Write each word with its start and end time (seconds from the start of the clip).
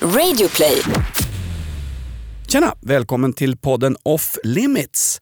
Radioplay. 0.00 0.82
Tjena! 2.48 2.74
Välkommen 2.80 3.32
till 3.32 3.56
podden 3.56 3.96
Off 4.02 4.36
Limits. 4.42 5.20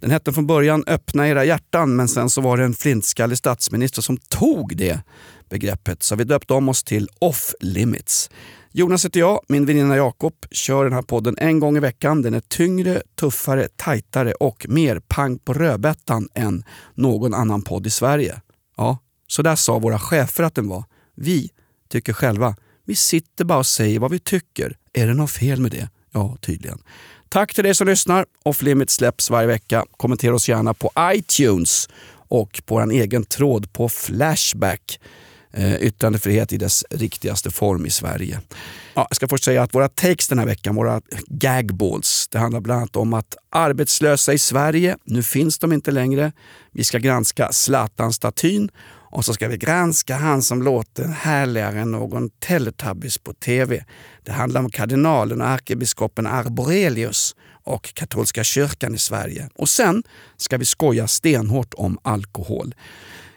Den 0.00 0.10
hette 0.10 0.32
från 0.32 0.46
början 0.46 0.84
Öppna 0.86 1.28
era 1.28 1.44
hjärtan 1.44 1.96
men 1.96 2.08
sen 2.08 2.30
så 2.30 2.40
var 2.40 2.56
det 2.56 2.64
en 2.64 2.74
flintskallig 2.74 3.38
statsminister 3.38 4.02
som 4.02 4.16
tog 4.16 4.76
det 4.76 5.00
begreppet. 5.48 6.02
Så 6.02 6.16
vi 6.16 6.24
döpte 6.24 6.54
om 6.54 6.68
oss 6.68 6.84
till 6.84 7.08
Off 7.18 7.54
Limits. 7.60 8.30
Jonas 8.72 9.04
heter 9.04 9.20
jag, 9.20 9.40
min 9.48 9.66
väninna 9.66 9.96
Jakob 9.96 10.34
kör 10.50 10.84
den 10.84 10.92
här 10.92 11.02
podden 11.02 11.36
en 11.38 11.60
gång 11.60 11.76
i 11.76 11.80
veckan. 11.80 12.22
Den 12.22 12.34
är 12.34 12.40
tyngre, 12.40 13.02
tuffare, 13.20 13.68
tajtare 13.76 14.32
och 14.32 14.66
mer 14.68 15.00
pang 15.00 15.38
på 15.38 15.52
rödbetan 15.52 16.28
än 16.34 16.64
någon 16.94 17.34
annan 17.34 17.62
podd 17.62 17.86
i 17.86 17.90
Sverige. 17.90 18.40
Ja, 18.76 18.98
så 19.26 19.42
där 19.42 19.56
sa 19.56 19.78
våra 19.78 19.98
chefer 19.98 20.44
att 20.44 20.54
den 20.54 20.68
var. 20.68 20.84
Vi 21.14 21.50
tycker 21.88 22.12
själva. 22.12 22.56
Vi 22.86 22.94
sitter 22.94 23.44
bara 23.44 23.58
och 23.58 23.66
säger 23.66 23.98
vad 23.98 24.10
vi 24.10 24.18
tycker. 24.18 24.76
Är 24.92 25.06
det 25.06 25.14
något 25.14 25.30
fel 25.30 25.60
med 25.60 25.70
det? 25.70 25.88
Ja, 26.12 26.36
tydligen. 26.40 26.78
Tack 27.28 27.54
till 27.54 27.64
dig 27.64 27.74
som 27.74 27.86
lyssnar. 27.86 28.26
Off 28.42 28.62
Limits 28.62 28.94
släpps 28.94 29.30
varje 29.30 29.46
vecka. 29.46 29.84
Kommentera 29.96 30.34
oss 30.34 30.48
gärna 30.48 30.74
på 30.74 30.92
iTunes 31.00 31.88
och 32.28 32.62
på 32.66 32.74
vår 32.74 32.92
egen 32.92 33.24
tråd 33.24 33.72
på 33.72 33.88
Flashback. 33.88 35.00
Eh, 35.52 35.76
yttrandefrihet 35.76 36.52
i 36.52 36.56
dess 36.56 36.84
riktigaste 36.90 37.50
form 37.50 37.86
i 37.86 37.90
Sverige. 37.90 38.40
Ja, 38.94 39.06
jag 39.10 39.16
ska 39.16 39.28
först 39.28 39.44
säga 39.44 39.62
att 39.62 39.74
våra 39.74 39.88
takes 39.88 40.28
den 40.28 40.38
här 40.38 40.46
veckan, 40.46 40.74
våra 40.74 41.00
gagballs, 41.26 42.28
det 42.28 42.38
handlar 42.38 42.60
bland 42.60 42.78
annat 42.78 42.96
om 42.96 43.14
att 43.14 43.36
arbetslösa 43.50 44.32
i 44.32 44.38
Sverige, 44.38 44.96
nu 45.04 45.22
finns 45.22 45.58
de 45.58 45.72
inte 45.72 45.90
längre. 45.90 46.32
Vi 46.72 46.84
ska 46.84 46.98
granska 46.98 47.52
Zlatan-statyn 47.52 48.70
och 49.10 49.24
så 49.24 49.34
ska 49.34 49.48
vi 49.48 49.56
granska 49.56 50.16
han 50.16 50.42
som 50.42 50.62
låter 50.62 51.04
härligare 51.04 51.80
än 51.80 51.90
någon 51.90 52.30
Teletubbies 52.30 53.18
på 53.18 53.32
tv. 53.32 53.84
Det 54.24 54.32
handlar 54.32 54.60
om 54.60 54.70
kardinalen 54.70 55.40
och 55.40 55.46
ärkebiskopen 55.46 56.26
Arborelius 56.26 57.36
och 57.64 57.94
katolska 57.94 58.44
kyrkan 58.44 58.94
i 58.94 58.98
Sverige. 58.98 59.48
Och 59.54 59.68
sen 59.68 60.02
ska 60.36 60.56
vi 60.56 60.64
skoja 60.64 61.08
stenhårt 61.08 61.74
om 61.74 61.98
alkohol. 62.02 62.74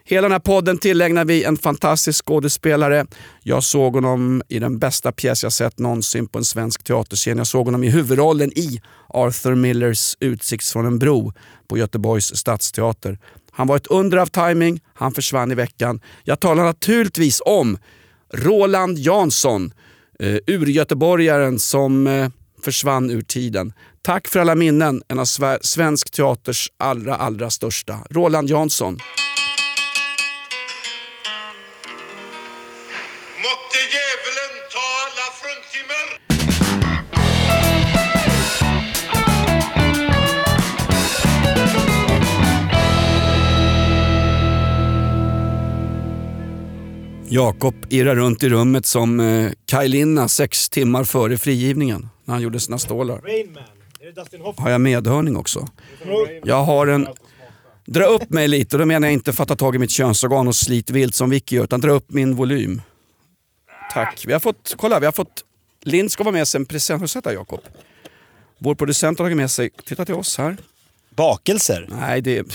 Hela 0.09 0.21
den 0.21 0.31
här 0.31 0.39
podden 0.39 0.77
tillägnar 0.77 1.25
vi 1.25 1.43
en 1.43 1.57
fantastisk 1.57 2.25
skådespelare. 2.25 3.05
Jag 3.43 3.63
såg 3.63 3.95
honom 3.95 4.41
i 4.47 4.59
den 4.59 4.79
bästa 4.79 5.11
pjäs 5.11 5.43
jag 5.43 5.53
sett 5.53 5.79
någonsin 5.79 6.27
på 6.27 6.37
en 6.37 6.45
svensk 6.45 6.83
teaterscen. 6.83 7.37
Jag 7.37 7.47
såg 7.47 7.65
honom 7.65 7.83
i 7.83 7.89
huvudrollen 7.89 8.51
i 8.57 8.81
Arthur 9.07 9.55
Millers 9.55 10.17
Utsikts 10.19 10.73
från 10.73 10.85
en 10.85 10.99
bro 10.99 11.33
på 11.67 11.77
Göteborgs 11.77 12.35
stadsteater. 12.35 13.19
Han 13.51 13.67
var 13.67 13.75
ett 13.75 13.87
under 13.87 14.17
av 14.17 14.25
timing 14.25 14.81
han 14.99 15.11
försvann 15.11 15.51
i 15.51 15.55
veckan. 15.55 16.01
Jag 16.23 16.39
talar 16.39 16.63
naturligtvis 16.63 17.41
om 17.45 17.77
Roland 18.33 18.97
Jansson, 18.97 19.73
eh, 20.19 20.35
urgöteborgaren 20.47 21.59
som 21.59 22.07
eh, 22.07 22.29
försvann 22.63 23.09
ur 23.09 23.21
tiden. 23.21 23.73
Tack 24.01 24.27
för 24.27 24.39
alla 24.39 24.55
minnen, 24.55 25.03
en 25.07 25.19
av 25.19 25.25
svensk 25.61 26.11
teaters 26.11 26.71
allra, 26.77 27.15
allra 27.15 27.49
största. 27.49 27.99
Roland 28.09 28.49
Jansson. 28.49 28.97
Jakob 47.31 47.75
irrar 47.89 48.15
runt 48.15 48.43
i 48.43 48.49
rummet 48.49 48.85
som 48.85 49.19
eh, 49.19 49.51
Kaj 49.65 49.87
Linna 49.87 50.27
sex 50.27 50.69
timmar 50.69 51.03
före 51.03 51.37
frigivningen 51.37 52.09
när 52.25 52.33
han 52.33 52.43
gjorde 52.43 52.59
sina 52.59 52.77
stålar. 52.77 53.21
Har 54.57 54.69
jag 54.69 54.81
medhörning 54.81 55.37
också? 55.37 55.67
Jag 56.43 56.63
har 56.63 56.87
en... 56.87 57.07
Dra 57.85 58.05
upp 58.05 58.29
mig 58.29 58.47
lite, 58.47 58.75
och 58.75 58.79
då 58.79 58.85
menar 58.85 59.07
jag 59.07 59.13
inte 59.13 59.33
fatta 59.33 59.55
tag 59.55 59.75
i 59.75 59.79
mitt 59.79 59.91
könsorgan 59.91 60.47
och 60.47 60.55
slit 60.55 60.89
vilt 60.89 61.15
som 61.15 61.29
Vicky 61.29 61.55
gör, 61.55 61.63
utan 61.63 61.81
dra 61.81 61.91
upp 61.91 62.11
min 62.11 62.35
volym. 62.35 62.81
Tack. 63.93 64.23
Vi 64.27 64.33
har 64.33 64.39
fått, 64.39 64.75
kolla, 64.77 64.99
vi 64.99 65.05
har 65.05 65.13
fått... 65.13 65.43
Linn 65.81 66.09
ska 66.09 66.23
vara 66.23 66.33
med 66.33 66.47
sig 66.47 66.59
en 66.59 66.65
present. 66.65 66.99
Har 66.99 67.03
du 67.03 67.07
sett 67.07 67.23
det 67.23 67.33
Jakob? 67.33 67.59
Vår 68.57 68.75
producent 68.75 69.19
har 69.19 69.25
tagit 69.25 69.37
med 69.37 69.51
sig, 69.51 69.69
titta 69.85 70.05
till 70.05 70.15
oss 70.15 70.37
här. 70.37 70.57
Bakelser? 71.15 71.87
Nej, 71.89 72.21
det, 72.21 72.45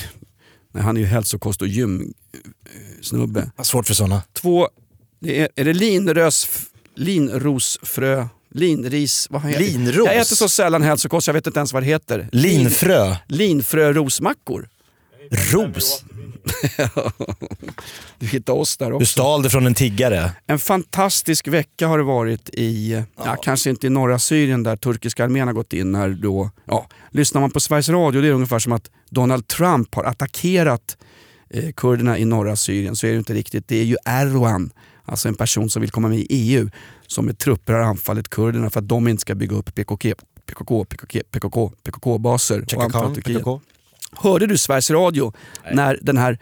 han 0.83 0.97
är 0.97 1.01
ju 1.01 1.07
hälsokost 1.07 1.63
och 1.63 1.69
gym 1.69 2.15
snubbe. 3.03 3.51
Svårt 3.63 3.87
för 3.87 3.95
sådana. 3.95 4.23
Två, 4.33 4.69
det 5.21 5.41
är, 5.41 5.49
är 5.57 5.65
det 5.65 5.73
linrös, 5.73 6.49
linrosfrö, 6.95 8.27
linris, 8.51 9.27
vad 9.31 9.43
heter 9.43 9.61
Linros? 9.61 10.07
Jag 10.07 10.17
äter 10.17 10.37
så 10.37 10.49
sällan 10.49 10.83
hälsokost, 10.83 11.27
jag 11.27 11.35
vet 11.35 11.47
inte 11.47 11.59
ens 11.59 11.73
vad 11.73 11.83
det 11.83 11.87
heter. 11.87 12.29
Linfrö? 12.33 13.17
Linfrö 13.29 13.93
rosmackor. 13.93 14.69
Ros? 15.31 16.05
du 18.19 18.27
hittade 18.27 18.59
oss 18.59 18.77
där 18.77 18.93
också. 18.93 18.99
Du 18.99 19.07
stal 19.07 19.43
det 19.43 19.51
från 19.51 19.67
en 19.67 19.75
tiggare. 19.75 20.31
En 20.47 20.59
fantastisk 20.59 21.49
vecka 21.49 21.87
har 21.87 21.99
det 21.99 22.05
varit 22.05 22.49
i, 22.53 22.93
ja. 22.93 23.25
ja 23.25 23.37
kanske 23.43 23.71
inte 23.71 23.87
i 23.87 23.91
norra 23.91 24.19
Syrien 24.19 24.63
där 24.63 24.77
turkiska 24.77 25.25
armén 25.25 25.47
har 25.49 25.55
gått 25.55 25.73
in. 25.73 25.93
När 25.93 26.09
då, 26.09 26.51
ja, 26.65 26.87
lyssnar 27.11 27.41
man 27.41 27.51
på 27.51 27.61
Sveriges 27.61 27.89
Radio 27.89 28.23
det 28.23 28.29
är 28.29 28.33
ungefär 28.33 28.59
som 28.59 28.73
att 28.73 28.91
Donald 29.11 29.49
Trump 29.49 29.95
har 29.95 30.05
attackerat 30.05 30.97
eh, 31.51 31.73
kurderna 31.73 32.19
i 32.19 32.25
norra 32.25 32.57
Syrien 32.57 32.97
så 32.97 33.07
är 33.07 33.11
det 33.11 33.19
inte 33.19 33.35
riktigt. 33.35 33.69
Det 33.69 33.77
är 33.77 33.85
ju 33.85 33.97
Erdogan, 34.05 34.71
alltså 35.05 35.29
en 35.29 35.35
person 35.35 35.71
som 35.71 35.81
vill 35.81 35.91
komma 35.91 36.09
med 36.09 36.19
i 36.19 36.27
EU, 36.29 36.71
som 37.07 37.27
med 37.27 37.39
trupper 37.39 37.73
har 37.73 37.81
anfallit 37.81 38.31
kurderna 38.31 38.71
för 38.71 38.81
att 38.81 38.89
de 38.89 39.09
inte 39.09 39.21
ska 39.21 39.35
bygga 39.35 39.57
upp 39.57 39.75
PKK, 39.75 40.15
PKK, 40.47 40.85
PKK, 40.85 41.21
PKK, 41.31 41.73
PKK-baser 41.83 42.65
anfalla 42.79 43.15
Turkiet. 43.15 43.39
PKK. 43.39 43.61
Hörde 44.17 44.47
du 44.47 44.59
Sveriges 44.59 44.91
Radio 44.91 45.33
Nej. 45.65 45.75
när 45.75 45.99
den 46.03 46.17
här 46.17 46.39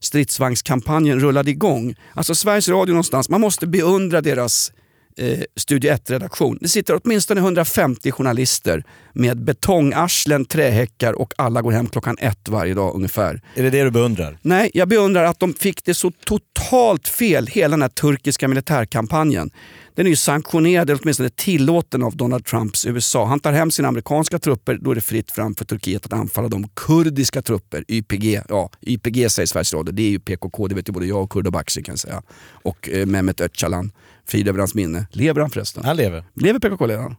stridsvagnskampanjen 0.00 1.20
rullade 1.20 1.50
igång? 1.50 1.94
Alltså 2.14 2.34
Sveriges 2.34 2.68
Radio 2.68 2.92
någonstans, 2.92 3.28
man 3.28 3.40
måste 3.40 3.66
beundra 3.66 4.20
deras 4.20 4.72
eh, 5.18 5.40
Studio 5.56 5.92
1-redaktion. 5.92 6.58
Det 6.60 6.68
sitter 6.68 7.00
åtminstone 7.04 7.40
150 7.40 8.12
journalister 8.12 8.84
med 9.12 9.44
betongarslen, 9.44 10.44
trähäckar 10.44 11.12
och 11.12 11.34
alla 11.38 11.62
går 11.62 11.72
hem 11.72 11.86
klockan 11.86 12.16
ett 12.18 12.48
varje 12.48 12.74
dag 12.74 12.94
ungefär. 12.94 13.40
Är 13.54 13.62
det 13.62 13.70
det 13.70 13.84
du 13.84 13.90
beundrar? 13.90 14.38
Nej, 14.42 14.70
jag 14.74 14.88
beundrar 14.88 15.24
att 15.24 15.40
de 15.40 15.54
fick 15.54 15.84
det 15.84 15.94
så 15.94 16.10
totalt 16.10 17.08
fel, 17.08 17.46
hela 17.46 17.70
den 17.70 17.82
här 17.82 17.88
turkiska 17.88 18.48
militärkampanjen. 18.48 19.50
Den 19.96 20.06
är 20.06 20.10
ju 20.10 20.16
sanktionerad, 20.16 20.90
eller 20.90 21.00
åtminstone 21.02 21.30
tillåten 21.30 22.02
av 22.02 22.16
Donald 22.16 22.44
Trumps 22.44 22.86
USA. 22.86 23.24
Han 23.24 23.40
tar 23.40 23.52
hem 23.52 23.70
sina 23.70 23.88
amerikanska 23.88 24.38
trupper, 24.38 24.78
då 24.80 24.90
är 24.90 24.94
det 24.94 25.00
fritt 25.00 25.30
fram 25.30 25.54
för 25.54 25.64
Turkiet 25.64 26.06
att 26.06 26.12
anfalla 26.12 26.48
de 26.48 26.68
kurdiska 26.68 27.42
trupper, 27.42 27.84
YPG. 27.88 28.40
Ja, 28.48 28.70
YPG 28.86 29.30
säger 29.30 29.46
Sveriges 29.46 29.74
Radio, 29.74 29.92
det 29.92 30.02
är 30.02 30.10
ju 30.10 30.18
PKK, 30.18 30.68
det 30.68 30.74
vet 30.74 30.88
ju 30.88 30.92
både 30.92 31.06
jag 31.06 31.22
och 31.22 31.30
Kurdo 31.30 31.50
Baxi 31.50 31.82
kan 31.82 31.92
jag 31.92 31.98
säga. 31.98 32.22
Och 32.48 32.88
eh, 32.88 33.06
Mehmet 33.06 33.40
Öcalan, 33.40 33.92
frid 34.28 34.48
över 34.48 34.58
hans 34.58 34.74
minne. 34.74 35.06
Lever 35.10 35.40
han 35.40 35.50
förresten? 35.50 35.84
Han 35.84 35.96
lever. 35.96 36.24
Lever 36.34 36.58
PKK-ledaren? 36.58 37.16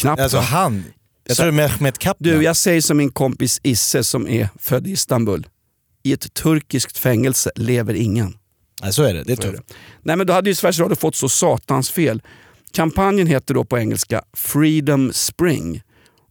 Knappt 0.00 0.22
Alltså 0.22 0.36
va? 0.36 0.42
han? 0.42 0.84
Jag 1.28 1.36
tror 1.36 1.50
Mehmet 1.50 1.98
Kaplan. 1.98 2.32
Du, 2.38 2.42
jag 2.42 2.56
säger 2.56 2.80
som 2.80 2.96
min 2.96 3.10
kompis 3.10 3.60
Isse 3.62 4.04
som 4.04 4.28
är 4.28 4.48
född 4.58 4.86
i 4.86 4.90
Istanbul. 4.90 5.46
I 6.02 6.12
ett 6.12 6.34
turkiskt 6.34 6.98
fängelse 6.98 7.50
lever 7.56 7.94
ingen. 7.94 8.34
Nej, 8.82 8.92
så 8.92 9.02
är 9.02 9.14
det. 9.14 9.22
Det 9.24 9.32
är 9.32 9.36
tufft. 9.36 9.62
Nej, 10.02 10.16
men 10.16 10.26
då 10.26 10.32
hade 10.32 10.50
ju 10.50 10.54
Sveriges 10.54 10.78
Radio 10.78 10.96
fått 10.96 11.14
så 11.14 11.28
satans 11.28 11.90
fel. 11.90 12.22
Kampanjen 12.72 13.26
heter 13.26 13.54
då 13.54 13.64
på 13.64 13.78
engelska 13.78 14.22
Freedom 14.36 15.12
Spring. 15.12 15.82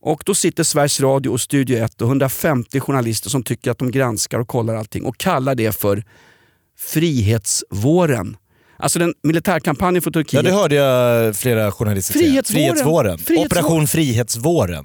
Och 0.01 0.23
då 0.25 0.35
sitter 0.35 0.63
Sveriges 0.63 0.99
Radio 0.99 1.29
och 1.29 1.41
Studio 1.41 1.77
1 1.77 2.01
och 2.01 2.07
150 2.07 2.79
journalister 2.79 3.29
som 3.29 3.43
tycker 3.43 3.71
att 3.71 3.77
de 3.77 3.91
granskar 3.91 4.39
och 4.39 4.47
kollar 4.47 4.75
allting 4.75 5.05
och 5.05 5.17
kallar 5.17 5.55
det 5.55 5.71
för 5.71 6.03
Frihetsvåren. 6.77 8.37
Alltså 8.77 8.99
den 8.99 9.13
militärkampanjen 9.23 10.01
för 10.01 10.11
Turkiet. 10.11 10.43
Ja 10.43 10.51
det 10.51 10.57
hörde 10.57 10.75
jag 10.75 11.35
flera 11.35 11.71
journalister 11.71 12.13
Frihetsvåren. 12.13 12.43
säga. 12.43 12.73
Frihetsvåren. 12.73 13.17
Frihetsvåren. 13.17 13.45
Operation 13.45 13.87
Frihetsvåren. 13.87 14.83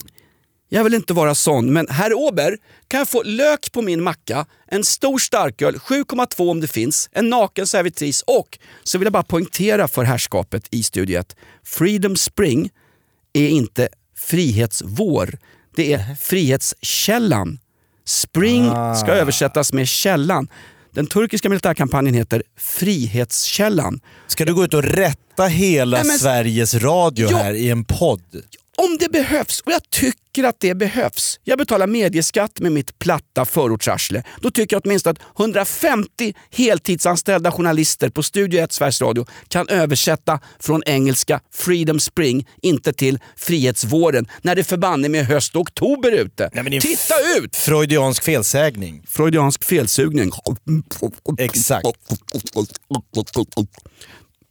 Jag 0.69 0.85
vill 0.85 0.95
inte 0.95 1.15
vara 1.15 1.35
sån, 1.35 1.73
men 1.73 1.89
herr 1.89 2.13
Ober, 2.15 2.57
kan 2.89 2.99
jag 2.99 3.09
få 3.09 3.23
lök 3.23 3.73
på 3.73 3.83
min 3.83 4.03
macka, 4.03 4.47
en 4.67 4.85
stor 4.85 5.19
starköl, 5.19 5.77
7,2 5.77 6.51
om 6.51 6.61
det 6.61 6.67
finns, 6.67 7.09
en 7.13 7.29
naken 7.29 7.67
servitris 7.67 8.23
och 8.27 8.59
så 8.83 8.99
vill 8.99 9.07
jag 9.07 9.13
bara 9.13 9.23
poängtera 9.23 9.89
för 9.89 10.05
herrskapet 10.05 10.69
i 10.71 10.83
Studio 10.83 11.21
1. 11.21 11.37
Freedom 11.65 12.17
Spring 12.17 12.71
är 13.33 13.49
inte 13.49 13.89
frihetsvår, 14.17 15.39
det 15.77 15.93
är 15.93 16.15
frihetskällan. 16.15 17.59
Spring 18.05 18.65
ska 18.71 19.13
ah. 19.13 19.15
översättas 19.15 19.73
med 19.73 19.89
källan. 19.89 20.49
Den 20.93 21.07
turkiska 21.07 21.49
militärkampanjen 21.49 22.15
heter 22.15 22.43
Frihetskällan. 22.57 24.01
Ska 24.27 24.45
du 24.45 24.55
gå 24.55 24.65
ut 24.65 24.75
och 24.75 24.83
rätta 24.83 25.47
hela 25.47 25.97
Nej, 25.97 26.07
men, 26.07 26.19
Sveriges 26.19 26.75
Radio 26.75 27.29
ja, 27.31 27.37
här 27.37 27.55
i 27.55 27.71
en 27.71 27.85
podd? 27.85 28.43
Om 28.77 28.97
det 29.01 29.09
behövs, 29.09 29.61
och 29.61 29.73
jag 29.73 29.91
tycker 29.91 30.45
att 30.45 30.61
det 30.61 30.75
behövs. 30.75 31.41
Jag 31.45 31.59
betalar 31.59 31.87
medieskatt 31.87 32.61
med 32.61 32.73
mitt 32.73 32.99
platta 32.99 33.45
förortsarsle. 33.45 34.23
Då 34.41 34.51
tycker 34.51 34.77
jag 34.77 34.83
åtminstone 34.85 35.13
att 35.13 35.41
150 35.41 36.35
heltidsanställda 36.51 37.53
journalister 37.53 38.11
på 38.11 38.23
Studio 38.23 38.61
1 38.61 38.73
Sveriges 38.73 39.01
Radio 39.01 39.27
kan 39.49 39.69
översätta 39.69 40.41
från 40.61 40.83
engelska 40.87 41.41
Freedom 41.55 42.01
Spring, 42.01 42.47
inte 42.63 42.93
till 42.93 43.19
Frihetsvåren, 43.37 44.29
när 44.43 44.55
det 44.55 44.65
förbanne 44.65 45.09
med 45.09 45.27
höst 45.27 45.55
och 45.55 45.61
oktober 45.61 46.13
ute. 46.13 46.51
Nej, 46.53 46.81
Titta 46.81 47.15
ut! 47.39 47.57
Freudiansk 47.57 48.23
felsägning. 48.25 49.03
Freudiansk 49.09 49.65
felsugning. 49.65 50.31
Exakt. 51.39 51.87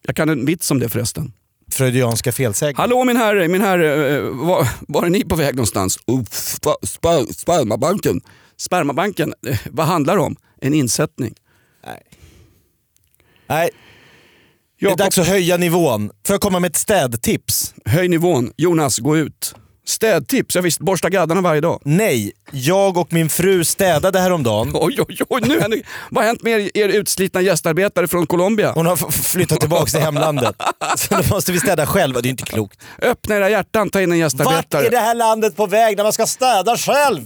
Jag 0.07 0.15
kan 0.15 0.29
en 0.29 0.45
vits 0.45 0.71
om 0.71 0.79
det 0.79 0.89
förresten. 0.89 1.33
Freudianska 1.75 2.31
felsägning. 2.31 2.77
Hallå 2.77 3.03
min 3.03 3.17
herre, 3.17 3.47
min 3.47 3.61
herre, 3.61 4.15
eh, 4.17 4.21
var, 4.23 4.67
var 4.87 5.05
är 5.05 5.09
ni 5.09 5.23
på 5.25 5.35
väg 5.35 5.55
någonstans? 5.55 5.99
Oh, 6.07 6.23
spa- 6.31 6.75
spa- 6.83 7.25
Spermabanken. 7.33 8.21
Spermabanken, 8.57 9.33
eh, 9.47 9.57
vad 9.71 9.85
handlar 9.85 10.15
det 10.15 10.21
om? 10.21 10.35
En 10.61 10.73
insättning. 10.73 11.33
Nej. 11.85 12.01
Nej, 13.47 13.69
det 14.79 14.85
är 14.85 14.97
dags 14.97 15.17
att 15.17 15.27
höja 15.27 15.57
nivån. 15.57 16.11
Får 16.27 16.33
jag 16.33 16.41
komma 16.41 16.59
med 16.59 16.69
ett 16.69 16.75
städtips? 16.75 17.73
höj 17.85 18.07
nivån. 18.07 18.51
Jonas, 18.57 18.99
gå 18.99 19.17
ut. 19.17 19.55
Städtips, 19.85 20.55
jag 20.55 20.61
visst, 20.61 20.79
borsta 20.79 21.09
gaddarna 21.09 21.41
varje 21.41 21.61
dag. 21.61 21.81
Nej, 21.83 22.31
jag 22.51 22.97
och 22.97 23.13
min 23.13 23.29
fru 23.29 23.63
städade 23.63 24.19
häromdagen. 24.19 24.71
Oj, 24.73 25.01
oj, 25.07 25.17
oj, 25.29 25.41
nu 25.41 25.81
vad 26.09 26.23
har 26.23 26.27
hänt 26.27 26.43
med 26.43 26.71
er, 26.73 26.89
utslitna 26.89 27.41
gästarbetare 27.41 28.07
från 28.07 28.27
Colombia? 28.27 28.71
Hon 28.71 28.85
har 28.85 28.95
flyttat 29.11 29.59
tillbaka 29.59 29.85
till 29.85 29.99
hemlandet. 29.99 30.55
Så 30.97 31.15
då 31.15 31.35
måste 31.35 31.51
vi 31.51 31.59
städa 31.59 31.85
själva, 31.85 32.21
det 32.21 32.27
är 32.27 32.31
inte 32.31 32.43
klokt. 32.43 32.79
Öppna 33.01 33.35
era 33.35 33.49
hjärtan, 33.49 33.89
ta 33.89 34.01
in 34.01 34.03
en 34.03 34.09
Vart 34.09 34.19
gästarbetare. 34.19 34.87
är 34.87 34.91
det 34.91 34.97
här 34.99 35.15
landet 35.15 35.55
på 35.55 35.65
väg 35.67 35.97
när 35.97 36.03
man 36.03 36.13
ska 36.13 36.27
städa 36.27 36.77
själv? 36.77 37.21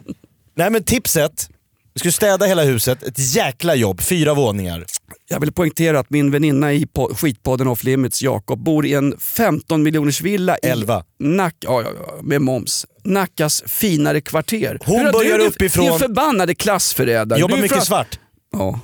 Nej 0.54 0.70
men 0.70 0.84
tipset, 0.84 1.48
vi 1.96 1.98
skulle 1.98 2.12
städa 2.12 2.46
hela 2.46 2.62
huset, 2.62 3.02
ett 3.02 3.34
jäkla 3.34 3.74
jobb, 3.74 4.00
fyra 4.00 4.34
våningar. 4.34 4.84
Jag 5.28 5.40
vill 5.40 5.52
poängtera 5.52 5.98
att 5.98 6.10
min 6.10 6.30
väninna 6.30 6.72
i 6.72 6.84
po- 6.84 7.14
skitpodden 7.14 7.68
Off 7.68 7.84
Limits, 7.84 8.22
Jakob, 8.22 8.58
bor 8.64 8.86
i 8.86 8.94
en 8.94 9.18
15 9.18 9.82
miljoners 9.82 10.20
villa 10.20 10.56
i 10.62 10.66
Elva. 10.66 11.04
Nack, 11.20 11.54
ja, 11.60 11.84
med 12.22 12.42
moms. 12.42 12.86
Nackas 13.04 13.62
finare 13.66 14.20
kvarter. 14.20 14.78
Hon 14.84 15.00
Hur 15.00 15.12
börjar 15.12 15.38
du, 15.38 15.44
uppifrån- 15.48 15.90
Din 15.90 15.98
förbannade 15.98 16.54
klassförrädare. 16.54 17.40
Jobbar 17.40 17.56
mycket 17.58 17.84
svart. 17.84 18.18
Ja. 18.52 18.80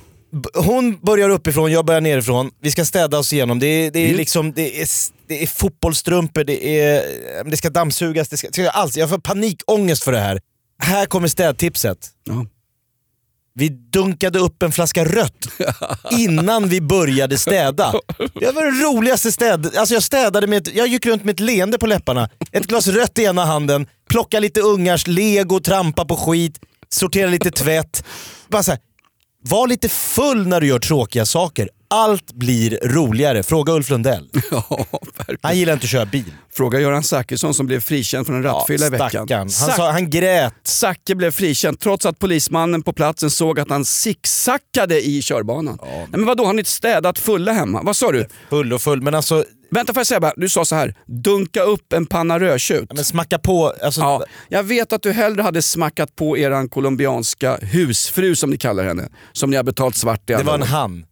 Hon 0.53 0.99
börjar 1.01 1.29
uppifrån, 1.29 1.71
jag 1.71 1.85
börjar 1.85 2.01
nerifrån. 2.01 2.51
Vi 2.61 2.71
ska 2.71 2.85
städa 2.85 3.17
oss 3.19 3.33
igenom. 3.33 3.59
Det 3.59 3.67
är, 3.67 3.91
det 3.91 3.99
är, 3.99 4.05
Mm. 4.05 4.17
liksom, 4.17 4.53
det 4.53 4.81
är, 4.81 4.87
det 5.27 5.43
är 5.43 5.47
fotbollsstrumpor, 5.47 6.43
det, 6.43 6.79
är, 6.81 7.03
det 7.49 7.57
ska 7.57 7.69
dammsugas, 7.69 8.29
det 8.29 8.37
ska, 8.37 8.47
det 8.47 8.53
ska 8.53 8.69
allt. 8.69 8.95
Jag 8.95 9.09
får 9.09 9.17
panikångest 9.17 10.03
för 10.03 10.11
det 10.11 10.19
här. 10.19 10.39
Här 10.83 11.05
kommer 11.05 11.27
städtipset. 11.27 11.97
Ja. 12.23 12.45
Vi 13.55 13.69
dunkade 13.69 14.39
upp 14.39 14.63
en 14.63 14.71
flaska 14.71 15.05
rött 15.05 15.47
innan 16.11 16.69
vi 16.69 16.81
började 16.81 17.37
städa. 17.37 17.93
Det 18.17 18.51
var 18.51 18.65
det 18.65 18.83
roligaste 18.83 19.31
städ... 19.31 19.77
Alltså 19.77 19.93
jag 19.93 20.03
städade 20.03 20.47
med 20.47 20.67
ett, 20.67 20.75
jag 20.75 20.87
gick 20.87 21.05
runt 21.05 21.23
med 21.23 21.33
ett 21.33 21.39
leende 21.39 21.77
på 21.77 21.87
läpparna. 21.87 22.29
Ett 22.51 22.67
glas 22.67 22.87
rött 22.87 23.19
i 23.19 23.23
ena 23.23 23.45
handen, 23.45 23.87
plocka 24.09 24.39
lite 24.39 24.61
ungars 24.61 25.07
lego, 25.07 25.59
trampa 25.59 26.05
på 26.05 26.15
skit, 26.15 26.59
sortera 26.89 27.29
lite 27.29 27.51
tvätt. 27.51 28.03
Bara 28.47 28.63
så 28.63 28.71
här, 28.71 28.79
var 29.43 29.67
lite 29.67 29.89
full 29.89 30.47
när 30.47 30.61
du 30.61 30.67
gör 30.67 30.79
tråkiga 30.79 31.25
saker. 31.25 31.69
Allt 31.93 32.33
blir 32.33 32.79
roligare. 32.83 33.43
Fråga 33.43 33.73
Ulf 33.73 33.89
Lundell. 33.89 34.29
ja. 34.51 34.85
Han 35.41 35.57
gillar 35.57 35.73
inte 35.73 35.83
att 35.83 35.89
köra 35.89 36.05
bil. 36.05 36.33
Fråga 36.53 36.79
Göran 36.79 37.03
Zachrisson 37.03 37.53
som 37.53 37.65
blev 37.65 37.79
frikänd 37.79 38.25
från 38.25 38.35
en 38.35 38.43
rattfylla 38.43 38.85
i 38.85 38.89
veckan. 38.89 39.27
Han, 39.31 39.49
sa, 39.49 39.91
han 39.91 40.09
grät. 40.09 40.53
Zacke 40.63 41.15
blev 41.15 41.31
frikänd 41.31 41.79
trots 41.79 42.05
att 42.05 42.19
polismannen 42.19 42.83
på 42.83 42.93
platsen 42.93 43.29
såg 43.29 43.59
att 43.59 43.69
han 43.69 43.85
zigzackade 43.85 45.01
i 45.07 45.21
körbanan. 45.21 45.77
Nej, 45.83 46.07
men 46.11 46.25
vadå, 46.25 46.45
har 46.45 46.53
ni 46.53 46.59
inte 46.59 46.71
städat 46.71 47.19
fulla 47.19 47.51
hemma? 47.51 47.81
Vad 47.83 47.95
sa 47.95 48.11
du? 48.11 48.27
Full 48.49 48.73
och 48.73 48.81
full, 48.81 49.01
men 49.01 49.15
alltså 49.15 49.45
Vänta 49.71 49.93
får 49.93 49.99
jag 49.99 50.07
säga 50.07 50.19
bara, 50.19 50.33
du 50.35 50.49
sa 50.49 50.65
så 50.65 50.75
här. 50.75 50.95
dunka 51.07 51.61
upp 51.63 51.93
en 51.93 52.05
panna 52.05 52.39
rödtjut. 52.39 52.93
men 52.95 53.03
smacka 53.05 53.39
på. 53.39 53.73
Alltså, 53.83 54.01
Ja, 54.01 54.23
jag 54.49 54.63
vet 54.63 54.93
att 54.93 55.01
du 55.03 55.11
hellre 55.11 55.41
hade 55.41 55.61
smackat 55.61 56.15
på 56.15 56.37
eran 56.37 56.69
colombianska 56.69 57.57
husfru 57.61 58.35
som 58.35 58.49
ni 58.49 58.57
kallar 58.57 58.83
henne. 58.83 59.09
Som 59.31 59.49
ni 59.49 59.55
har 59.57 59.63
betalt 59.63 59.95
svart 59.95 60.29
i 60.29 60.33
alla 60.33 60.43
Det 60.43 60.47
var 60.47 60.55
en 60.55 60.61
han. 60.63 61.05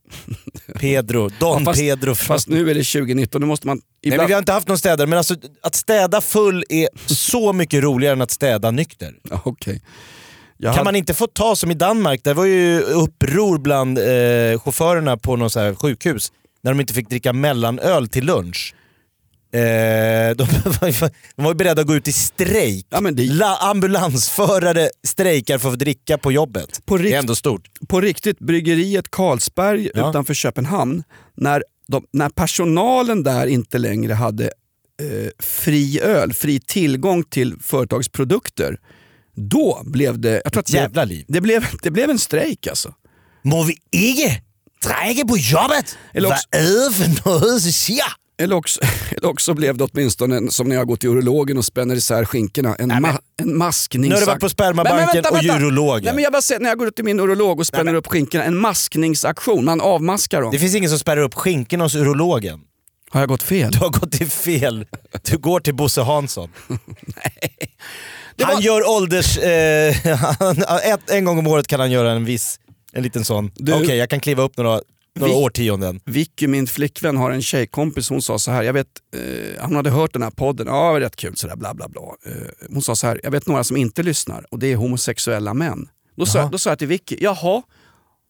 Pedro. 0.79 1.29
Don 1.39 1.65
fast, 1.65 1.79
Pedro. 1.79 2.15
Fast 2.15 2.47
nu 2.47 2.69
är 2.69 2.75
det 2.75 2.83
2019, 2.83 3.41
nu 3.41 3.47
måste 3.47 3.67
man... 3.67 3.77
Nej, 3.77 3.83
men 4.03 4.13
Ibland... 4.13 4.27
vi 4.27 4.33
har 4.33 4.39
inte 4.39 4.51
haft 4.51 4.67
någon 4.67 4.77
städare, 4.77 5.07
men 5.07 5.17
alltså, 5.17 5.35
att 5.63 5.75
städa 5.75 6.21
full 6.21 6.63
är 6.69 6.89
så 7.05 7.53
mycket 7.53 7.83
roligare 7.83 8.13
än 8.13 8.21
att 8.21 8.31
städa 8.31 8.71
nykter. 8.71 9.13
Ja, 9.29 9.41
okej. 9.45 9.81
Jag 10.57 10.69
Kan 10.73 10.77
hade- 10.77 10.83
man 10.87 10.95
inte 10.95 11.13
få 11.13 11.27
ta 11.27 11.55
som 11.55 11.71
i 11.71 11.73
Danmark, 11.73 12.23
där 12.23 12.33
var 12.33 12.45
ju 12.45 12.79
uppror 12.81 13.57
bland 13.57 13.97
eh, 13.97 14.59
chaufförerna 14.61 15.17
på 15.17 15.35
något 15.35 15.51
så 15.51 15.59
här 15.59 15.75
sjukhus 15.75 16.31
när 16.63 16.71
de 16.71 16.79
inte 16.79 16.93
fick 16.93 17.09
dricka 17.09 17.33
mellanöl 17.33 18.07
till 18.07 18.25
lunch. 18.25 18.75
Eh, 19.53 20.35
de, 20.35 20.47
de 20.79 21.09
var 21.35 21.49
ju 21.49 21.55
beredda 21.55 21.81
att 21.81 21.87
gå 21.87 21.95
ut 21.95 22.07
i 22.07 22.11
strejk. 22.11 22.85
Ja, 22.89 23.01
det- 23.01 23.23
La, 23.33 23.57
ambulansförare 23.57 24.89
strejkar 25.07 25.57
för 25.57 25.67
att 25.69 25.73
få 25.73 25.77
dricka 25.77 26.17
på 26.17 26.31
jobbet. 26.31 26.85
På 26.85 26.97
det 26.97 27.03
rikt- 27.03 27.13
är 27.15 27.19
ändå 27.19 27.35
stort. 27.35 27.61
på 27.87 28.01
riktigt, 28.01 28.39
bryggeriet 28.39 29.11
Carlsberg 29.11 29.89
Ja. 29.93 30.09
utanför 30.09 30.33
Köpenhamn, 30.33 31.03
när, 31.37 31.63
de, 31.87 32.05
när 32.13 32.29
personalen 32.29 33.23
där 33.23 33.47
inte 33.47 33.77
längre 33.77 34.13
hade 34.13 34.43
eh, 34.45 35.29
fri 35.39 35.99
öl, 36.01 36.33
fri 36.33 36.59
tillgång 36.59 37.23
till 37.23 37.55
företagets 37.61 38.09
produkter, 38.09 38.77
då 39.35 39.81
blev 39.85 40.19
det... 40.19 40.41
Jag 40.43 40.53
tror 40.53 40.59
att 40.59 40.65
det, 40.67 40.73
Jävla 40.77 41.03
liv. 41.03 41.25
det, 41.27 41.41
blev, 41.41 41.65
det 41.83 41.91
blev 41.91 42.09
en 42.09 42.19
strejk 42.19 42.67
alltså. 42.67 42.93
Må 43.43 43.63
vi 43.63 43.75
ikke 43.91 44.41
drikke 44.85 45.27
på 45.27 45.37
jobbet? 45.37 45.97
Eller 46.13 46.29
Vad 46.29 46.37
också- 46.37 46.47
är 46.51 46.89
det 46.89 46.95
för 46.95 47.29
något 47.29 47.61
som 47.61 47.71
sker? 47.71 48.20
Eller 48.37 48.55
också, 48.55 48.79
eller 49.17 49.27
också 49.29 49.53
blev 49.53 49.77
det 49.77 49.83
åtminstone 49.83 50.51
som 50.51 50.67
när 50.69 50.75
jag 50.75 50.87
går 50.87 50.95
till 50.95 51.09
urologen 51.09 51.57
och 51.57 51.65
spänner 51.65 51.95
isär 51.95 52.25
skinkorna, 52.25 52.75
en, 52.75 52.91
ma- 52.91 53.17
en 53.41 53.57
maskningsakt. 53.57 54.09
Nu 54.09 54.15
har 54.15 54.19
du 54.19 54.25
varit 54.25 54.39
på 54.41 54.49
spermabanken 54.49 54.97
Men- 54.97 55.05
men 55.23 55.33
vänta, 55.33 55.53
och 55.55 55.61
urologen. 55.61 56.03
Nej, 56.03 56.13
men 56.13 56.23
jag 56.23 56.31
bara 56.33 56.41
säger, 56.41 56.61
när 56.61 56.69
jag 56.69 56.77
går 56.77 56.91
till 56.91 57.05
min 57.05 57.19
urolog 57.19 57.59
och 57.59 57.67
spänner 57.67 57.93
upp 57.93 58.07
skinkorna, 58.07 58.43
en 58.43 58.57
maskningsaktion, 58.57 59.65
man 59.65 59.81
avmaskar 59.81 60.41
dem. 60.41 60.51
Det 60.51 60.59
finns 60.59 60.75
ingen 60.75 60.89
som 60.89 60.99
spärrar 60.99 61.21
upp 61.21 61.33
skinkorna 61.33 61.83
hos 61.83 61.95
urologen. 61.95 62.59
Har 63.09 63.19
jag 63.19 63.29
gått 63.29 63.43
fel? 63.43 63.71
Du 63.71 63.77
har 63.79 63.89
gått 63.89 64.11
till 64.11 64.27
fel. 64.29 64.85
Du 65.23 65.37
går 65.37 65.59
till 65.59 65.75
Bosse 65.75 66.01
Hansson. 66.01 66.49
Det 68.35 68.43
Han 68.43 68.53
var- 68.55 68.61
gör 68.61 68.89
ålders... 68.89 69.37
Eh, 69.37 69.95
en 71.15 71.25
gång 71.25 71.37
om 71.39 71.47
året 71.47 71.67
kan 71.67 71.79
han 71.79 71.91
göra 71.91 72.11
en 72.11 72.25
viss, 72.25 72.59
en 72.93 73.03
liten 73.03 73.25
sån. 73.25 73.51
Du- 73.55 73.73
Okej, 73.73 73.97
jag 73.97 74.09
kan 74.09 74.19
kliva 74.19 74.43
upp 74.43 74.57
några, 74.57 74.81
några 75.19 75.31
Vi- 75.33 75.37
årtionden. 75.39 75.99
Vicky, 76.05 76.47
min 76.47 76.67
flickvän, 76.67 77.17
har 77.17 77.31
en 77.31 77.41
tjejkompis. 77.41 78.09
Hon 78.09 78.21
sa 78.21 78.39
så 78.39 78.51
här, 78.51 78.63
jag 78.63 78.73
vet, 78.73 78.87
eh, 79.15 79.65
hon 79.65 79.75
hade 79.75 79.89
hört 79.89 80.13
den 80.13 80.21
här 80.23 80.29
podden, 80.31 80.67
ja 80.67 80.73
det 80.87 80.91
var 80.93 80.99
rätt 80.99 81.15
kul, 81.15 81.35
sådär, 81.37 81.55
bla 81.55 81.73
bla 81.73 81.87
bla. 81.89 82.01
Eh, 82.25 82.33
hon 82.69 82.81
sa 82.81 82.95
så 82.95 83.07
här, 83.07 83.19
jag 83.23 83.31
vet 83.31 83.47
några 83.47 83.63
som 83.63 83.77
inte 83.77 84.03
lyssnar 84.03 84.45
och 84.51 84.59
det 84.59 84.67
är 84.71 84.75
homosexuella 84.75 85.53
män. 85.53 85.89
Då 86.17 86.25
sa, 86.25 86.49
då 86.49 86.57
sa 86.57 86.69
jag 86.69 86.79
till 86.79 86.87
Vicky, 86.87 87.17
jaha, 87.19 87.61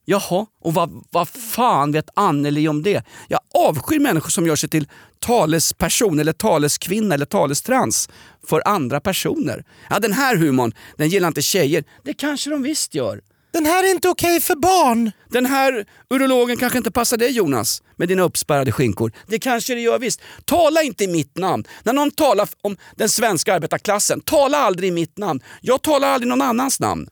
jaha, 0.05 0.45
och 0.61 0.73
vad, 0.73 1.03
vad 1.11 1.27
fan 1.29 1.91
vet 1.91 2.09
Anneli 2.15 2.67
om 2.67 2.83
det? 2.83 3.03
Jag 3.27 3.39
avskyr 3.55 3.99
människor 3.99 4.29
som 4.29 4.47
gör 4.47 4.55
sig 4.55 4.69
till 4.69 4.87
talesperson 5.19 6.19
eller 6.19 6.33
taleskvinna 6.33 7.15
eller 7.15 7.25
talestrans 7.25 8.09
för 8.47 8.61
andra 8.67 8.99
personer. 8.99 9.65
Ja, 9.89 9.99
den 9.99 10.13
här 10.13 10.35
humorn, 10.35 10.71
den 10.97 11.09
gillar 11.09 11.27
inte 11.27 11.41
tjejer. 11.41 11.83
Det 12.03 12.13
kanske 12.13 12.49
de 12.49 12.63
visst 12.63 12.95
gör. 12.95 13.21
Den 13.53 13.65
här 13.65 13.83
är 13.83 13.91
inte 13.91 14.09
okej 14.09 14.39
för 14.39 14.55
barn. 14.55 15.11
Den 15.29 15.45
här 15.45 15.85
urologen 16.09 16.57
kanske 16.57 16.77
inte 16.77 16.91
passar 16.91 17.17
dig 17.17 17.31
Jonas 17.31 17.81
med 17.95 18.07
dina 18.07 18.21
uppspärrade 18.21 18.71
skinkor. 18.71 19.11
Det 19.27 19.39
kanske 19.39 19.75
det 19.75 19.81
gör 19.81 19.99
visst. 19.99 20.21
Tala 20.45 20.81
inte 20.81 21.03
i 21.03 21.07
mitt 21.07 21.37
namn. 21.37 21.63
När 21.83 21.93
någon 21.93 22.11
talar 22.11 22.49
om 22.61 22.77
den 22.95 23.09
svenska 23.09 23.53
arbetarklassen, 23.53 24.21
tala 24.21 24.57
aldrig 24.57 24.87
i 24.89 24.91
mitt 24.91 25.17
namn. 25.17 25.41
Jag 25.61 25.81
talar 25.81 26.07
aldrig 26.07 26.29
någon 26.29 26.41
annans 26.41 26.79
namn. 26.79 27.07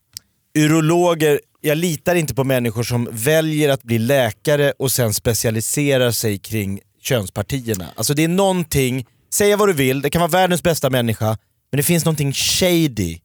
Urologer, 0.57 1.39
jag 1.61 1.77
litar 1.77 2.15
inte 2.15 2.35
på 2.35 2.43
människor 2.43 2.83
som 2.83 3.07
väljer 3.11 3.69
att 3.69 3.83
bli 3.83 3.99
läkare 3.99 4.73
och 4.79 4.91
sen 4.91 5.13
specialiserar 5.13 6.11
sig 6.11 6.37
kring 6.37 6.79
könspartierna. 7.01 7.87
Alltså 7.95 8.13
det 8.13 8.23
är 8.23 8.27
någonting, 8.27 9.05
säga 9.33 9.57
vad 9.57 9.69
du 9.69 9.73
vill, 9.73 10.01
det 10.01 10.09
kan 10.09 10.19
vara 10.19 10.31
världens 10.31 10.63
bästa 10.63 10.89
människa, 10.89 11.37
men 11.71 11.77
det 11.77 11.83
finns 11.83 12.05
någonting 12.05 12.33
shady. 12.33 13.19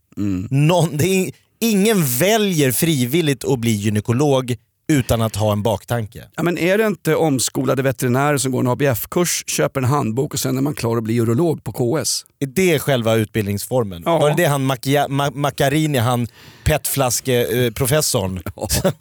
Någon, 0.50 0.97
det 0.97 1.06
är, 1.06 1.33
ingen 1.71 2.04
väljer 2.06 2.73
frivilligt 2.73 3.44
att 3.44 3.59
bli 3.59 3.71
gynekolog 3.71 4.56
utan 4.88 5.23
att 5.23 5.37
ha 5.37 5.52
en 5.52 5.62
baktanke. 5.62 6.25
Ja, 6.37 6.42
men 6.42 6.59
är 6.59 6.78
det 6.78 6.87
inte 6.87 7.14
omskolade 7.16 7.83
veterinärer 7.83 8.38
som 8.38 8.52
går 8.52 8.61
en 8.61 8.66
ABF-kurs, 8.68 9.44
köper 9.47 9.80
en 9.80 9.87
handbok 9.87 10.35
och 10.35 10.40
sen 10.40 10.56
är 10.59 10.62
man 10.62 10.75
klar 10.75 10.97
att 10.97 11.02
bli 11.04 11.16
urolog 11.21 11.64
på 11.64 11.73
KS? 11.73 12.25
Är 12.40 12.47
det 12.47 12.78
själva 12.78 13.14
utbildningsformen? 13.14 14.02
Ja. 14.06 14.18
Var 14.18 14.30
det 14.30 14.37
det 14.37 14.44
han 14.44 14.71
Macchia- 14.71 15.09
Ma- 15.09 15.35
Macchiarini, 15.35 15.99
han 15.99 16.26
petflaske-professorn, 16.64 18.42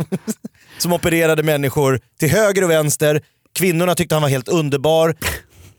som 0.77 0.93
opererade 0.93 1.43
människor 1.43 2.00
till 2.20 2.29
höger 2.29 2.63
och 2.63 2.70
vänster. 2.70 3.22
Kvinnorna 3.55 3.96
tyckte 3.96 4.15
han 4.15 4.22
var 4.22 4.29
helt 4.29 4.48
underbar. 4.48 5.15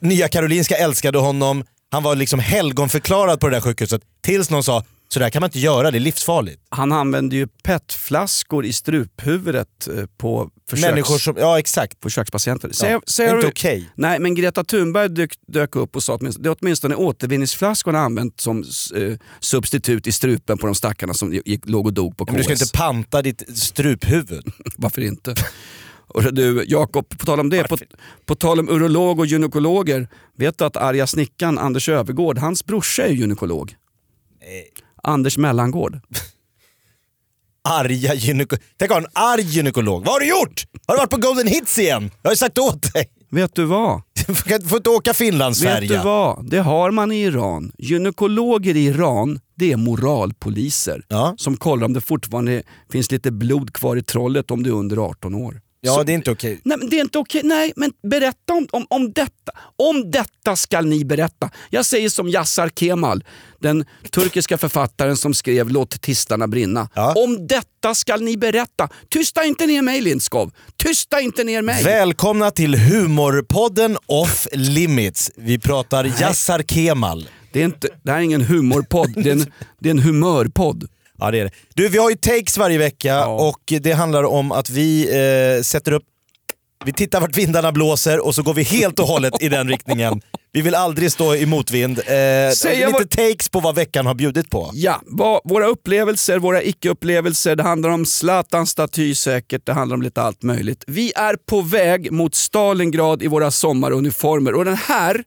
Nya 0.01 0.29
Karolinska 0.29 0.77
älskade 0.77 1.19
honom. 1.19 1.65
Han 1.91 2.03
var 2.03 2.15
liksom 2.17 2.41
helgonförklarad 2.41 3.41
på 3.41 3.49
det 3.49 3.57
där 3.57 3.61
sjukhuset 3.61 4.03
tills 4.25 4.51
någon 4.51 4.65
sa 4.65 4.85
så 5.15 5.21
där 5.21 5.31
kan 5.31 5.41
man 5.41 5.49
inte 5.49 5.59
göra, 5.59 5.91
det 5.91 5.99
är 5.99 6.01
livsfarligt. 6.01 6.61
Han 6.69 6.93
använde 6.93 7.37
ju 7.37 7.47
petflaskor 7.47 8.65
i 8.65 8.73
struphuvudet 8.73 9.89
eh, 9.89 10.05
på 10.17 10.51
försöks, 10.71 10.91
Människor 10.91 11.19
som, 11.19 11.35
ja 11.39 11.59
exakt. 11.59 12.03
försökspatienter. 12.03 12.69
Ja, 12.69 12.75
Säger- 12.75 13.01
säger 13.07 13.35
inte 13.37 13.47
okej. 13.49 13.91
Nej, 13.95 14.19
men 14.19 14.35
Greta 14.35 14.65
Thunberg 14.65 15.09
dök, 15.09 15.33
dök 15.47 15.77
upp 15.77 15.97
och 15.97 16.03
sa 16.03 16.15
att 16.15 16.21
åtminstone- 16.21 16.43
det 16.43 16.49
är 16.49 16.57
åtminstone 16.61 16.95
återvinningsflaskorna 16.95 17.99
använt 18.01 18.41
som 18.41 18.65
eh, 18.97 19.17
substitut 19.41 20.07
i 20.07 20.13
strupen 20.13 20.59
på 20.59 20.67
de 20.67 20.75
stackarna 20.75 21.15
som 21.15 21.33
gick, 21.35 21.69
låg 21.69 21.87
och 21.87 21.93
dog 21.93 22.17
på 22.17 22.25
KS. 22.27 22.31
Men 22.33 22.39
du 22.39 22.45
ska 22.45 22.53
inte 22.53 22.71
panta 22.75 23.23
ditt 23.23 23.59
struphuvud. 23.59 24.45
Varför 24.77 25.01
inte? 25.03 25.35
Och 26.07 26.35
du, 26.35 26.65
Jakob, 26.69 27.09
på 27.09 27.27
tal 27.27 27.41
om 27.41 27.51
det, 27.51 27.69
på, 27.69 27.79
på 28.27 28.35
tal 28.35 28.61
om 28.61 28.69
urolog 28.69 29.19
och 29.19 29.27
gynekologer. 29.27 30.09
Vet 30.37 30.59
du 30.59 30.65
att 30.65 30.77
arga 30.77 31.07
snickaren 31.07 31.59
Anders 31.59 31.89
Övergård, 31.89 32.39
hans 32.39 32.65
brorsa 32.65 33.03
är 33.03 33.13
gynekolog? 33.13 33.75
Anders 35.05 35.39
Mellangård. 35.39 36.01
Arga 37.69 38.15
gynekolog. 38.15 38.63
Tänk 38.77 38.91
att 38.91 38.97
ha 38.97 39.03
en 39.05 39.11
arg 39.13 39.43
gynekolog. 39.43 40.05
Vad 40.05 40.13
har 40.13 40.21
du 40.21 40.29
gjort? 40.29 40.65
Har 40.87 40.95
du 40.95 40.99
varit 40.99 41.11
på 41.11 41.17
Golden 41.17 41.47
Hits 41.47 41.79
igen? 41.79 42.11
Jag 42.23 42.29
har 42.29 42.33
ju 42.33 42.37
sagt 42.37 42.59
åt 42.59 42.93
dig. 42.93 43.07
Vet 43.31 43.55
du 43.55 43.65
vad? 43.65 44.03
Du 44.27 44.35
får 44.35 44.77
inte 44.77 44.91
åka 44.91 45.11
Vet 45.11 45.19
du 45.19 45.25
Finlandsfärja. 45.25 46.03
vad? 46.03 46.51
Det 46.51 46.59
har 46.59 46.91
man 46.91 47.13
i 47.13 47.23
Iran. 47.23 47.73
Gynekologer 47.79 48.77
i 48.77 48.87
Iran, 48.87 49.41
det 49.57 49.73
är 49.73 49.77
moralpoliser. 49.77 51.05
Ja. 51.09 51.35
Som 51.39 51.57
kollar 51.57 51.87
om 51.87 51.93
det 51.93 52.01
fortfarande 52.01 52.63
finns 52.93 53.11
lite 53.11 53.31
blod 53.31 53.73
kvar 53.73 53.97
i 53.97 54.03
trollet 54.03 54.51
om 54.51 54.63
du 54.63 54.71
är 54.71 54.75
under 54.75 54.97
18 54.97 55.35
år. 55.35 55.61
Ja, 55.87 55.95
Så- 55.95 56.03
det 56.03 56.13
är 56.13 56.15
inte 56.15 56.31
okej. 56.31 56.61
Nej, 56.65 56.79
men 56.79 56.89
det 56.91 56.97
är 56.97 57.01
inte 57.01 57.19
okej. 57.19 57.41
Nej, 57.45 57.73
men 57.77 57.93
berätta 58.11 58.53
om, 58.53 58.67
om, 58.73 58.87
om 58.91 59.13
detta. 59.13 59.53
Om 59.77 60.11
detta 60.11 60.57
skall 60.57 60.87
ni 60.87 61.05
berätta. 61.05 61.51
Jag 61.71 61.85
säger 61.85 62.09
som 62.09 62.29
Yassar 62.29 62.69
Kemal, 62.77 63.25
den 63.61 63.85
turkiska 64.11 64.59
författaren 64.59 65.17
som 65.17 65.35
skrev 65.35 65.69
Låt 65.71 66.01
tistarna 66.03 66.49
brinna. 66.49 66.89
Ja. 66.95 67.13
Om 67.17 67.47
detta 67.47 67.95
skall 67.95 68.23
ni 68.23 68.37
berätta. 68.37 68.89
Tysta 69.09 69.45
inte 69.45 69.67
ner 69.67 69.83
mig 69.83 70.01
Lindskov. 70.01 70.53
Tysta 70.77 71.21
inte 71.21 71.45
ner 71.45 71.63
mig. 71.63 71.85
Välkomna 71.85 72.51
till 72.51 72.75
humorpodden 72.75 73.97
Off 74.07 74.47
Limits. 74.53 75.31
Vi 75.37 75.59
pratar 75.59 76.05
Yassar 76.21 76.63
Kemal. 76.63 77.29
Det, 77.53 77.61
är 77.61 77.65
inte, 77.65 77.89
det 78.03 78.11
här 78.11 78.19
är 78.19 78.23
ingen 78.23 78.43
humorpodd, 78.43 79.13
det 79.17 79.29
är 79.31 79.33
en, 79.33 79.53
det 79.81 79.89
är 79.89 79.91
en 79.91 79.99
humörpodd. 79.99 80.89
Ja 81.19 81.31
det 81.31 81.39
är 81.41 81.45
det. 81.45 81.51
Du, 81.75 81.89
vi 81.89 81.99
har 81.99 82.11
ju 82.11 82.17
takes 82.17 82.59
varje 82.59 82.79
vecka 82.79 83.09
Ja. 83.09 83.27
och 83.27 83.73
det 83.81 83.93
handlar 83.93 84.25
om 84.25 84.53
att 84.53 84.71
vi 84.71 85.03
eh, 85.57 85.63
sätter 85.63 85.93
upp 85.93 86.03
vi 86.87 86.93
tittar 86.93 87.21
vart 87.21 87.37
vindarna 87.37 87.73
blåser 87.73 88.27
och 88.27 88.35
så 88.35 88.43
går 88.43 88.55
vi 88.55 88.63
helt 88.63 88.99
och 88.99 89.07
hållet 89.07 89.43
i 89.43 89.49
den 89.49 89.69
riktningen. 89.69 90.21
Vi 90.53 90.61
vill 90.61 90.75
aldrig 90.75 91.13
stå 91.13 91.35
i 91.35 91.47
motvind. 91.47 91.99
Eh, 91.99 92.49
lite 92.71 92.89
vad- 92.93 93.11
takes 93.11 93.49
på 93.49 93.61
vad 93.61 93.75
veckan 93.75 94.07
har 94.07 94.15
bjudit 94.15 94.51
på. 94.51 94.71
Ja, 94.75 95.01
vad, 95.05 95.41
våra 95.45 95.67
upplevelser, 95.67 96.39
våra 96.39 96.63
icke-upplevelser, 96.63 97.57
det 97.57 97.63
handlar 97.63 97.91
om 97.91 98.07
Zlatans 98.07 98.71
staty 98.71 99.15
säkert, 99.15 99.67
det 99.67 99.73
handlar 99.73 99.95
om 99.95 100.03
lite 100.03 100.23
allt 100.23 100.43
möjligt. 100.43 100.85
Vi 100.87 101.13
är 101.17 101.37
på 101.47 101.61
väg 101.61 102.13
mot 102.13 102.35
Stalingrad 102.35 103.23
i 103.23 103.27
våra 103.27 103.51
sommaruniformer 103.51 104.55
och 104.55 104.65
den 104.65 104.77
här, 104.77 105.25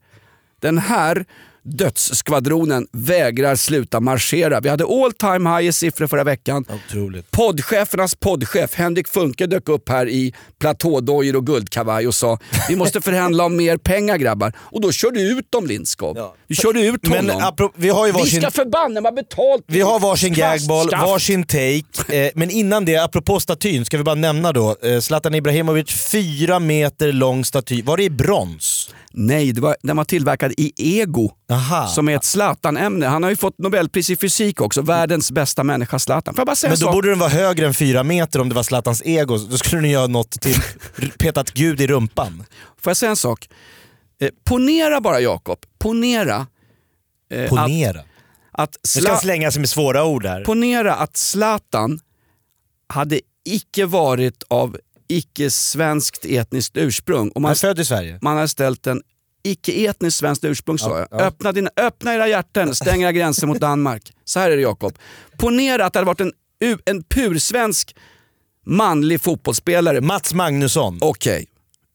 den 0.62 0.78
här 0.78 1.26
dödsskvadronen 1.68 2.88
vägrar 2.92 3.56
sluta 3.56 4.00
marschera. 4.00 4.60
Vi 4.60 4.70
hade 4.70 4.84
all 4.84 5.14
time 5.14 5.50
high 5.58 5.70
i 5.70 5.74
siffror 5.74 6.08
förra 6.08 6.24
veckan. 6.24 6.66
Otroligt. 6.88 7.32
Poddchefernas 7.32 8.16
poddchef 8.16 8.74
Henrik 8.76 9.08
Funke 9.08 9.46
dök 9.48 9.70
upp 9.70 9.90
här 9.90 10.10
i 10.10 10.34
platådojor 10.60 11.36
och 11.36 11.46
guldkavaj 11.46 12.08
och 12.08 12.16
sa 12.16 12.40
vi 12.70 12.76
måste 12.76 13.02
förhandla 13.02 13.46
om 13.46 13.58
mer 13.58 13.78
pengar 13.78 14.18
grabbar. 14.18 14.54
Och 14.60 14.82
då 14.82 14.92
körde 14.92 15.20
du 15.20 15.40
ut 15.40 15.52
dem 15.52 15.68
Lindskov. 15.68 16.18
Ja. 16.18 16.36
Du 16.48 16.56
körde 16.56 16.82
ut 16.82 17.04
Men 17.04 17.30
honom. 17.30 17.42
apro- 17.42 17.72
vi 17.76 17.90
har 17.90 18.06
ju 18.08 18.12
vi 18.12 18.20
varsin... 18.20 18.42
ska 18.42 18.52
förbanne 18.52 19.02
mig 19.02 19.12
betalt. 19.12 19.64
Vi 19.68 19.82
har 19.82 20.00
varsin 20.00 20.34
gagball, 20.34 20.90
varsin 20.92 21.44
take. 21.44 22.16
Eh, 22.16 22.32
men 22.36 22.50
innan 22.50 22.86
det, 22.86 22.98
apropå 22.98 23.40
statyn, 23.40 23.86
ska 23.86 23.98
vi 23.98 24.04
bara 24.04 24.16
nämna 24.16 24.52
då. 24.54 24.76
Eh, 24.84 25.00
Zlatan 25.00 25.36
Ibrahimovic, 25.36 26.10
fyra 26.12 26.60
meter 26.60 27.12
lång 27.12 27.46
staty. 27.46 27.82
Var 27.82 27.98
det 27.98 28.04
i 28.04 28.10
brons? 28.10 28.90
Nej, 29.20 29.52
det 29.52 29.62
var, 29.62 29.76
den 29.84 29.98
var 29.98 30.04
tillverkad 30.04 30.54
i 30.58 31.00
ego. 31.00 31.32
Aha. 31.52 31.88
Som 31.88 32.10
är 32.10 32.16
ett 32.16 32.24
Zlatan-ämne. 32.24 33.06
Han 33.06 33.24
har 33.24 33.30
ju 33.30 33.36
fått 33.36 33.58
Nobelpris 33.58 34.10
i 34.10 34.16
fysik 34.16 34.62
också. 34.62 34.82
Världens 34.82 35.32
bästa 35.32 35.64
människa 35.64 36.00
Zlatan. 36.00 36.34
Får 36.34 36.40
jag 36.40 36.48
bara 36.48 36.56
säga 36.56 36.70
Men 36.70 36.76
en 36.76 36.80
då 36.80 36.86
sak? 36.86 36.94
borde 36.94 37.10
den 37.10 37.20
vara 37.20 37.30
högre 37.30 37.68
än 37.68 37.74
fyra 37.74 38.04
meter 38.04 38.42
om 38.42 38.50
det 38.50 38.56
var 38.56 38.64
Zlatans 38.64 39.02
ego. 39.06 39.38
Då 39.38 39.58
skulle 39.58 39.82
den 39.82 39.90
göra 39.92 40.08
något 40.08 40.32
till 40.32 40.56
petat 41.20 41.52
Gud 41.52 41.82
i 41.82 41.88
rumpan. 41.88 42.44
Får 42.82 42.90
jag 42.90 42.98
säga 42.98 43.10
en 43.10 43.16
sak? 43.16 43.50
Eh, 44.22 44.30
ponera 44.46 45.02
bara 45.02 45.20
Jakob, 45.20 45.60
ponera 45.80 46.48
eh, 47.32 47.44
att, 47.44 47.50
Ponera. 47.50 48.02
att, 48.52 48.78
Nu 48.96 49.02
ska 49.02 49.12
han 49.12 49.22
slänga 49.22 49.52
sig 49.52 49.60
med 49.60 49.70
svåra 49.70 50.04
ord 50.06 50.26
här. 50.26 50.44
ponera 50.46 50.96
att 50.96 51.18
Zlatan 51.18 52.00
hade 52.90 53.20
icke 53.46 53.86
varit 53.86 54.44
av 54.48 54.78
icke-svenskt 55.08 56.26
etniskt 56.26 56.78
ursprung. 56.78 57.30
Och 57.30 57.42
man, 57.42 57.52
är 57.52 57.56
född 57.56 57.80
i 57.80 57.86
Sverige. 57.86 58.20
man 58.22 58.38
har 58.38 58.48
ställt 58.48 58.88
en 58.88 59.02
icke-etniskt 59.44 60.18
svenskt 60.18 60.44
ursprung 60.44 60.78
sa 60.80 61.00
jag. 61.00 61.08
ja. 61.12 61.18
Öppna, 61.18 61.52
dina, 61.52 61.70
öppna 61.78 62.14
era 62.14 62.28
hjärtan, 62.28 62.76
stäng 62.76 63.02
era 63.02 63.12
gränser 63.12 63.48
mot 63.48 63.60
Danmark. 63.60 64.12
Så 64.26 64.40
här 64.40 64.52
är 64.52 64.56
det 64.56 64.62
Jakob. 64.62 64.98
Ponera 65.38 65.86
att 65.86 65.94
det 65.94 66.00
hade 66.00 66.08
varit 66.08 66.22
en, 66.22 66.32
en 66.86 67.04
pursvensk 67.04 67.96
manlig 68.66 69.22
fotbollsspelare, 69.22 70.02
Mats 70.02 70.34
Magnusson, 70.34 70.98
okej, 71.02 71.48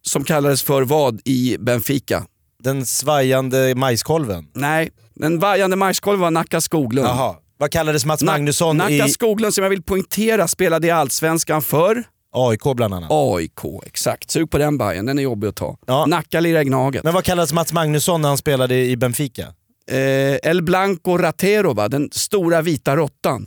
som 0.02 0.24
kallades 0.24 0.62
för 0.62 0.82
vad 0.82 1.20
i 1.24 1.56
Benfica? 1.60 2.26
den 2.62 2.86
svajande 2.86 3.74
majskolven. 3.74 4.46
Nej, 4.54 4.90
den 5.14 5.38
vajande 5.38 5.76
majskolven 5.76 6.20
var 6.20 6.30
Nacka 6.30 6.60
Skoglund. 6.60 7.08
Jaha. 7.08 7.36
Vad 7.58 7.70
kallades 7.70 8.04
Mats 8.04 8.22
Magnusson 8.22 8.76
Nacka 8.76 9.06
i 9.06 9.08
Skoglund 9.08 9.54
som 9.54 9.62
jag 9.62 9.70
vill 9.70 9.82
poängtera 9.82 10.48
spelade 10.48 10.86
i 10.86 10.90
Allsvenskan 10.90 11.62
för 11.62 12.04
AIK 12.32 12.76
bland 12.76 12.94
annat? 12.94 13.10
AIK. 13.12 13.60
Exakt, 13.86 14.30
sug 14.30 14.50
på 14.50 14.58
den 14.58 14.78
Bajen, 14.78 15.06
den 15.06 15.18
är 15.18 15.22
jobbig 15.22 15.48
att 15.48 15.56
ta. 15.56 15.78
Ja. 15.86 16.06
Nacka 16.06 16.40
lirar 16.40 16.62
Gnaget. 16.62 17.04
Men 17.04 17.14
vad 17.14 17.24
kallades 17.24 17.52
Mats 17.52 17.72
Magnusson 17.72 18.22
när 18.22 18.28
han 18.28 18.38
spelade 18.38 18.74
i 18.74 18.96
Benfica? 18.96 19.42
Eh, 19.90 20.50
El 20.50 20.62
Blanco 20.62 21.18
Ratero 21.18 21.72
va, 21.74 21.88
den 21.88 22.08
stora 22.12 22.62
vita 22.62 22.96
råttan. 22.96 23.46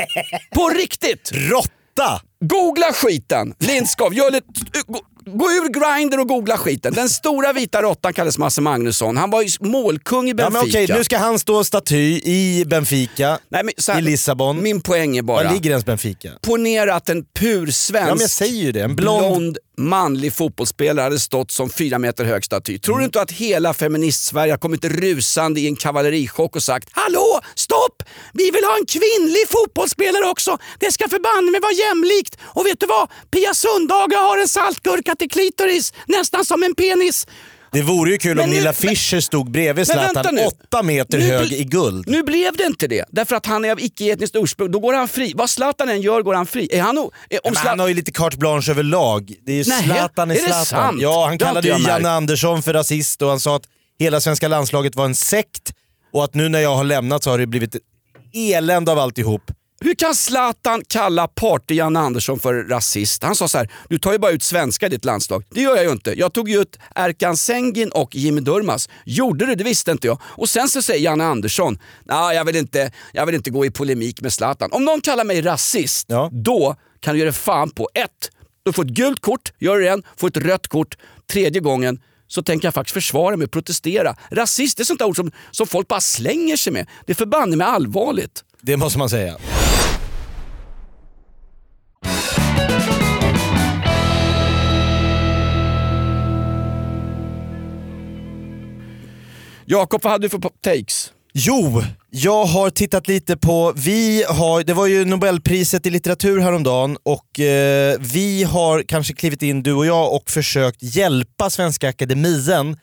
på 0.54 0.68
riktigt! 0.68 1.30
Råtta! 1.32 2.20
Googla 2.44 2.92
skiten! 2.92 3.54
Lindskov, 3.58 4.14
gör 4.14 4.30
lite, 4.30 4.46
gå, 4.86 5.00
gå 5.26 5.50
ur 5.50 5.68
Grindr 5.68 6.18
och 6.18 6.28
googla 6.28 6.56
skiten. 6.58 6.92
Den 6.94 7.08
stora 7.08 7.52
vita 7.52 7.82
råttan 7.82 8.12
kallades 8.12 8.38
Masse 8.38 8.60
Magnusson. 8.60 9.16
Han 9.16 9.30
var 9.30 9.42
ju 9.42 9.48
målkung 9.60 10.26
i 10.26 10.30
Ja, 10.30 10.34
Benfica. 10.34 10.58
men 10.60 10.68
okej, 10.68 10.96
nu 10.98 11.04
ska 11.04 11.18
han 11.18 11.38
stå 11.38 11.64
staty 11.64 12.20
i 12.24 12.64
Benfica, 12.66 13.38
Nej, 13.48 13.64
men, 13.64 13.72
här, 13.88 13.98
i 13.98 14.02
Lissabon. 14.02 14.62
Min 14.62 14.80
poäng 14.80 15.16
är 15.18 15.22
bara, 15.22 15.44
Var 15.44 15.52
ligger 15.52 15.70
ens 15.70 15.84
Benfica? 15.84 16.30
ponera 16.42 16.94
att 16.94 17.08
en 17.08 17.24
pursvensk 17.38 18.08
Ja 18.10 18.14
men 18.14 18.20
jag 18.20 18.30
säger 18.30 18.62
ju 18.62 18.72
det, 18.72 18.80
en 18.82 18.96
blond... 18.96 19.26
blond 19.26 19.58
manlig 19.78 20.32
fotbollsspelare 20.32 21.02
hade 21.02 21.20
stått 21.20 21.50
som 21.50 21.70
fyra 21.70 21.98
meter 21.98 22.24
hög 22.24 22.44
staty. 22.44 22.78
Tror 22.78 22.94
Mm. 22.94 23.02
du 23.02 23.04
inte 23.04 23.20
att 23.22 23.30
hela 23.30 23.74
feminist-Sverige 23.74 24.52
har 24.52 24.58
kommit 24.58 24.84
rusande 24.84 25.60
i 25.60 25.66
en 25.66 25.76
kavallerichock 25.76 26.56
och 26.56 26.62
sagt 26.62 26.88
Hallå, 26.92 27.40
stopp! 27.54 28.02
Vi 28.32 28.50
vill 28.50 28.64
ha 28.64 28.76
en 28.80 28.86
kvinnlig 28.86 29.48
fotbollsspelare 29.48 30.24
också. 30.30 30.58
Det 30.78 30.92
ska 30.92 31.08
förbanne 31.08 31.50
mig 31.50 31.60
vara 31.60 31.72
jämlikt. 31.72 32.29
Och 32.42 32.66
vet 32.66 32.80
du 32.80 32.86
vad? 32.86 33.08
Pia 33.30 33.54
Sundhage 33.54 34.14
har 34.16 34.38
en 34.38 34.48
saltgurka 34.48 35.14
till 35.14 35.30
klitoris, 35.30 35.92
nästan 36.06 36.44
som 36.44 36.62
en 36.62 36.74
penis. 36.74 37.26
Det 37.72 37.82
vore 37.82 38.10
ju 38.10 38.18
kul 38.18 38.36
Men 38.36 38.44
om 38.44 38.50
nu- 38.50 38.56
Nilla 38.56 38.72
Fischer 38.72 39.20
stod 39.20 39.50
bredvid 39.50 39.86
Zlatan, 39.86 40.38
åtta 40.38 40.82
meter 40.82 41.18
Nu 41.18 41.24
hög 41.24 41.52
i 41.52 41.64
guld. 41.64 42.08
Nu 42.08 42.22
blev 42.22 42.56
det 42.56 42.64
inte 42.64 42.86
det, 42.86 43.04
därför 43.10 43.36
att 43.36 43.46
han 43.46 43.64
är 43.64 43.72
av 43.72 43.80
icke-etniskt 43.80 44.36
ursprung. 44.36 44.70
Då 44.70 44.78
går 44.78 44.94
han 44.94 45.08
fri. 45.08 45.32
Vad 45.36 45.50
Zlatan 45.50 45.88
än 45.88 46.00
gör 46.00 46.22
går 46.22 46.34
han 46.34 46.46
fri. 46.46 46.68
Är 46.72 46.80
han, 46.80 46.98
om 46.98 47.10
Men 47.30 47.40
Zlatan- 47.54 47.66
han 47.68 47.80
har 47.80 47.88
ju 47.88 47.94
lite 47.94 48.12
carte 48.12 48.36
blanche 48.36 48.70
överlag. 48.70 49.34
Det 49.46 49.52
är 49.52 49.56
ju 49.56 49.64
Nej, 49.68 49.82
Zlatan 49.84 50.30
är 50.30 50.34
är 50.34 50.38
Zlatan. 50.38 50.64
sant? 50.64 50.98
Ja, 51.00 51.24
han 51.26 51.38
Det 51.38 51.44
kallade 51.44 51.68
ju. 51.68 51.74
Janne 51.88 52.10
Andersson 52.10 52.62
för 52.62 52.72
rasist 52.72 53.22
och 53.22 53.28
han 53.28 53.40
sa 53.40 53.56
att 53.56 53.62
hela 53.98 54.20
svenska 54.20 54.48
landslaget 54.48 54.96
var 54.96 55.04
en 55.04 55.14
sekt 55.14 55.72
och 56.12 56.24
att 56.24 56.34
nu 56.34 56.48
när 56.48 56.60
jag 56.60 56.74
har 56.76 56.84
lämnat 56.84 57.22
så 57.24 57.30
har 57.30 57.38
det 57.38 57.46
blivit 57.46 57.76
elände 58.34 58.92
av 58.92 58.98
alltihop. 58.98 59.42
Hur 59.84 59.94
kan 59.94 60.14
Zlatan 60.14 60.82
kalla 60.88 61.26
party-Janne 61.28 61.98
Andersson 62.00 62.38
för 62.38 62.54
rasist? 62.54 63.22
Han 63.22 63.36
sa 63.36 63.48
så 63.48 63.58
här, 63.58 63.72
du 63.88 63.98
tar 63.98 64.12
ju 64.12 64.18
bara 64.18 64.30
ut 64.32 64.42
svenska 64.42 64.86
i 64.86 64.88
ditt 64.88 65.04
landslag. 65.04 65.44
Det 65.50 65.60
gör 65.60 65.76
jag 65.76 65.84
ju 65.84 65.90
inte. 65.90 66.18
Jag 66.18 66.32
tog 66.32 66.48
ju 66.48 66.60
ut 66.60 66.78
Erkan 66.94 67.36
Sengin 67.36 67.88
och 67.90 68.14
Jimmy 68.16 68.40
Durmaz. 68.40 68.88
Gjorde 69.04 69.46
du? 69.46 69.54
Det 69.54 69.64
visste 69.64 69.90
inte 69.90 70.06
jag. 70.06 70.18
Och 70.24 70.48
sen 70.48 70.68
så 70.68 70.82
säger 70.82 71.00
Janne 71.04 71.24
Andersson, 71.24 71.78
nah, 72.04 72.32
jag, 72.34 72.44
vill 72.44 72.56
inte, 72.56 72.92
jag 73.12 73.26
vill 73.26 73.34
inte 73.34 73.50
gå 73.50 73.66
i 73.66 73.70
polemik 73.70 74.20
med 74.20 74.32
Zlatan. 74.32 74.72
Om 74.72 74.84
någon 74.84 75.00
kallar 75.00 75.24
mig 75.24 75.42
rasist, 75.42 76.06
Ja. 76.08 76.30
då 76.32 76.76
kan 77.00 77.14
du 77.14 77.20
göra 77.20 77.32
fan 77.32 77.70
på 77.70 77.88
ett. 77.94 78.30
Du 78.64 78.72
får 78.72 78.84
ett 78.84 78.90
gult 78.90 79.20
kort, 79.20 79.52
gör 79.58 79.78
det 79.78 79.84
igen, 79.84 80.02
får 80.16 80.28
ett 80.28 80.36
rött 80.36 80.68
kort. 80.68 80.96
Tredje 81.32 81.60
gången 81.60 82.00
så 82.26 82.42
tänker 82.42 82.66
jag 82.66 82.74
faktiskt 82.74 82.94
försvara 82.94 83.36
mig 83.36 83.44
och 83.44 83.50
protestera. 83.50 84.16
Rasist 84.30 84.80
är 84.80 84.84
sånt 84.84 84.98
där 84.98 85.06
ord 85.06 85.16
som, 85.16 85.32
som 85.50 85.66
folk 85.66 85.88
bara 85.88 86.00
slänger 86.00 86.56
sig 86.56 86.72
med. 86.72 86.86
Det 87.06 87.12
är 87.12 87.16
förbanne 87.16 87.56
mig 87.56 87.66
allvarligt. 87.66 88.44
Det 88.62 88.76
måste 88.76 88.98
man 88.98 89.08
säga. 89.08 89.36
Jakob, 99.64 100.02
vad 100.02 100.12
hade 100.12 100.24
du 100.24 100.28
för 100.28 100.38
takes? 100.38 101.12
Jo, 101.32 101.82
jag 102.10 102.44
har 102.44 102.70
tittat 102.70 103.08
lite 103.08 103.36
på, 103.36 103.72
vi 103.76 104.24
har, 104.28 104.62
det 104.64 104.74
var 104.74 104.86
ju 104.86 105.04
Nobelpriset 105.04 105.86
i 105.86 105.90
litteratur 105.90 106.40
häromdagen 106.40 106.96
och 107.02 107.40
eh, 107.40 107.96
vi 108.00 108.42
har 108.42 108.82
kanske 108.82 109.14
klivit 109.14 109.42
in, 109.42 109.62
du 109.62 109.72
och 109.72 109.86
jag, 109.86 110.14
och 110.14 110.30
försökt 110.30 110.82
hjälpa 110.82 111.50
Svenska 111.50 111.88
Akademien 111.88 112.76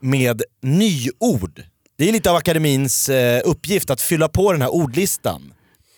med 0.00 0.42
nyord. 0.62 1.62
Det 2.00 2.08
är 2.08 2.12
lite 2.12 2.30
av 2.30 2.36
akademins 2.36 3.08
eh, 3.08 3.42
uppgift 3.44 3.90
att 3.90 4.00
fylla 4.00 4.28
på 4.28 4.52
den 4.52 4.62
här 4.62 4.74
ordlistan 4.74 5.52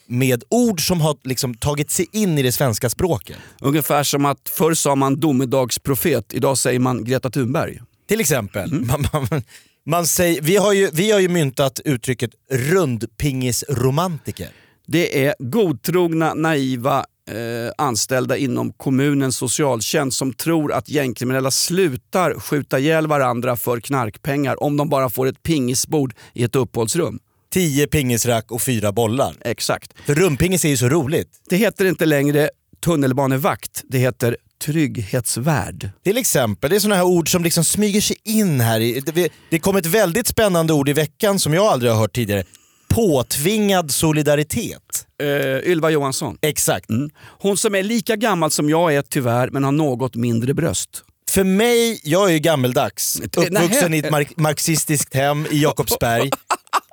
med 0.06 0.44
ord 0.48 0.86
som 0.86 1.00
har 1.00 1.16
liksom 1.24 1.54
tagit 1.54 1.90
sig 1.90 2.06
in 2.12 2.38
i 2.38 2.42
det 2.42 2.52
svenska 2.52 2.88
språket. 2.88 3.36
Ungefär 3.60 4.02
som 4.02 4.24
att 4.24 4.48
förr 4.48 4.74
sa 4.74 4.94
man 4.94 5.20
domedagsprofet, 5.20 6.34
idag 6.34 6.58
säger 6.58 6.78
man 6.78 7.04
Greta 7.04 7.30
Thunberg. 7.30 7.80
Till 8.08 8.20
exempel. 8.20 8.72
Man, 8.72 9.06
man, 9.12 9.42
man 9.86 10.06
säger, 10.06 10.42
vi, 10.42 10.56
har 10.56 10.72
ju, 10.72 10.90
vi 10.92 11.10
har 11.10 11.20
ju 11.20 11.28
myntat 11.28 11.80
uttrycket 11.84 12.30
rundpingisromantiker. 12.50 14.48
Det 14.86 15.26
är 15.26 15.34
godtrogna, 15.38 16.34
naiva 16.34 17.04
eh, 17.32 17.72
anställda 17.78 18.36
inom 18.36 18.72
kommunens 18.72 19.36
socialtjänst 19.36 20.18
som 20.18 20.32
tror 20.32 20.72
att 20.72 20.88
gängkriminella 20.88 21.50
slutar 21.50 22.34
skjuta 22.40 22.78
ihjäl 22.78 23.06
varandra 23.06 23.56
för 23.56 23.80
knarkpengar 23.80 24.62
om 24.62 24.76
de 24.76 24.88
bara 24.88 25.10
får 25.10 25.26
ett 25.26 25.42
pingisbord 25.42 26.14
i 26.34 26.44
ett 26.44 26.56
uppehållsrum. 26.56 27.18
Tio 27.52 27.86
pingisrack 27.86 28.50
och 28.52 28.62
fyra 28.62 28.92
bollar. 28.92 29.34
Exakt. 29.40 29.92
För 30.06 30.14
rumpingis 30.14 30.64
är 30.64 30.68
ju 30.68 30.76
så 30.76 30.88
roligt. 30.88 31.28
Det 31.50 31.56
heter 31.56 31.84
inte 31.84 32.06
längre 32.06 32.50
tunnelbanevakt, 32.84 33.82
det 33.88 33.98
heter 33.98 34.36
trygghetsvärd. 34.64 35.90
Till 36.04 36.16
exempel, 36.18 36.70
det 36.70 36.76
är 36.76 36.80
sådana 36.80 36.96
här 36.96 37.04
ord 37.04 37.30
som 37.32 37.44
liksom 37.44 37.64
smyger 37.64 38.00
sig 38.00 38.16
in 38.24 38.60
här. 38.60 38.80
i- 38.80 39.02
Det, 39.50 39.58
kom 39.58 39.76
ett 39.76 39.86
väldigt 39.86 40.26
spännande 40.26 40.72
ord 40.72 40.88
i 40.88 40.92
veckan 40.92 41.38
som 41.38 41.54
jag 41.54 41.64
aldrig 41.66 41.92
har 41.92 41.98
hört 41.98 42.14
tidigare. 42.14 42.44
Påtvingad 42.88 43.90
solidaritet. 43.90 44.91
Eh, 45.22 45.70
Ylva 45.70 45.90
Johansson. 45.90 46.38
Exakt. 46.40 46.90
Mm. 46.90 47.10
Hon 47.38 47.56
som 47.56 47.74
är 47.74 47.82
lika 47.82 48.16
gammal 48.16 48.50
som 48.50 48.68
jag 48.70 48.94
är 48.94 49.02
tyvärr, 49.02 49.50
men 49.50 49.64
har 49.64 49.72
något 49.72 50.14
mindre 50.16 50.54
bröst. 50.54 51.04
För 51.30 51.44
mig, 51.44 52.00
jag 52.04 52.28
är 52.28 52.32
ju 52.32 52.38
gammeldags, 52.38 53.20
uppvuxen 53.20 53.52
nähä. 53.52 53.96
i 53.96 53.98
ett 53.98 54.10
mark- 54.10 54.36
marxistiskt 54.36 55.14
hem 55.14 55.46
i 55.50 55.62
Jakobsberg. 55.62 56.30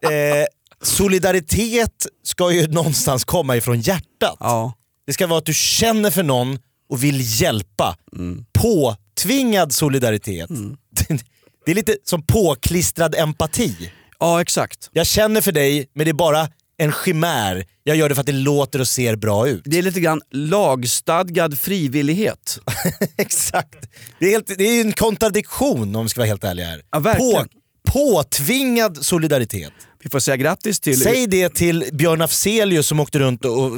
Eh, 0.03 0.45
solidaritet 0.81 2.07
ska 2.23 2.51
ju 2.51 2.67
någonstans 2.67 3.25
komma 3.25 3.57
ifrån 3.57 3.79
hjärtat. 3.81 4.37
Ja. 4.39 4.73
Det 5.07 5.13
ska 5.13 5.27
vara 5.27 5.39
att 5.39 5.45
du 5.45 5.53
känner 5.53 6.11
för 6.11 6.23
någon 6.23 6.59
och 6.89 7.03
vill 7.03 7.41
hjälpa. 7.41 7.97
Mm. 8.15 8.45
Påtvingad 8.53 9.73
solidaritet. 9.73 10.49
Det 11.65 11.71
är 11.71 11.75
lite 11.75 11.95
som 12.03 12.21
påklistrad 12.25 13.15
empati. 13.15 13.91
ja, 14.19 14.41
exakt. 14.41 14.89
Jag 14.93 15.07
känner 15.07 15.41
för 15.41 15.51
dig, 15.51 15.89
men 15.95 16.05
det 16.05 16.11
är 16.11 16.13
bara 16.13 16.47
en 16.79 16.91
chimär. 17.05 17.65
Jag 17.83 17.97
gör 17.97 18.09
det 18.09 18.15
för 18.15 18.19
att 18.19 18.25
det 18.27 18.31
låter 18.33 18.81
och 18.81 18.87
ser 18.87 19.15
bra 19.15 19.47
ut. 19.47 19.61
Det 19.65 19.77
är 19.77 19.81
lite 19.81 19.99
grann 19.99 20.21
lagstadgad 20.31 21.59
frivillighet. 21.59 22.59
Exakt. 23.17 23.89
Det 24.19 24.25
är, 24.25 24.31
helt, 24.31 24.57
det 24.57 24.63
är 24.63 24.81
en 24.81 24.91
kontradiktion 24.93 25.95
om 25.95 26.03
vi 26.05 26.09
ska 26.09 26.19
vara 26.21 26.27
helt 26.27 26.43
ärliga 26.43 26.65
här. 26.65 26.81
Ja, 26.91 26.99
verkligen. 26.99 27.47
påtvingad 27.87 29.05
solidaritet. 29.05 29.73
Vi 30.03 30.09
får 30.09 30.19
säga 30.19 30.37
grattis 30.37 30.79
till... 30.79 31.01
Säg 31.01 31.27
det 31.27 31.49
till 31.55 31.85
Björn 31.93 32.21
Afzelius 32.21 32.87
som 32.87 32.99
åkte 32.99 33.19
runt 33.19 33.45
och, 33.45 33.63
och 33.63 33.71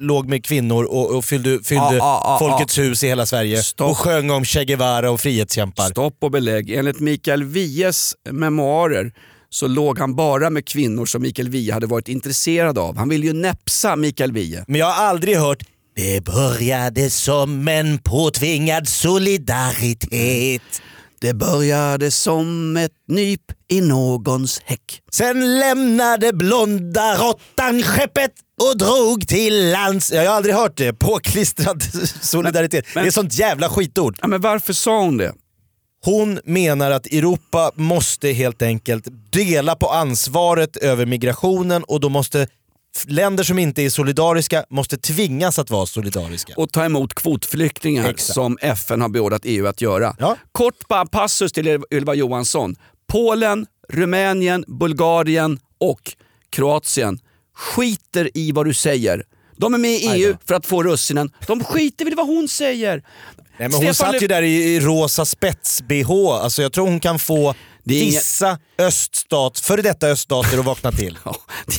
låg 0.00 0.28
med 0.28 0.44
kvinnor 0.44 0.84
och, 0.84 1.16
och 1.16 1.24
fyllde, 1.24 1.50
fyllde 1.64 1.84
Ja, 1.84 1.96
ja, 1.96 2.22
ja, 2.24 2.48
Folkets 2.48 2.78
hus 2.78 3.04
i 3.04 3.06
hela 3.06 3.26
Sverige 3.26 3.62
Stopp. 3.62 3.90
och 3.90 3.98
sjöng 3.98 4.30
om 4.30 4.44
Che 4.44 4.64
Guevara 4.64 5.10
och 5.10 5.20
frihetskämpar. 5.20 5.90
Stopp 5.90 6.16
och 6.20 6.30
belägg. 6.30 6.70
Enligt 6.70 7.00
Mikael 7.00 7.44
Wiehes 7.44 8.14
memoarer 8.30 9.12
så 9.50 9.66
låg 9.66 9.98
han 9.98 10.14
bara 10.14 10.50
med 10.50 10.66
kvinnor 10.66 11.06
som 11.06 11.22
Mikael 11.22 11.48
Wiehe 11.48 11.72
hade 11.72 11.86
varit 11.86 12.08
intresserad 12.08 12.78
av. 12.78 12.96
Han 12.96 13.08
ville 13.08 13.26
ju 13.26 13.32
näpsa 13.32 13.96
Mikael 13.96 14.32
Wiehe. 14.32 14.64
Men 14.68 14.80
jag 14.80 14.86
har 14.86 15.04
aldrig 15.06 15.36
hört 15.36 15.62
det 15.96 16.24
började 16.24 17.10
som 17.10 17.68
en 17.68 17.98
påtvingad 17.98 18.88
solidaritet. 18.88 20.62
Det 21.20 21.34
började 21.34 22.10
som 22.10 22.76
ett 22.76 22.92
nyp 23.08 23.40
i 23.68 23.80
någons 23.80 24.60
häck. 24.64 25.00
Sen 25.12 25.58
lämnade 25.58 26.32
blonda 26.32 27.16
råttan 27.16 27.82
skeppet 27.82 28.30
och 28.70 28.78
drog 28.78 29.28
till 29.28 29.70
lands. 29.70 30.12
Jag 30.12 30.22
har 30.30 30.36
aldrig 30.36 30.54
hört 30.54 30.76
det. 30.76 30.92
Påklistrad 30.92 31.82
solidaritet. 32.22 32.84
Men- 32.94 33.04
det 33.04 33.08
är 33.08 33.12
sånt 33.12 33.38
jävla 33.38 33.68
skitord. 33.68 34.18
Ja, 34.20 34.26
men 34.28 34.40
varför 34.40 34.72
sa 34.72 35.00
hon 35.00 35.16
det? 35.16 35.32
Hon 36.04 36.40
menar 36.44 36.90
att 36.90 37.06
Europa 37.06 37.70
måste 37.74 38.28
helt 38.28 38.62
enkelt 38.62 39.04
dela 39.30 39.74
på 39.74 39.88
ansvaret 39.90 40.76
över 40.76 41.06
migrationen 41.06 41.84
och 41.84 42.00
då 42.00 42.08
måste 42.08 42.46
länder 43.06 43.44
som 43.44 43.58
inte 43.58 43.82
är 43.82 43.90
solidariska 43.90 44.64
måste 44.70 44.96
tvingas 44.96 45.58
att 45.58 45.70
vara 45.70 45.86
solidariska. 45.86 46.52
Och 46.56 46.72
ta 46.72 46.84
emot 46.84 47.14
kvotflyktingar 47.14 48.10
Exakt. 48.10 48.34
som 48.34 48.58
FN 48.60 49.00
har 49.00 49.08
beordrat 49.08 49.42
EU 49.44 49.66
att 49.66 49.80
göra. 49.80 50.16
Ja. 50.18 50.36
Kort 50.52 50.88
bara 50.88 51.06
passus 51.06 51.52
till 51.52 51.66
Yl- 51.68 51.84
Ylva 51.90 52.14
Johansson. 52.14 52.76
Polen, 53.12 53.66
Rumänien, 53.88 54.64
Bulgarien 54.68 55.58
och 55.78 56.00
Kroatien 56.50 57.18
skiter 57.54 58.30
i 58.34 58.52
vad 58.52 58.66
du 58.66 58.74
säger. 58.74 59.24
De 59.58 59.74
är 59.74 59.78
med 59.78 59.90
i 59.90 60.06
EU 60.12 60.36
för 60.46 60.54
att 60.54 60.66
få 60.66 60.82
russinen. 60.82 61.30
De 61.46 61.64
skiter 61.64 62.04
väl 62.04 62.12
i 62.12 62.16
vad 62.16 62.26
hon 62.26 62.48
säger. 62.48 63.02
Nej, 63.58 63.68
men 63.68 63.72
hon 63.72 63.94
Stefan 63.94 64.12
satt 64.12 64.22
ju 64.22 64.26
där 64.26 64.42
i, 64.42 64.80
rosa 64.80 65.24
spets-bh, 65.24 66.30
alltså 66.42 66.62
jag 66.62 66.72
tror 66.72 66.86
hon 66.88 67.00
kan 67.00 67.18
få 67.18 67.48
är 67.50 67.54
inga- 68.02 68.10
vissa 68.10 68.58
öststat, 68.78 69.58
före 69.60 69.82
detta 69.82 70.08
öststater 70.08 70.58
att 70.58 70.64
vakna 70.64 70.92
till. 70.92 71.18
Ja, 71.24 71.36
det, 71.66 71.74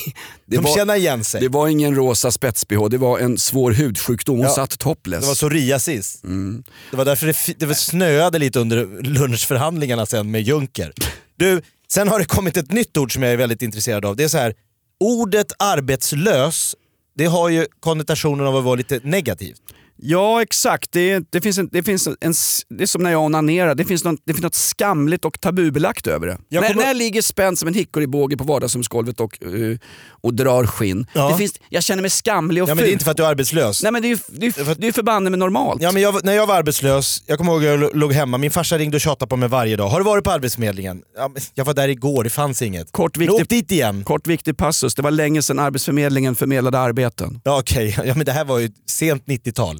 det, 0.46 0.56
De 0.58 0.64
var, 0.64 0.76
känner 0.76 0.96
igen 0.96 1.24
sig. 1.24 1.42
det 1.42 1.48
var 1.48 1.68
ingen 1.68 1.96
rosa 1.96 2.32
spets-bh, 2.32 2.90
det 2.90 2.98
var 2.98 3.20
en 3.20 3.38
svår 3.38 3.72
hudsjukdom. 3.72 4.38
Hon 4.38 4.46
Ja. 4.48 4.54
satt 4.56 4.80
topless. 4.80 5.22
Det 5.22 5.28
var 5.28 5.36
psoriasis. 5.36 6.24
Mm. 6.24 6.64
Det 6.92 6.98
var 6.98 7.06
därför 7.06 7.28
det, 7.28 7.68
det 7.68 7.76
snöade 7.76 8.40
lite 8.40 8.60
under 8.60 9.02
lunchförhandlingarna 9.04 10.06
sen 10.06 10.32
med 10.32 10.42
Juncker. 10.42 10.94
Du, 11.38 11.62
sen 11.92 12.08
har 12.08 12.20
det 12.20 12.26
kommit 12.26 12.58
ett 12.58 12.72
nytt 12.72 12.98
ord 12.98 13.14
som 13.14 13.24
jag 13.24 13.32
är 13.34 13.38
väldigt 13.38 13.62
intresserad 13.62 14.06
av. 14.06 14.16
Det 14.16 14.24
är 14.24 14.28
så 14.28 14.38
här, 14.38 14.54
ordet 15.00 15.48
arbetslös, 15.60 16.76
det 17.20 17.26
har 17.26 17.50
ju 17.50 17.66
konnotationen 17.80 18.48
av 18.48 18.56
att 18.56 18.64
vara 18.64 18.76
lite 18.76 19.00
negativt. 19.04 19.62
Ja 20.02 20.42
exakt, 20.42 20.92
det, 20.92 21.32
det, 21.32 21.42
finns 21.42 21.58
en, 21.58 21.70
det, 21.72 21.84
finns 21.84 22.08
en, 22.08 22.34
det 22.70 22.84
är 22.84 22.86
som 22.86 23.04
när 23.04 23.12
jag 23.12 23.24
onanerar, 23.24 23.76
det 23.76 23.86
finns, 23.86 24.04
något, 24.04 24.20
det 24.26 24.34
finns 24.34 24.44
något 24.44 24.56
skamligt 24.56 25.26
och 25.26 25.42
tabubelagt 25.42 26.08
över 26.08 26.28
det. 26.28 26.38
När, 26.50 26.68
kommer- 26.68 26.86
när 26.86 26.94
ligger 26.94 27.22
spänd 27.22 27.60
som 27.60 27.68
en 27.68 27.74
hickoribåge 27.74 28.38
på 28.38 28.44
vardagsrumsgolvet 28.44 29.20
och, 29.20 29.44
eh, 29.44 29.78
och 30.22 30.34
drar 30.34 30.66
skinn, 30.66 31.08
Ja. 31.14 31.30
det 31.30 31.38
finns, 31.38 31.54
jag 31.70 31.84
känner 31.84 32.02
mig 32.02 32.10
skamlig 32.12 32.64
och 32.64 32.70
Ja 32.70 32.76
men 32.76 32.78
ful. 32.82 32.86
det 32.88 32.92
är 32.92 32.94
inte 32.94 33.04
för 33.06 33.12
att 33.12 33.18
du 33.18 33.24
är 33.24 33.28
arbetslös. 33.28 33.84
Nej 33.84 33.92
men 33.92 34.02
det 34.02 34.08
är 34.08 34.10
ju 34.10 34.18
det 34.28 34.46
är, 34.46 34.76
det 34.76 34.88
är 34.88 34.92
förbanne 34.92 35.30
med 35.30 35.40
normalt. 35.40 35.82
Ja, 35.82 35.92
men 35.92 36.02
jag, 36.02 36.26
när 36.26 36.34
jag 36.34 36.48
var 36.48 36.56
arbetslös, 36.56 37.24
jag 37.26 37.38
kommer 37.38 37.52
ihåg 37.52 37.66
att 37.66 37.82
jag 37.82 37.96
låg 37.96 38.14
hemma, 38.14 38.38
min 38.38 38.52
farsa 38.52 38.78
ringde 38.78 38.98
och 38.98 39.02
tjatade 39.02 39.30
på 39.30 39.36
mig 39.36 39.50
varje 39.50 39.76
dag. 39.76 39.88
Har 39.90 40.00
du 40.00 40.06
varit 40.06 40.24
på 40.24 40.32
Arbetsförmedlingen? 40.32 41.02
Ja, 41.18 41.28
men 41.28 41.42
jag 41.54 41.66
var 41.66 41.74
där 41.74 41.88
igår, 41.88 42.24
det 42.24 42.30
fanns 42.30 42.62
inget. 42.62 42.92
Kort 42.92 43.18
Men 43.18 43.28
viktig, 43.28 43.42
Åk 43.44 43.50
dit 43.50 43.72
igen. 43.72 44.04
kort 44.04 44.28
viktig 44.28 44.58
passus, 44.58 44.96
det 44.96 45.02
var 45.02 45.12
länge 45.12 45.42
sedan 45.42 45.60
Arbetsförmedlingen 45.60 46.36
förmedlade 46.36 46.80
arbeten. 46.80 47.42
Ja 47.44 47.60
okej, 47.60 47.96
ja, 48.06 48.14
men 48.16 48.26
det 48.26 48.32
här 48.32 48.46
var 48.46 48.60
ju 48.60 48.70
sent 48.90 49.26
90-tal. 49.26 49.76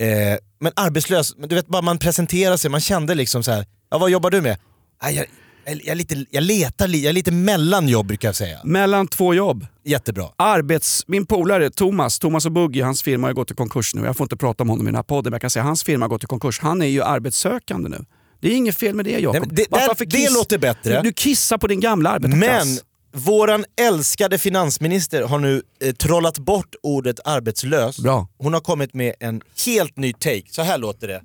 Eh, 0.00 0.08
men 0.60 0.72
arbetslös, 0.76 1.36
men 1.36 1.48
du 1.48 1.54
vet 1.54 1.66
bara 1.66 1.82
man 1.82 1.98
presenterar 1.98 2.56
sig, 2.56 2.70
man 2.70 2.80
kände 2.80 3.14
liksom 3.14 3.42
så 3.42 3.50
här. 3.52 3.66
ja 3.90 3.98
vad 3.98 4.10
jobbar 4.10 4.30
du 4.30 4.40
med? 4.40 4.56
Ah, 5.00 5.10
jag, 5.10 5.26
jag, 5.70 5.86
är 5.88 5.94
lite, 5.94 6.24
jag 6.30 6.42
letar, 6.42 6.88
li- 6.88 7.02
jag 7.02 7.08
är 7.08 7.12
lite 7.12 7.30
mellan 7.32 7.88
jobb 7.88 8.06
brukar 8.06 8.28
jag 8.28 8.36
säga. 8.36 8.58
Mellan 8.64 9.08
två 9.08 9.34
jobb. 9.34 9.66
Jättebra. 9.84 10.28
Arbets, 10.36 11.04
min 11.06 11.26
polare 11.26 11.70
Thomas, 11.70 12.18
Thomas 12.18 12.46
och 12.46 12.52
Buggy, 12.52 12.80
hans 12.80 13.02
firma 13.02 13.26
har 13.26 13.34
gått 13.34 13.50
i 13.50 13.54
konkurs 13.54 13.94
nu. 13.94 14.04
Jag 14.04 14.16
får 14.16 14.24
inte 14.24 14.36
prata 14.36 14.62
om 14.62 14.68
honom 14.68 14.86
i 14.86 14.88
den 14.88 14.94
här 14.96 15.02
podden 15.02 15.30
men 15.30 15.34
jag 15.34 15.40
kan 15.40 15.50
säga 15.50 15.62
att 15.62 15.66
hans 15.66 15.84
firma 15.84 16.04
har 16.04 16.08
gått 16.10 16.24
i 16.24 16.26
konkurs. 16.26 16.60
Han 16.60 16.82
är 16.82 16.86
ju 16.86 17.02
arbetssökande 17.02 17.88
nu. 17.88 18.04
Det 18.40 18.48
är 18.48 18.52
inget 18.56 18.76
fel 18.76 18.94
med 18.94 19.04
det 19.04 19.10
Jakob. 19.18 19.54
Det- 19.54 19.66
varför 19.70 20.04
det 20.04 20.30
låter 20.30 20.58
bättre. 20.58 20.96
Du, 20.96 21.02
du 21.08 21.12
kissar 21.12 21.58
på 21.58 21.66
din 21.66 21.80
gamla 21.80 22.10
arbetarklass. 22.10 22.64
Men 22.66 22.78
våran 23.22 23.64
älskade 23.80 24.38
finansminister 24.38 25.22
har 25.22 25.38
nu 25.38 25.62
eh, 25.84 25.92
trollat 25.94 26.38
bort 26.38 26.74
ordet 26.82 27.20
arbetslös. 27.24 27.98
Bra. 27.98 28.28
Hon 28.38 28.52
har 28.54 28.60
kommit 28.60 28.94
med 28.94 29.14
en 29.20 29.40
helt 29.66 29.96
ny 29.96 30.12
take. 30.12 30.42
Så 30.50 30.62
här 30.62 30.78
låter 30.78 31.08
det. 31.08 31.22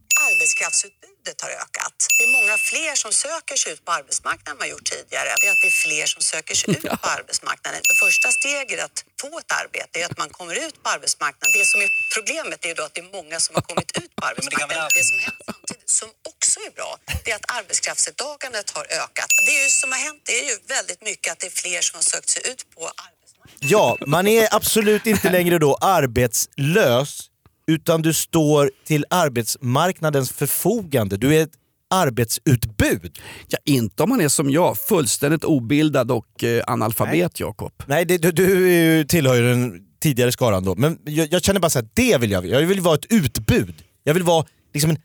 Arbetskraftsutbudet 1.24 1.42
har 1.42 1.50
ökat. 1.50 1.96
Det 2.18 2.24
är 2.24 2.32
många 2.40 2.58
fler 2.58 2.96
som 2.96 3.12
söker 3.12 3.56
sig 3.56 3.74
ut 3.74 3.86
på 3.86 3.92
arbetsmarknaden 3.92 4.52
än 4.52 4.58
man 4.58 4.70
gjort 4.70 4.86
tidigare. 4.86 5.30
Det 5.42 5.48
är 5.48 5.52
att 5.52 5.62
det 5.62 5.68
är 5.68 5.80
fler 5.86 6.06
som 6.06 6.22
söker 6.22 6.56
sig 6.56 6.70
ut 6.78 6.84
på 7.04 7.08
arbetsmarknaden. 7.18 7.82
Det 7.90 7.96
första 8.06 8.28
steget 8.40 8.80
att 8.88 8.98
få 9.22 9.40
ett 9.40 9.52
arbete 9.62 9.94
är 10.02 10.06
att 10.06 10.18
man 10.18 10.30
kommer 10.30 10.56
ut 10.68 10.76
på 10.84 10.90
arbetsmarknaden. 10.96 11.52
Det 11.60 11.66
som 11.66 11.80
är 11.86 11.90
problemet 12.16 12.60
är 12.66 12.76
då 12.76 12.84
att 12.84 12.94
det 12.96 13.02
är 13.08 13.12
många 13.20 13.38
som 13.46 13.52
har 13.56 13.64
kommit 13.70 13.92
ut 14.02 14.12
på 14.16 14.22
arbetsmarknaden. 14.30 14.90
Det 14.98 15.04
som 15.12 15.20
hänt 15.28 15.42
samtidigt, 15.50 15.90
som 16.00 16.10
också 16.32 16.58
är 16.68 16.72
bra, 16.80 16.92
det 17.24 17.32
är 17.32 17.36
att 17.42 17.50
arbetskraftsdeltagandet 17.60 18.68
har 18.76 18.86
ökat. 19.04 19.30
Det 19.46 19.52
är 19.58 19.64
ju 19.66 19.70
som 19.82 19.92
har 19.96 20.02
hänt, 20.08 20.22
det 20.30 20.36
är 20.42 20.46
ju 20.52 20.56
väldigt 20.78 21.02
mycket 21.10 21.28
att 21.32 21.40
det 21.44 21.48
är 21.52 21.58
fler 21.64 21.82
som 21.88 21.96
har 22.00 22.08
sökt 22.14 22.30
sig 22.36 22.42
ut 22.52 22.62
på 22.76 22.82
arbetsmarknaden. 23.06 23.70
Ja, 23.74 23.86
man 24.16 24.26
är 24.28 24.56
absolut 24.60 25.06
inte 25.06 25.30
längre 25.38 25.58
då 25.60 25.72
arbetslös, 25.82 27.30
utan 27.68 28.02
du 28.02 28.14
står 28.14 28.72
till 28.86 29.06
arbetsmarknadens 29.10 30.32
förfogande. 30.32 31.18
Du 31.18 31.36
är 31.36 31.44
ett 31.44 31.52
arbetsutbud. 31.90 33.20
Ja, 33.48 33.58
inte 33.66 34.04
om 34.04 34.10
man 34.10 34.22
är 34.22 34.28
som 34.30 34.50
jag, 34.50 34.78
fullständigt 34.78 35.44
obildad 35.44 36.12
och 36.12 36.44
eh, 36.44 36.64
analfabet 36.68 37.40
Jakob. 37.40 37.72
Nej, 37.86 38.06
det, 38.06 38.18
du, 38.18 38.32
du 38.32 39.06
tillhör 39.06 39.36
ju 39.36 39.42
den 39.50 39.82
tidigare 40.04 40.32
skaran 40.32 40.64
då. 40.64 40.76
Men 40.76 40.98
jag, 41.06 41.28
jag 41.34 41.44
känner 41.44 41.60
bara 41.60 41.70
så 41.70 41.80
här, 41.80 41.88
det 41.94 42.18
vill 42.18 42.32
jag. 42.32 42.46
Jag 42.46 42.62
vill 42.62 42.80
vara 42.82 42.96
ett 42.96 43.06
utbud. 43.12 43.76
Jag 44.04 44.14
vill 44.14 44.24
vara 44.24 44.46
liksom 44.74 44.90
en- 44.90 44.98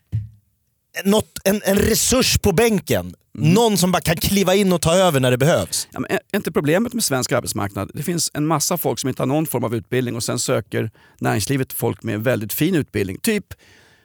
något, 1.04 1.38
en, 1.44 1.60
en 1.64 1.76
resurs 1.78 2.38
på 2.38 2.52
bänken. 2.52 3.14
Någon 3.38 3.78
som 3.78 3.92
bara 3.92 4.00
kan 4.00 4.16
kliva 4.16 4.54
in 4.54 4.72
och 4.72 4.82
ta 4.82 4.94
över 4.94 5.20
när 5.20 5.30
det 5.30 5.38
behövs. 5.38 5.88
Ja, 5.90 6.00
är 6.08 6.36
inte 6.36 6.52
problemet 6.52 6.94
med 6.94 7.04
svensk 7.04 7.32
arbetsmarknad, 7.32 7.90
det 7.94 8.02
finns 8.02 8.30
en 8.34 8.46
massa 8.46 8.76
folk 8.76 8.98
som 8.98 9.08
inte 9.08 9.22
har 9.22 9.26
någon 9.26 9.46
form 9.46 9.64
av 9.64 9.74
utbildning 9.74 10.16
och 10.16 10.22
sen 10.22 10.38
söker 10.38 10.90
näringslivet 11.20 11.72
folk 11.72 12.02
med 12.02 12.24
väldigt 12.24 12.52
fin 12.52 12.74
utbildning. 12.74 13.18
Typ 13.18 13.54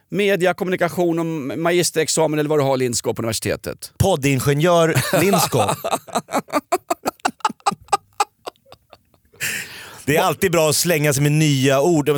media, 0.10 0.54
kommunikation 0.54 1.20
och 1.20 1.26
magisterexamen 1.60 2.40
eller 2.40 2.50
vad 2.50 2.60
du 2.60 2.64
har 2.64 2.78
Lindskog 2.78 3.16
på 3.16 3.22
universitetet. 3.22 3.94
Poddingenjör 3.98 4.96
Lindskog. 5.22 5.62
Det 10.06 10.18
är 10.18 10.22
alltid 10.22 10.52
bra 10.52 10.70
att 10.70 10.76
slänga 10.76 11.14
sig 11.14 11.24
med 11.24 11.32
nya 11.32 11.82
ord. 11.82 12.10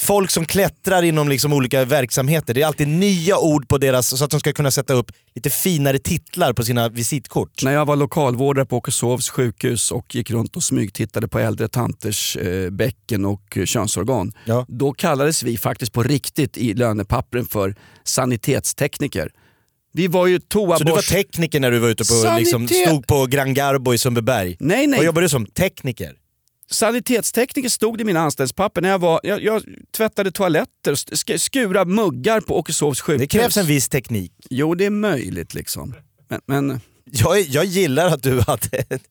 Folk 0.00 0.30
som 0.30 0.44
klättrar 0.44 1.02
inom 1.02 1.28
liksom 1.28 1.52
olika 1.52 1.84
verksamheter, 1.84 2.54
det 2.54 2.62
är 2.62 2.66
alltid 2.66 2.88
nya 2.88 3.38
ord 3.38 3.68
på 3.68 3.78
deras, 3.78 4.18
så 4.18 4.24
att 4.24 4.30
de 4.30 4.40
ska 4.40 4.52
kunna 4.52 4.70
sätta 4.70 4.94
upp 4.94 5.12
lite 5.34 5.50
finare 5.50 5.98
titlar 5.98 6.52
på 6.52 6.64
sina 6.64 6.88
visitkort. 6.88 7.62
När 7.62 7.72
jag 7.72 7.86
var 7.86 7.96
lokalvårdare 7.96 8.66
på 8.66 8.76
Åkeshovs 8.76 9.28
sjukhus 9.30 9.90
och 9.92 10.14
gick 10.14 10.30
runt 10.30 10.56
och 10.56 10.62
smygtittade 10.62 11.28
på 11.28 11.38
äldre 11.38 11.68
tanters 11.68 12.36
eh, 12.36 12.70
bäcken 12.70 13.24
och 13.24 13.58
könsorgan. 13.64 14.32
Ja. 14.44 14.66
Då 14.68 14.92
kallades 14.92 15.42
vi 15.42 15.58
faktiskt 15.58 15.92
på 15.92 16.02
riktigt 16.02 16.56
i 16.56 16.74
lönepappren 16.74 17.46
för 17.46 17.74
sanitetstekniker. 18.04 19.30
Vi 19.92 20.06
var 20.06 20.26
ju 20.26 20.40
Så 20.52 20.58
du 20.60 20.66
var 20.66 20.78
toaborst... 20.78 21.08
tekniker 21.10 21.60
när 21.60 21.70
du 21.70 21.78
var 21.78 21.88
ute 21.88 22.04
på, 22.04 22.36
liksom, 22.38 22.66
Sanitet- 22.68 22.86
stod 22.86 23.06
på 23.06 23.26
Gran 23.26 23.54
Garbo 23.54 23.94
i 23.94 23.98
Sundbyberg? 23.98 24.56
Nej, 24.60 24.86
nej. 24.86 24.98
Vad 24.98 25.06
jobbade 25.06 25.24
du 25.24 25.28
som? 25.28 25.46
Tekniker? 25.46 26.12
Sanitetstekniker 26.70 27.68
stod 27.68 28.00
i 28.00 28.04
mina 28.04 28.20
anställningspapper 28.20 28.80
när 28.80 28.88
jag 28.88 28.98
var... 28.98 29.20
Jag, 29.22 29.42
jag 29.42 29.62
tvättade 29.96 30.32
toaletter, 30.32 30.94
sk- 30.94 31.38
skura 31.38 31.84
muggar 31.84 32.40
på 32.40 32.58
Åkeshovs 32.58 33.00
sjukhus. 33.00 33.20
Det 33.20 33.38
krävs 33.38 33.56
en 33.56 33.66
viss 33.66 33.88
teknik. 33.88 34.32
Jo, 34.50 34.74
det 34.74 34.84
är 34.84 34.90
möjligt 34.90 35.54
liksom. 35.54 35.94
Men, 36.28 36.40
men 36.46 36.80
Jag, 37.04 37.40
jag 37.40 37.64
gillar 37.64 38.06
att 38.06 38.22
du 38.22 38.40
hade 38.40 38.76
ett, 38.88 39.02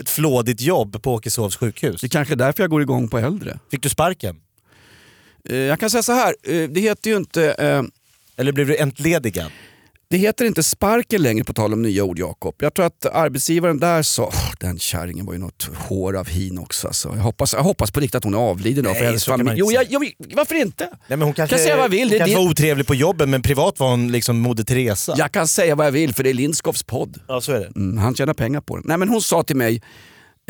ett 0.00 0.08
flådigt 0.10 0.60
jobb 0.60 1.02
på 1.02 1.14
Åkeshovs 1.14 1.56
sjukhus. 1.56 2.00
det 2.00 2.06
är 2.06 2.08
kanske 2.08 2.34
är 2.34 2.36
därför 2.36 2.62
jag 2.62 2.70
går 2.70 2.82
igång 2.82 3.08
på 3.08 3.18
äldre. 3.18 3.58
Fick 3.70 3.82
du 3.82 3.88
sparken? 3.88 4.36
Eh, 5.48 5.56
Jag 5.56 5.80
kan 5.80 5.90
säga 5.90 6.02
så 6.02 6.12
här, 6.12 6.34
eh, 6.42 6.68
det 6.68 6.80
heter 6.80 7.10
ju 7.10 7.16
inte... 7.16 7.52
eh, 7.52 7.82
Eller 8.36 8.52
blev 8.52 8.66
du 8.66 8.76
entledigad? 8.76 9.50
Det 10.10 10.16
heter 10.16 10.44
inte 10.44 10.62
sparken 10.62 11.22
längre 11.22 11.44
på 11.44 11.52
tal 11.52 11.72
om 11.72 11.82
nya 11.82 12.04
ord 12.04 12.18
Jakob. 12.18 12.54
Jag 12.58 12.74
tror 12.74 12.86
att 12.86 13.06
arbetsgivaren 13.06 13.78
där 13.78 14.02
sa, 14.02 14.24
"Åh, 14.24 14.50
den 14.60 14.78
kärringen 14.78 15.26
var 15.26 15.32
ju 15.32 15.38
något 15.38 15.70
hår 15.88 16.16
av 16.16 16.28
hin 16.28 16.58
också. 16.58 16.86
Alltså. 16.86 17.08
Jag, 17.08 17.22
hoppas, 17.22 17.52
jag 17.54 17.62
hoppas 17.62 17.90
på 17.90 18.00
riktigt 18.00 18.14
att 18.14 18.24
hon 18.24 18.34
är 18.34 18.38
avliden 18.38 18.84
Nej, 18.84 18.94
för 18.94 19.04
hennes 19.04 19.24
familj. 19.24 19.52
Jo, 19.56 19.72
jag, 19.72 19.86
jag, 19.90 20.12
varför 20.34 20.54
inte? 20.54 20.84
Nej, 20.84 20.98
men 21.08 21.22
hon 21.22 21.34
kanske, 21.34 21.56
kan 21.56 21.64
säga 21.64 21.76
vad 21.76 21.84
jag 21.84 21.88
vill. 21.90 22.00
Hon 22.00 22.10
Det, 22.10 22.18
kanske 22.18 22.36
det, 22.36 22.42
var 22.44 22.50
otrevlig 22.50 22.86
på 22.86 22.94
jobbet 22.94 23.28
men 23.28 23.42
privat 23.42 23.78
var 23.80 23.90
hon 23.90 24.12
liksom 24.12 24.38
Moder 24.40 24.64
Teresa. 24.64 25.14
jag 25.18 25.32
kan 25.32 25.48
säga 25.48 25.74
vad 25.74 25.86
jag 25.86 25.92
vill 25.92 26.14
för 26.14 26.22
det 26.22 26.30
är 26.30 26.34
Lindskovs 26.34 26.82
podd. 26.82 27.20
ja 27.28 27.40
så 27.40 27.52
är 27.52 27.60
det. 27.60 27.72
Mm, 27.76 27.98
han 27.98 28.14
tjänar 28.14 28.34
pengar 28.34 28.60
på 28.60 28.76
den. 28.76 28.84
Nej, 28.86 28.98
men 28.98 29.08
hon 29.08 29.22
sa 29.22 29.42
till 29.42 29.56
mig, 29.56 29.82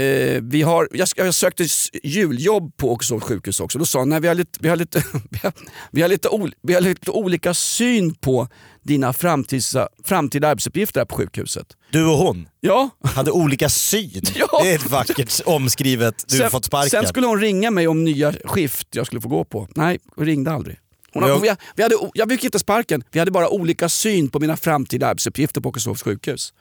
eh, 0.01 0.41
vi 0.43 0.63
har, 0.63 0.89
jag, 0.93 1.09
jag 1.17 1.35
sökte 1.35 1.67
juljobb 2.03 2.77
på 2.77 2.93
Åkeshovs 2.93 3.23
sjukhus 3.25 3.61
också. 3.61 3.79
Då 3.79 3.85
sa 3.85 3.99
hon, 3.99 4.09
nej, 4.09 4.21
vi 4.21 4.29
har 4.29 4.35
lite, 4.35 4.59
vi 4.63 4.69
har 4.69 4.77
lite, 4.77 5.05
vi 5.31 5.39
har, 5.43 5.53
vi 5.91 6.03
har 6.03 6.09
lite, 6.09 6.29
ol, 6.29 6.55
vi 6.63 6.75
har 6.75 6.81
lite 6.81 7.11
olika 7.11 7.55
syn 7.55 8.15
på 8.15 8.49
dina 8.83 9.13
framtida, 9.13 9.89
framtida 10.05 10.49
arbetsuppgifter 10.49 11.01
här 11.01 11.05
på 11.05 11.17
sjukhuset. 11.17 11.67
Du 11.91 12.05
och 12.07 12.17
hon 12.19 12.49
Ja, 12.61 12.91
hade 13.05 13.31
olika 13.31 13.69
syn. 13.69 14.23
Ja. 14.35 14.61
Det 14.63 14.71
är 14.71 14.75
ett 14.75 14.91
vackert 14.91 15.41
omskrivet, 15.47 16.25
du 16.29 16.37
har 16.37 16.41
sen, 16.43 16.51
fått 16.51 16.65
sparken. 16.65 16.91
sen 16.91 17.07
skulle 17.07 17.27
hon 17.27 17.41
ringa 17.41 17.71
mig 17.71 17.89
om 17.89 18.05
nya 18.05 18.33
skift 18.45 18.89
jag 18.91 19.07
skulle 19.07 19.21
få 19.21 19.29
gå 19.29 19.45
på. 19.45 19.69
Nej, 19.77 19.99
hon 20.17 20.27
ringde 20.27 20.51
aldrig. 20.53 20.79
Hon, 21.13 21.29
Jag- 21.29 21.41
vi, 21.41 21.51
vi 21.77 21.83
hade, 21.83 21.97
jag 22.15 22.29
fick 22.31 22.45
inte 22.45 22.59
sparken, 22.59 23.03
vi 23.13 23.19
hade 23.19 23.31
bara 23.31 23.49
olika 23.49 23.89
syn 23.89 24.29
på 24.29 24.41
mina 24.41 24.57
framtida 24.57 25.07
arbetsuppgifter 25.07 25.61
på 25.61 25.69
Åkeshovs 25.69 26.03
sjukhus. 26.03 26.53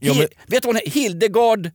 Ja, 0.00 0.14
men- 0.14 0.28
Vet 0.46 0.62
du 0.62 0.66
vad 0.66 0.76
hon? 0.76 0.92
Hildegard 0.92 1.70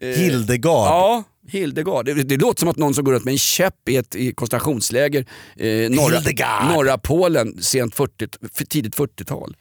Hildegard. 0.00 0.86
Ja, 0.86 1.24
Hildegard. 1.48 2.04
Det, 2.04 2.14
det 2.14 2.36
låter 2.36 2.60
som 2.60 2.68
att 2.68 2.76
någon 2.76 2.94
som 2.94 3.04
går 3.04 3.12
runt 3.12 3.24
med 3.24 3.32
en 3.32 3.38
käpp 3.38 3.88
i 3.88 3.96
ett 3.96 4.14
i 4.14 4.32
koncentrationsläger 4.32 5.26
eh, 5.56 5.90
norra, 5.90 6.14
Hildegard. 6.16 6.64
norra 6.74 6.98
Polen 6.98 7.62
sent 7.62 7.94
40, 7.94 8.26
f- 8.56 8.66
tidigt 8.68 8.96
40-tal. 8.96 9.56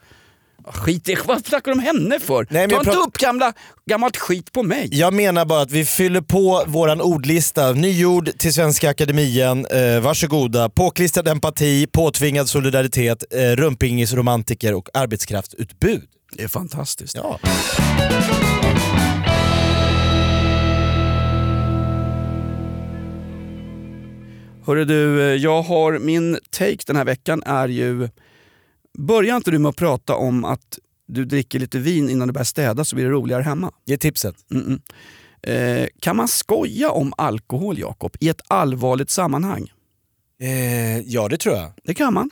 Ah, 0.67 0.71
Skit 0.71 1.09
i, 1.09 1.15
vad 1.25 1.45
snackar 1.45 1.71
du 1.71 1.77
om 1.77 1.79
henne 1.83 2.19
för? 2.19 2.47
Nej, 2.49 2.69
Ta 2.69 2.77
inte 2.79 2.91
upp 2.91 3.17
gamla, 3.17 3.53
gammalt 3.89 4.17
skit 4.17 4.51
på 4.51 4.63
mig. 4.63 4.89
Jag 4.91 5.13
menar 5.13 5.45
bara 5.45 5.61
att 5.61 5.71
vi 5.71 5.85
fyller 5.85 6.21
på 6.21 6.63
våran 6.67 7.01
ordlista. 7.01 7.71
Nyord 7.71 8.29
till 8.37 8.53
Svenska 8.53 8.89
Akademien. 8.89 9.65
Eh, 9.65 9.99
varsågoda. 9.99 10.69
Påklistrad 10.69 11.27
empati, 11.27 11.87
påtvingad 11.91 12.49
solidaritet, 12.49 13.23
eh, 13.31 13.39
rumpingisromantiker 13.41 14.73
och 14.73 14.89
arbetskraftsutbud. 14.93 16.01
Det 16.31 16.43
är 16.43 16.47
fantastiskt. 16.47 17.15
Ja. 17.15 17.39
Hörru 24.65 24.85
du, 24.85 25.35
jag 25.35 25.61
har 25.61 25.99
min 25.99 26.37
take 26.49 26.83
den 26.87 26.95
här 26.95 27.05
veckan 27.05 27.43
är 27.45 27.67
ju... 27.67 28.09
Börjar 28.97 29.35
inte 29.35 29.51
du 29.51 29.59
med 29.59 29.69
att 29.69 29.75
prata 29.75 30.15
om 30.15 30.45
att 30.45 30.79
du 31.07 31.25
dricker 31.25 31.59
lite 31.59 31.79
vin 31.79 32.09
innan 32.09 32.27
du 32.27 32.31
börjar 32.33 32.45
städa 32.45 32.85
så 32.85 32.95
blir 32.95 33.05
det 33.05 33.11
roligare 33.11 33.43
hemma? 33.43 33.71
Ge 33.85 33.97
tipset. 33.97 34.35
Mm-mm. 34.49 34.81
Eh, 35.41 35.87
kan 35.99 36.15
man 36.15 36.27
skoja 36.27 36.91
om 36.91 37.13
alkohol, 37.17 37.79
Jakob, 37.79 38.15
i 38.19 38.29
ett 38.29 38.41
allvarligt 38.47 39.09
sammanhang? 39.09 39.71
Eh, 40.39 40.99
ja 40.99 41.27
det 41.27 41.37
tror 41.37 41.55
jag. 41.55 41.71
Det 41.83 41.93
kan 41.93 42.13
man. 42.13 42.29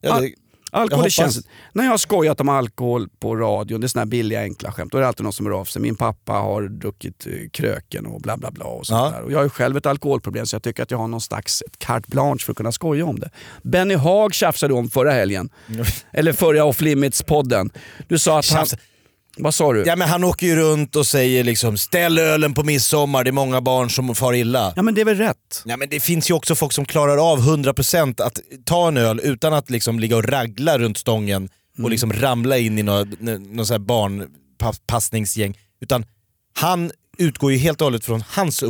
Ja, 0.00 0.20
det, 0.20 0.34
Alkohol 0.72 1.04
är 1.04 1.08
känsligt. 1.10 1.46
När 1.72 1.84
jag 1.84 1.90
har 1.90 1.98
skojat 1.98 2.40
om 2.40 2.48
alkohol 2.48 3.08
på 3.20 3.36
radion, 3.36 3.80
det 3.80 3.86
är 3.86 3.88
såna 3.88 4.00
här 4.00 4.06
billiga 4.06 4.40
enkla 4.42 4.72
skämt, 4.72 4.92
då 4.92 4.98
är 4.98 5.02
det 5.02 5.08
alltid 5.08 5.24
någon 5.24 5.32
som 5.32 5.46
hör 5.46 5.52
av 5.52 5.64
sig. 5.64 5.82
Min 5.82 5.96
pappa 5.96 6.32
har 6.32 6.62
druckit 6.62 7.26
eh, 7.26 7.32
kröken 7.52 8.06
och 8.06 8.20
bla 8.20 8.36
bla 8.36 8.50
bla. 8.50 8.64
Och 8.64 8.86
sånt 8.86 9.12
Ja. 9.14 9.18
där. 9.18 9.22
Och 9.24 9.32
jag 9.32 9.38
har 9.38 9.44
ju 9.44 9.50
själv 9.50 9.76
ett 9.76 9.86
alkoholproblem 9.86 10.46
så 10.46 10.54
jag 10.54 10.62
tycker 10.62 10.82
att 10.82 10.90
jag 10.90 10.98
har 10.98 11.08
någon 11.08 11.20
slags 11.20 11.62
carte 11.78 12.06
blanche 12.10 12.38
för 12.44 12.52
att 12.52 12.56
kunna 12.56 12.72
skoja 12.72 13.04
om 13.06 13.18
det. 13.20 13.30
Benny 13.62 13.94
Haag 13.94 14.34
tjafsade 14.34 14.74
om 14.74 14.90
förra 14.90 15.10
helgen. 15.12 15.50
Eller 16.12 16.32
förra 16.32 16.64
Off 16.64 16.80
Limits-podden. 16.80 17.70
Du 18.08 18.18
sa 18.18 18.38
att 18.38 18.50
han... 18.50 18.66
Vad 19.38 19.54
sa 19.54 19.72
du? 19.72 19.84
ja, 19.86 19.96
men 19.96 20.08
han 20.08 20.24
åker 20.24 20.46
ju 20.46 20.56
runt 20.56 20.96
och 20.96 21.06
säger 21.06 21.44
liksom 21.44 21.78
ställ 21.78 22.18
ölen 22.18 22.54
på 22.54 22.62
midsommar, 22.62 23.24
det 23.24 23.30
är 23.30 23.32
många 23.32 23.60
barn 23.60 23.90
som 23.90 24.14
far 24.14 24.34
illa. 24.34 24.72
Ja 24.76 24.82
men 24.82 24.94
det 24.94 25.00
är 25.00 25.04
väl 25.04 25.16
rätt? 25.18 25.62
Ja, 25.64 25.76
men 25.76 25.88
det 25.88 26.00
finns 26.00 26.30
ju 26.30 26.34
också 26.34 26.54
folk 26.54 26.72
som 26.72 26.84
klarar 26.84 27.32
av 27.32 27.40
100% 27.40 28.22
att 28.22 28.40
ta 28.64 28.88
en 28.88 28.96
öl 28.96 29.20
utan 29.24 29.52
att 29.52 29.70
liksom 29.70 30.00
ligga 30.00 30.16
och 30.16 30.24
ragla 30.24 30.78
runt 30.78 30.98
stången 30.98 31.48
och 31.82 31.90
liksom 31.90 32.12
ramla 32.12 32.58
in 32.58 32.78
i 32.78 32.82
någon 32.82 33.06
här 33.70 33.78
barnpassningsgäng. 33.78 35.58
Utan 35.80 36.04
han 36.54 36.90
utgår 37.18 37.52
ju 37.52 37.58
helt 37.58 37.80
och 37.80 37.86
hållet 37.86 38.04
från 38.04 38.24
hans 38.28 38.62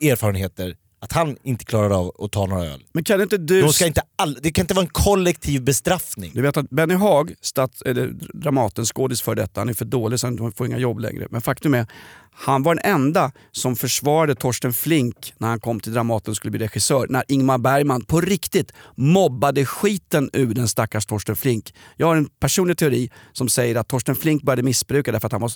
erfarenheter, 0.00 0.76
att 1.04 1.12
han 1.12 1.36
inte 1.42 1.64
klarar 1.64 1.90
av 1.90 2.12
att 2.18 2.32
ta 2.32 2.46
några 2.46 2.64
öl. 2.64 2.84
Men 2.92 3.04
kan 3.04 3.22
inte 3.22 3.38
du... 3.38 3.72
Ska 3.72 3.86
inte 3.86 4.02
all, 4.16 4.38
det 4.42 4.50
kan 4.50 4.62
inte 4.62 4.74
vara 4.74 4.84
en 4.84 4.90
kollektiv 4.92 5.62
bestraffning. 5.62 6.30
Du 6.34 6.42
vet 6.42 6.56
att 6.56 6.70
Benny 6.70 6.94
Haag, 6.94 7.34
stats, 7.40 7.82
eller 7.82 8.06
Dramaten, 8.34 8.84
skådis 8.84 9.22
för 9.22 9.34
detta, 9.34 9.60
han 9.60 9.68
är 9.68 9.74
för 9.74 9.84
dålig 9.84 10.20
så 10.20 10.26
han 10.26 10.52
får 10.52 10.66
inga 10.66 10.78
jobb 10.78 10.98
längre. 10.98 11.26
Men 11.30 11.40
faktum 11.40 11.74
är, 11.74 11.86
han 12.32 12.62
var 12.62 12.74
den 12.74 12.92
enda 12.92 13.32
som 13.52 13.76
försvarade 13.76 14.34
Torsten 14.34 14.72
Flink 14.72 15.34
när 15.38 15.48
han 15.48 15.60
kom 15.60 15.80
till 15.80 15.92
Dramaten 15.92 16.30
och 16.30 16.36
skulle 16.36 16.50
bli 16.50 16.60
regissör. 16.60 17.06
När 17.10 17.24
Ingmar 17.28 17.58
Bergman 17.58 18.04
på 18.04 18.20
riktigt 18.20 18.72
mobbade 18.94 19.66
skiten 19.66 20.30
ur 20.32 20.54
den 20.54 20.68
stackars 20.68 21.06
Torsten 21.06 21.36
Flink. 21.36 21.74
Jag 21.96 22.06
har 22.06 22.16
en 22.16 22.28
personlig 22.40 22.78
teori 22.78 23.10
som 23.32 23.48
säger 23.48 23.76
att 23.76 23.88
Torsten 23.88 24.16
Flink 24.16 24.42
började 24.42 24.62
missbruka 24.62 25.12
därför 25.12 25.26
att 25.26 25.32
han 25.32 25.40
var, 25.40 25.52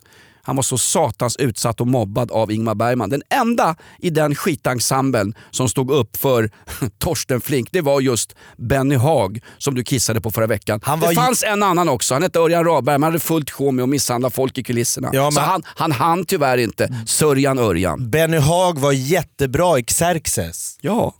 han 0.49 0.57
var 0.57 0.63
så 0.63 0.79
satans 0.79 1.37
utsatt 1.37 1.81
och 1.81 1.87
mobbad 1.87 2.31
av 2.31 2.53
Ingmar 2.53 2.75
Bergman. 2.75 3.11
Den 3.11 3.23
enda 3.31 3.77
i 3.99 4.11
den 4.11 4.35
skitensemblen 4.35 5.35
som 5.51 5.69
stod 5.69 5.91
upp 5.91 6.17
för 6.17 6.51
Torsten 6.99 7.41
Flink, 7.41 7.69
det 7.73 7.81
var 7.81 8.01
just 8.01 8.35
Benny 8.57 8.95
Haag 8.97 9.41
som 9.59 9.75
du 9.75 9.85
kissade 9.85 10.21
på 10.21 10.31
förra 10.31 10.47
veckan. 10.47 10.81
Det 11.01 11.15
fanns 11.15 11.43
en 11.45 11.63
annan 11.63 11.89
också, 11.89 12.15
han 12.15 12.23
hette 12.23 12.39
Örjan 12.39 12.65
Radberg, 12.65 12.95
men 12.99 13.03
han 13.03 13.13
hade 13.13 13.21
fullt 13.21 13.51
sjå 13.51 13.71
med 13.71 13.83
att 13.83 13.89
misshandla 13.89 14.31
folk 14.31 14.59
i 14.59 14.63
kulisserna. 14.63 15.11
Ja, 15.13 15.31
Så 15.31 15.41
han, 15.41 15.63
han 15.67 15.93
hann 15.93 16.25
tyvärr 16.25 16.59
inte. 16.59 16.95
Sörjan 17.07 17.59
Örjan. 17.59 18.11
Benny 18.11 18.37
Haag 18.39 18.79
var 18.79 18.93
jättebra 18.93 19.79
i 19.79 19.83
Xerxes. 19.85 20.79
Ja, 20.81 21.15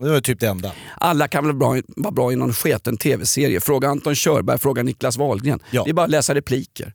Det 0.00 0.10
var 0.10 0.20
typ 0.20 0.40
det 0.40 0.48
enda. 0.48 0.72
alla 0.98 1.28
kan 1.28 1.46
väl 1.46 1.54
bra, 1.56 1.76
vara 1.96 2.12
bra 2.12 2.32
i 2.32 2.36
någon 2.36 2.52
sketen 2.52 2.96
tv-serie. 2.96 3.60
Fråga 3.60 3.88
Anton 3.88 4.14
Körberg, 4.14 4.58
fråga 4.58 4.82
Niklas 4.82 5.16
Wahlgren. 5.16 5.60
Ja. 5.70 5.84
Det 5.84 5.90
är 5.90 5.94
bara 5.94 6.04
att 6.04 6.10
läsa 6.10 6.34
repliker. 6.34 6.92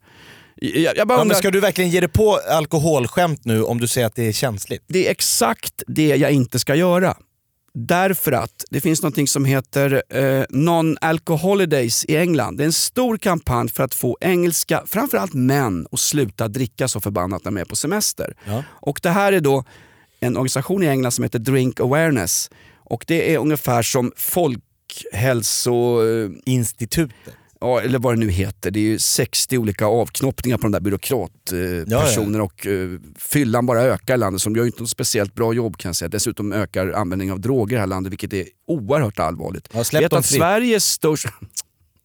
Jag, 0.62 0.98
jag 0.98 1.08
bara 1.08 1.18
Ja, 1.18 1.22
undrar, 1.22 1.26
men 1.26 1.36
ska 1.36 1.52
du 1.52 1.60
verkligen 1.60 1.90
ge 1.90 2.00
dig 2.00 2.10
på 2.10 2.40
alkoholskämt 2.50 3.46
nu 3.46 3.64
om 3.64 3.80
du 3.80 3.88
säger 3.88 4.08
att 4.08 4.16
det 4.16 4.28
är 4.28 4.32
känsligt? 4.32 4.84
Det 4.88 5.08
är 5.08 5.12
exakt 5.12 5.84
det 5.88 6.08
jag 6.08 6.32
inte 6.32 6.60
ska 6.60 6.76
göra. 6.76 7.18
Därför 7.74 8.32
att 8.32 8.66
det 8.70 8.82
finns 8.82 9.04
något 9.04 9.30
som 9.30 9.46
heter 9.46 10.04
eh, 10.10 10.44
Non-Alcoholidays 10.50 12.06
i 12.08 12.18
England. 12.18 12.58
Det 12.58 12.64
är 12.64 12.66
en 12.66 12.74
stor 12.74 13.18
kampanj 13.18 13.70
för 13.70 13.84
att 13.84 13.94
få 13.94 14.18
engelska, 14.22 14.84
framförallt 14.88 15.34
män, 15.34 15.88
att 15.92 16.00
sluta 16.00 16.48
dricka 16.48 16.88
så 16.88 17.02
förbannat 17.02 17.44
när 17.46 17.52
de 17.52 17.58
är 17.58 17.66
på 17.66 17.76
semester. 17.76 18.34
Ja. 18.46 18.64
Och 18.70 19.00
Det 19.04 19.10
här 19.10 19.34
är 19.34 19.40
då 19.40 19.64
en 20.20 20.38
organisation 20.38 20.84
i 20.84 20.88
England 20.88 21.12
som 21.12 21.24
heter 21.24 21.40
Drink 21.40 21.80
Awareness. 21.80 22.50
Och 22.78 23.04
Det 23.08 23.34
är 23.34 23.38
ungefär 23.38 23.82
som 23.82 24.12
folkhälso... 24.18 26.02
ja, 27.62 27.82
eller 27.82 28.00
vad 28.00 28.14
det 28.14 28.20
nu 28.20 28.30
heter. 28.30 28.72
Det 28.72 28.80
är 28.80 28.84
ju 28.84 29.00
60 29.00 29.58
olika 29.58 29.86
avknoppningar 29.86 30.58
på 30.58 30.64
de 30.64 30.72
där 30.72 30.80
byråkratpersoner 30.80 32.40
eh, 32.40 32.46
och 32.46 32.68
eh, 32.68 32.90
fyllan 33.18 33.66
bara 33.66 33.82
ökar 33.82 34.14
i 34.14 34.18
landet. 34.18 34.42
Som 34.42 34.56
gör 34.56 34.66
inte 34.66 34.82
något 34.82 34.90
speciellt 34.90 35.36
bra 35.36 35.54
jobb 35.54 35.78
kan 35.78 35.90
jag 35.90 35.96
säga. 35.96 36.10
Dessutom 36.10 36.54
ökar 36.54 36.92
användningen 36.92 37.34
av 37.34 37.40
droger 37.40 37.74
i 37.74 37.76
det 37.76 37.80
här 37.80 37.88
landet 37.88 38.12
vilket 38.12 38.34
är 38.34 38.46
oerhört 38.68 39.20
allvarligt. 39.20 39.70
Ja, 39.74 39.84
släpp 39.84 40.04
vet, 40.04 40.14
att 40.14 40.26
fritt. 40.26 40.40
Sveriges 40.40 40.86
störst... 40.86 41.28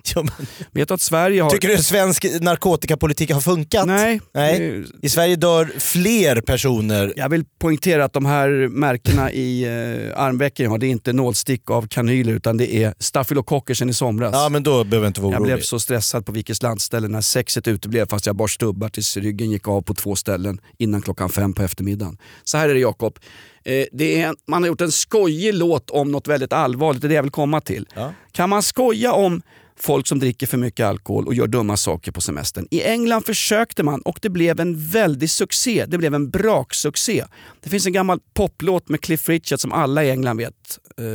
Ja, 0.14 0.22
men, 0.22 0.46
vet 0.72 0.90
att 0.90 1.00
Sverige 1.00 1.42
har... 1.42 1.50
tycker 1.50 1.68
du 1.68 1.74
att 1.74 1.84
svensk 1.84 2.26
narkotikapolitik 2.40 3.30
har 3.30 3.40
funkat? 3.40 3.86
Nej. 3.86 4.20
Nej. 4.34 4.84
I 5.02 5.08
Sverige 5.08 5.36
dör 5.36 5.72
fler 5.78 6.40
personer. 6.40 7.12
Jag 7.16 7.28
vill 7.28 7.44
poängtera 7.58 8.04
att 8.04 8.12
de 8.12 8.26
här 8.26 8.68
märkena 8.68 9.32
i 9.32 9.62
eh, 9.64 10.20
armvecken 10.20 10.64
jag 10.64 10.70
har, 10.70 10.78
det 10.78 10.86
är 10.86 10.90
inte 10.90 11.12
nålstick 11.12 11.70
av 11.70 11.86
kanyler 11.88 12.32
utan 12.32 12.56
det 12.56 12.74
är 12.74 12.94
stafylokocker 12.98 13.74
sen 13.74 13.90
i 13.90 13.94
somras. 13.94 14.30
Ja 14.34 14.48
men 14.48 14.62
då 14.62 14.84
behöver 14.84 15.06
jag 15.06 15.10
inte 15.10 15.20
vara 15.20 15.32
Jag 15.32 15.40
orolig. 15.40 15.54
blev 15.54 15.62
så 15.62 15.80
stressad 15.80 16.26
på 16.26 16.32
Vikes 16.32 16.62
landställe 16.62 17.08
när 17.08 17.20
sexet 17.20 17.68
uteblev 17.68 18.06
fast 18.08 18.26
jag 18.26 18.36
bar 18.36 18.46
stubbar 18.46 18.88
tills 18.88 19.16
ryggen 19.16 19.50
gick 19.50 19.68
av 19.68 19.82
på 19.82 19.94
två 19.94 20.16
ställen 20.16 20.60
innan 20.78 21.02
klockan 21.02 21.28
fem 21.30 21.52
på 21.52 21.62
eftermiddagen. 21.62 22.18
Så 22.44 22.58
här 22.58 22.68
är 22.68 22.74
det 22.74 22.80
Jakob. 22.80 23.18
Eh, 23.64 23.84
det 23.92 24.22
är, 24.22 24.34
man 24.48 24.62
har 24.62 24.68
gjort 24.68 24.80
en 24.80 24.92
skojig 24.92 25.54
låt 25.54 25.90
om 25.90 26.12
något 26.12 26.28
väldigt 26.28 26.52
allvarligt, 26.52 27.02
det 27.02 27.06
är 27.06 27.08
det 27.08 27.14
jag 27.14 27.22
vill 27.22 27.32
komma 27.32 27.60
till. 27.60 27.88
Ja. 27.94 28.12
Kan 28.32 28.50
man 28.50 28.62
skoja 28.62 29.12
om 29.12 29.42
folk 29.78 30.06
som 30.06 30.18
dricker 30.18 30.46
för 30.46 30.58
mycket 30.58 30.86
alkohol 30.86 31.26
och 31.26 31.34
gör 31.34 31.46
dumma 31.46 31.76
saker 31.76 32.12
på 32.12 32.20
semestern? 32.20 32.68
I 32.70 32.82
England 32.82 33.22
försökte 33.22 33.82
man 33.82 34.00
och 34.00 34.18
det 34.22 34.30
blev 34.30 34.60
en 34.60 34.86
väldig 34.86 35.30
succé. 35.30 35.86
Det 35.88 35.98
blev 35.98 36.14
en 36.14 36.30
braksuccé. 36.30 37.24
Det 37.62 37.70
finns 37.70 37.86
en 37.86 37.92
gammal 37.92 38.20
poplåt 38.34 38.88
med 38.88 39.00
Cliff 39.00 39.28
Richard 39.28 39.60
som 39.60 39.72
alla 39.72 40.04
i 40.04 40.10
England 40.10 40.36
vet 40.36 40.78
uh, 41.00 41.06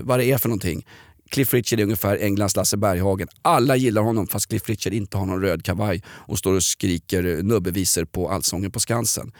vad 0.00 0.18
det 0.18 0.24
är 0.24 0.38
för 0.38 0.48
någonting. 0.48 0.84
Cliff 1.30 1.54
Richard 1.54 1.80
är 1.80 1.84
ungefär 1.84 2.16
Englands 2.16 2.56
Lasse 2.56 2.76
Berghagen. 2.76 3.28
Alla 3.42 3.76
gillar 3.76 4.02
honom 4.02 4.26
fast 4.26 4.48
Cliff 4.48 4.68
Richard 4.68 4.92
inte 4.92 5.16
har 5.16 5.26
någon 5.26 5.40
röd 5.40 5.64
kavaj 5.64 6.02
och 6.08 6.38
står 6.38 6.54
och 6.54 6.62
skriker 6.62 7.24
eh, 7.26 7.44
nubbevisor 7.44 8.04
på 8.04 8.30
Allsången 8.30 8.70
på 8.70 8.80
Skansen. 8.80 9.32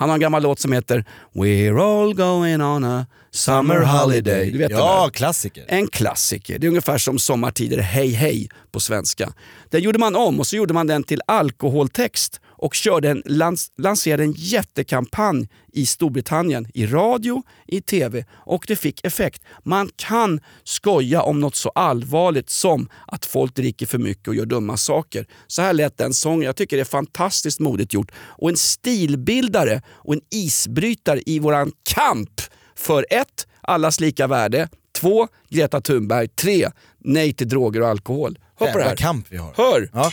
Han 0.00 0.08
har 0.08 0.14
en 0.14 0.20
gammal 0.20 0.42
låt 0.42 0.58
som 0.60 0.72
heter 0.72 1.04
We're 1.32 2.02
all 2.02 2.14
going 2.14 2.62
on 2.62 2.84
a 2.84 3.06
summer 3.30 3.80
holiday. 3.80 4.50
Du 4.50 4.58
vet 4.58 4.70
Ja, 4.70 5.10
klassiker. 5.12 5.64
En 5.68 5.88
klassiker. 5.88 6.58
Det 6.58 6.66
är 6.66 6.68
ungefär 6.68 6.98
som 6.98 7.18
Sommartider 7.18 7.78
Hej 7.78 8.10
Hej 8.12 8.48
på 8.72 8.80
svenska. 8.80 9.32
Den 9.70 9.80
gjorde 9.82 9.98
man 9.98 10.16
om 10.16 10.40
och 10.40 10.46
så 10.46 10.56
gjorde 10.56 10.74
man 10.74 10.86
den 10.86 11.02
till 11.02 11.20
alkoholtext 11.26 12.40
och 12.60 12.74
körde 12.74 13.10
en, 13.10 13.22
lans, 13.26 13.72
lanserade 13.78 14.22
en 14.22 14.34
jättekampanj 14.36 15.48
i 15.72 15.86
Storbritannien, 15.86 16.66
i 16.74 16.86
radio, 16.86 17.42
i 17.66 17.80
tv 17.80 18.24
och 18.32 18.64
det 18.68 18.76
fick 18.76 19.06
effekt. 19.06 19.42
Man 19.64 19.90
kan 19.96 20.40
skoja 20.64 21.22
om 21.22 21.40
något 21.40 21.56
så 21.56 21.68
allvarligt 21.68 22.50
som 22.50 22.88
att 23.06 23.26
folk 23.26 23.54
dricker 23.54 23.86
för 23.86 23.98
mycket 23.98 24.28
och 24.28 24.34
gör 24.34 24.46
dumma 24.46 24.76
saker. 24.76 25.26
Så 25.46 25.62
här 25.62 25.72
lät 25.72 25.98
den 25.98 26.14
sången. 26.14 26.42
Jag 26.42 26.56
tycker 26.56 26.76
det 26.76 26.82
är 26.82 26.84
fantastiskt 26.84 27.60
modigt 27.60 27.92
gjort 27.94 28.12
och 28.16 28.50
en 28.50 28.56
stilbildare 28.56 29.82
och 29.88 30.14
en 30.14 30.20
isbrytare 30.30 31.20
i 31.26 31.38
våran 31.38 31.72
kamp 31.82 32.40
för 32.76 33.06
ett, 33.10 33.46
allas 33.60 34.00
lika 34.00 34.26
värde. 34.26 34.68
Två, 35.00 35.28
Greta 35.48 35.80
Thunberg. 35.80 36.28
Tre, 36.28 36.70
nej 36.98 37.32
till 37.32 37.48
droger 37.48 37.80
och 37.80 37.88
alkohol. 37.88 38.38
Hör 38.58 38.72
på 38.72 38.78
det 38.78 38.84
här. 38.84 38.96
kamp 38.96 39.26
vi 39.28 39.36
har. 39.36 39.54
Hör! 39.56 39.90
Ja. 39.92 40.12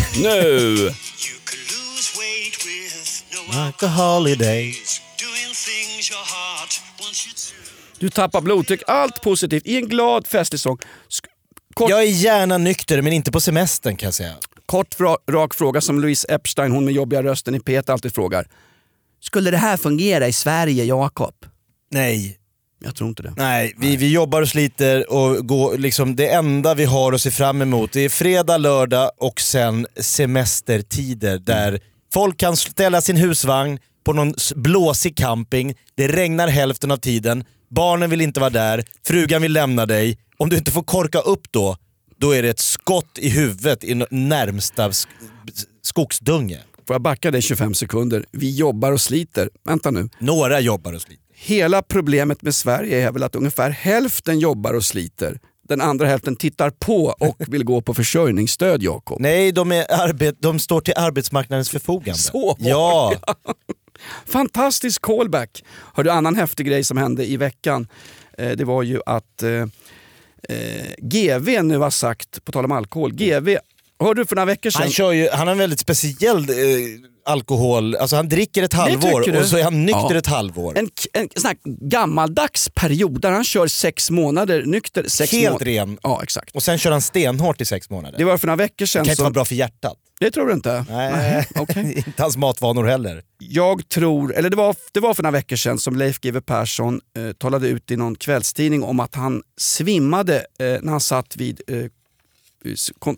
Nu! 0.15 0.75
Like 3.65 3.85
a 3.85 3.87
holiday. 3.89 4.73
Du 7.99 8.09
tappar 8.09 8.41
blodtryck. 8.41 8.81
Allt 8.87 9.21
positivt 9.21 9.67
i 9.67 9.75
en 9.77 9.87
glad 9.89 10.27
festlig 10.27 10.59
sång. 10.59 10.77
Sk- 10.77 11.25
Kort, 11.73 11.89
Jag 11.89 11.99
är 12.01 12.05
gärna 12.05 12.57
nykter 12.57 13.01
men 13.01 13.13
inte 13.13 13.31
på 13.31 13.41
semestern 13.41 13.95
kan 13.97 14.07
jag 14.07 14.13
säga. 14.13 14.35
kort 14.65 14.95
rak 15.31 15.53
fråga 15.53 15.81
som 15.81 15.99
Louise 16.01 16.27
Epstein, 16.29 16.71
hon 16.71 16.85
med 16.85 16.93
jobbiga 16.93 17.23
rösten 17.23 17.55
i 17.55 17.59
P1 17.59 17.91
alltid 17.91 18.15
frågar. 18.15 18.47
Skulle 19.21 19.51
det 19.51 19.57
här 19.57 19.77
fungera 19.77 20.27
i 20.27 20.33
Sverige, 20.33 20.83
Jakob? 20.85 21.35
Nej, 21.91 22.37
Jag 22.83 22.95
tror 22.95 23.09
inte 23.09 23.23
det. 23.23 23.33
Nej, 23.37 23.73
vi, 23.77 23.95
vi 23.95 24.11
jobbar 24.11 24.41
och 24.41 24.47
sliter 24.49 25.11
och 25.13 25.47
går, 25.47 25.77
liksom, 25.77 26.15
det 26.15 26.27
enda 26.29 26.73
vi 26.73 26.85
har 26.85 27.13
att 27.13 27.21
se 27.21 27.31
fram 27.31 27.61
emot 27.61 27.91
det 27.91 28.01
är 28.01 28.09
fredag, 28.09 28.57
lördag 28.57 29.11
och 29.17 29.41
sen 29.41 29.87
semestertider 29.99 31.37
där 31.37 31.79
folk 32.13 32.37
kan 32.37 32.57
ställa 32.57 33.01
sin 33.01 33.17
husvagn 33.17 33.79
på 34.03 34.13
någon 34.13 34.33
blåsig 34.55 35.17
camping, 35.17 35.75
det 35.95 36.07
regnar 36.07 36.47
hälften 36.47 36.91
av 36.91 36.97
tiden, 36.97 37.43
barnen 37.69 38.09
vill 38.09 38.21
inte 38.21 38.39
vara 38.39 38.49
där, 38.49 38.83
frugan 39.07 39.41
vill 39.41 39.53
lämna 39.53 39.85
dig. 39.85 40.17
Om 40.37 40.49
du 40.49 40.57
inte 40.57 40.71
får 40.71 40.83
korka 40.83 41.19
upp 41.19 41.51
då, 41.51 41.77
då 42.17 42.31
är 42.31 42.43
det 42.43 42.49
ett 42.49 42.59
skott 42.59 43.17
i 43.17 43.29
huvudet 43.29 43.83
i 43.83 43.95
närmsta 44.11 44.89
sk- 44.89 45.07
skogsdunge. 45.81 46.59
Får 46.87 46.93
jag 46.93 47.01
backa 47.01 47.31
dig 47.31 47.41
25 47.41 47.73
sekunder? 47.73 48.25
Vi 48.31 48.55
jobbar 48.55 48.91
och 48.91 49.01
sliter. 49.01 49.49
Vänta 49.65 49.91
nu. 49.91 50.09
Några 50.19 50.59
jobbar 50.59 50.93
och 50.93 51.01
sliter. 51.01 51.20
Hela 51.43 51.81
problemet 51.81 52.41
med 52.41 52.55
Sverige 52.55 53.07
är 53.07 53.11
väl 53.11 53.23
att 53.23 53.35
ungefär 53.35 53.69
hälften 53.69 54.39
jobbar 54.39 54.73
och 54.73 54.83
sliter. 54.83 55.39
Den 55.67 55.81
andra 55.81 56.07
hälften 56.07 56.35
tittar 56.35 56.69
på 56.69 57.15
och 57.19 57.35
vill 57.47 57.63
gå 57.63 57.81
på 57.81 57.93
försörjningsstöd, 57.93 58.83
Jakob. 58.83 59.21
Nej, 59.21 59.51
de, 59.51 59.71
är 59.71 59.85
arbet, 59.89 60.35
de 60.39 60.59
står 60.59 60.81
till 60.81 60.93
arbetsmarknadens 60.97 61.69
förfogande. 61.69 62.19
Så 62.19 62.55
ja. 62.59 63.13
Fantastisk 64.25 65.01
callback! 65.01 65.63
Hör 65.93 66.03
du, 66.03 66.11
annan 66.11 66.35
häftig 66.35 66.65
grej 66.65 66.83
som 66.83 66.97
hände 66.97 67.25
i 67.25 67.37
veckan, 67.37 67.87
eh, 68.37 68.51
det 68.51 68.63
var 68.63 68.83
ju 68.83 69.01
att 69.05 69.43
eh, 69.43 69.51
eh, 70.49 70.87
GV 70.97 71.63
nu 71.63 71.77
har 71.77 71.89
sagt, 71.89 72.45
på 72.45 72.51
tal 72.51 72.65
om 72.65 72.71
alkohol, 72.71 73.13
GV, 73.13 73.57
hörde 73.99 74.21
du 74.21 74.25
för 74.25 74.35
några 74.35 74.45
veckor 74.45 74.69
sedan? 74.69 74.81
Han, 74.81 74.91
kör 74.91 75.11
ju, 75.11 75.29
han 75.29 75.47
har 75.47 75.51
en 75.51 75.57
väldigt 75.59 75.79
speciell 75.79 76.49
eh, 76.49 76.55
alkohol, 77.25 77.95
alltså 77.95 78.15
han 78.15 78.29
dricker 78.29 78.63
ett 78.63 78.73
halvår 78.73 79.37
och 79.39 79.45
så 79.45 79.57
är 79.57 79.63
han 79.63 79.85
nykter 79.85 80.11
Ja. 80.11 80.17
ett 80.17 80.27
halvår. 80.27 80.77
en, 80.77 80.89
en 81.13 81.29
sån 81.35 81.47
här 81.47 81.57
gammaldags 81.89 82.69
period 82.69 83.21
där 83.21 83.31
han 83.31 83.43
kör 83.43 83.67
sex 83.67 84.11
månader 84.11 84.63
nykter. 84.65 85.05
Sex 85.07 85.31
Helt 85.31 85.53
må- 85.53 85.65
ren. 85.65 85.97
Ja, 86.03 86.19
exakt. 86.23 86.55
Och 86.55 86.63
sen 86.63 86.77
kör 86.77 86.91
han 86.91 87.01
stenhårt 87.01 87.61
i 87.61 87.65
sex 87.65 87.89
månader. 87.89 88.17
Det 88.17 88.23
var 88.23 88.37
för 88.37 88.47
några 88.47 88.55
veckor 88.57 88.75
det 88.77 88.87
sedan 88.87 89.05
kan 89.05 89.11
inte 89.11 89.21
vara 89.21 89.27
som... 89.27 89.33
bra 89.33 89.45
för 89.45 89.55
hjärtat. 89.55 89.97
Det 90.19 90.31
tror 90.31 90.47
du 90.47 90.53
inte? 90.53 90.85
Nej, 90.89 91.47
okej. 91.55 91.93
inte 92.07 92.21
hans 92.21 92.37
matvanor 92.37 92.83
heller. 92.83 93.21
Jag 93.39 93.89
tror, 93.89 94.35
eller 94.35 94.49
det 94.49 94.55
var, 94.55 94.75
det 94.91 94.99
var 94.99 95.13
för 95.13 95.23
några 95.23 95.31
veckor 95.31 95.55
sedan 95.55 95.77
som 95.79 95.95
Leif 95.95 96.19
GW 96.19 96.41
Persson 96.41 96.99
eh, 97.17 97.31
talade 97.33 97.67
ut 97.67 97.91
i 97.91 97.95
någon 97.97 98.15
kvällstidning 98.15 98.83
om 98.83 98.99
att 98.99 99.15
han 99.15 99.41
svimmade 99.61 100.35
eh, 100.35 100.65
när 100.81 100.91
han 100.91 100.99
satt, 101.01 101.35
vid, 101.35 101.61
eh, 101.67 101.75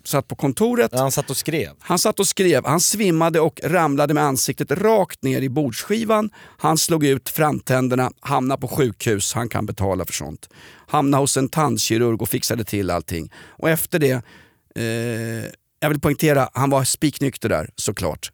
satt 0.04 0.28
på 0.28 0.36
kontoret. 0.36 0.92
Han 0.94 1.12
satt 1.12 1.30
och 1.30 1.38
skrev. 1.38 1.70
Han 1.80 2.00
satt 2.00 2.20
och 2.20 2.28
skrev, 2.28 2.66
han 2.66 2.80
svimmade 2.80 3.40
och 3.40 3.60
ramlade 3.64 4.14
med 4.14 4.24
ansiktet 4.24 4.72
rakt 4.72 5.24
ner 5.24 5.42
i 5.42 5.50
bordsskivan. 5.50 6.30
Han 6.58 6.78
slog 6.78 7.06
ut 7.06 7.30
framtänderna, 7.30 8.12
hamnade 8.20 8.62
på 8.62 8.68
sjukhus, 8.68 9.34
han 9.34 9.50
kan 9.50 9.66
betala 9.66 10.06
för 10.06 10.14
sånt. 10.14 10.50
Hamnade 10.88 11.22
hos 11.24 11.38
en 11.38 11.50
tandkirurg 11.50 12.22
och 12.22 12.30
fixade 12.30 12.64
till 12.64 12.90
allting. 12.90 13.32
Och 13.48 13.70
efter 13.70 14.00
det, 14.00 14.22
eh, 14.76 15.52
jag 15.80 15.90
vill 15.90 16.00
poängtera, 16.00 16.50
han 16.54 16.70
var 16.70 16.84
spiknykter 16.84 17.50
där 17.50 17.70
såklart. 17.76 18.32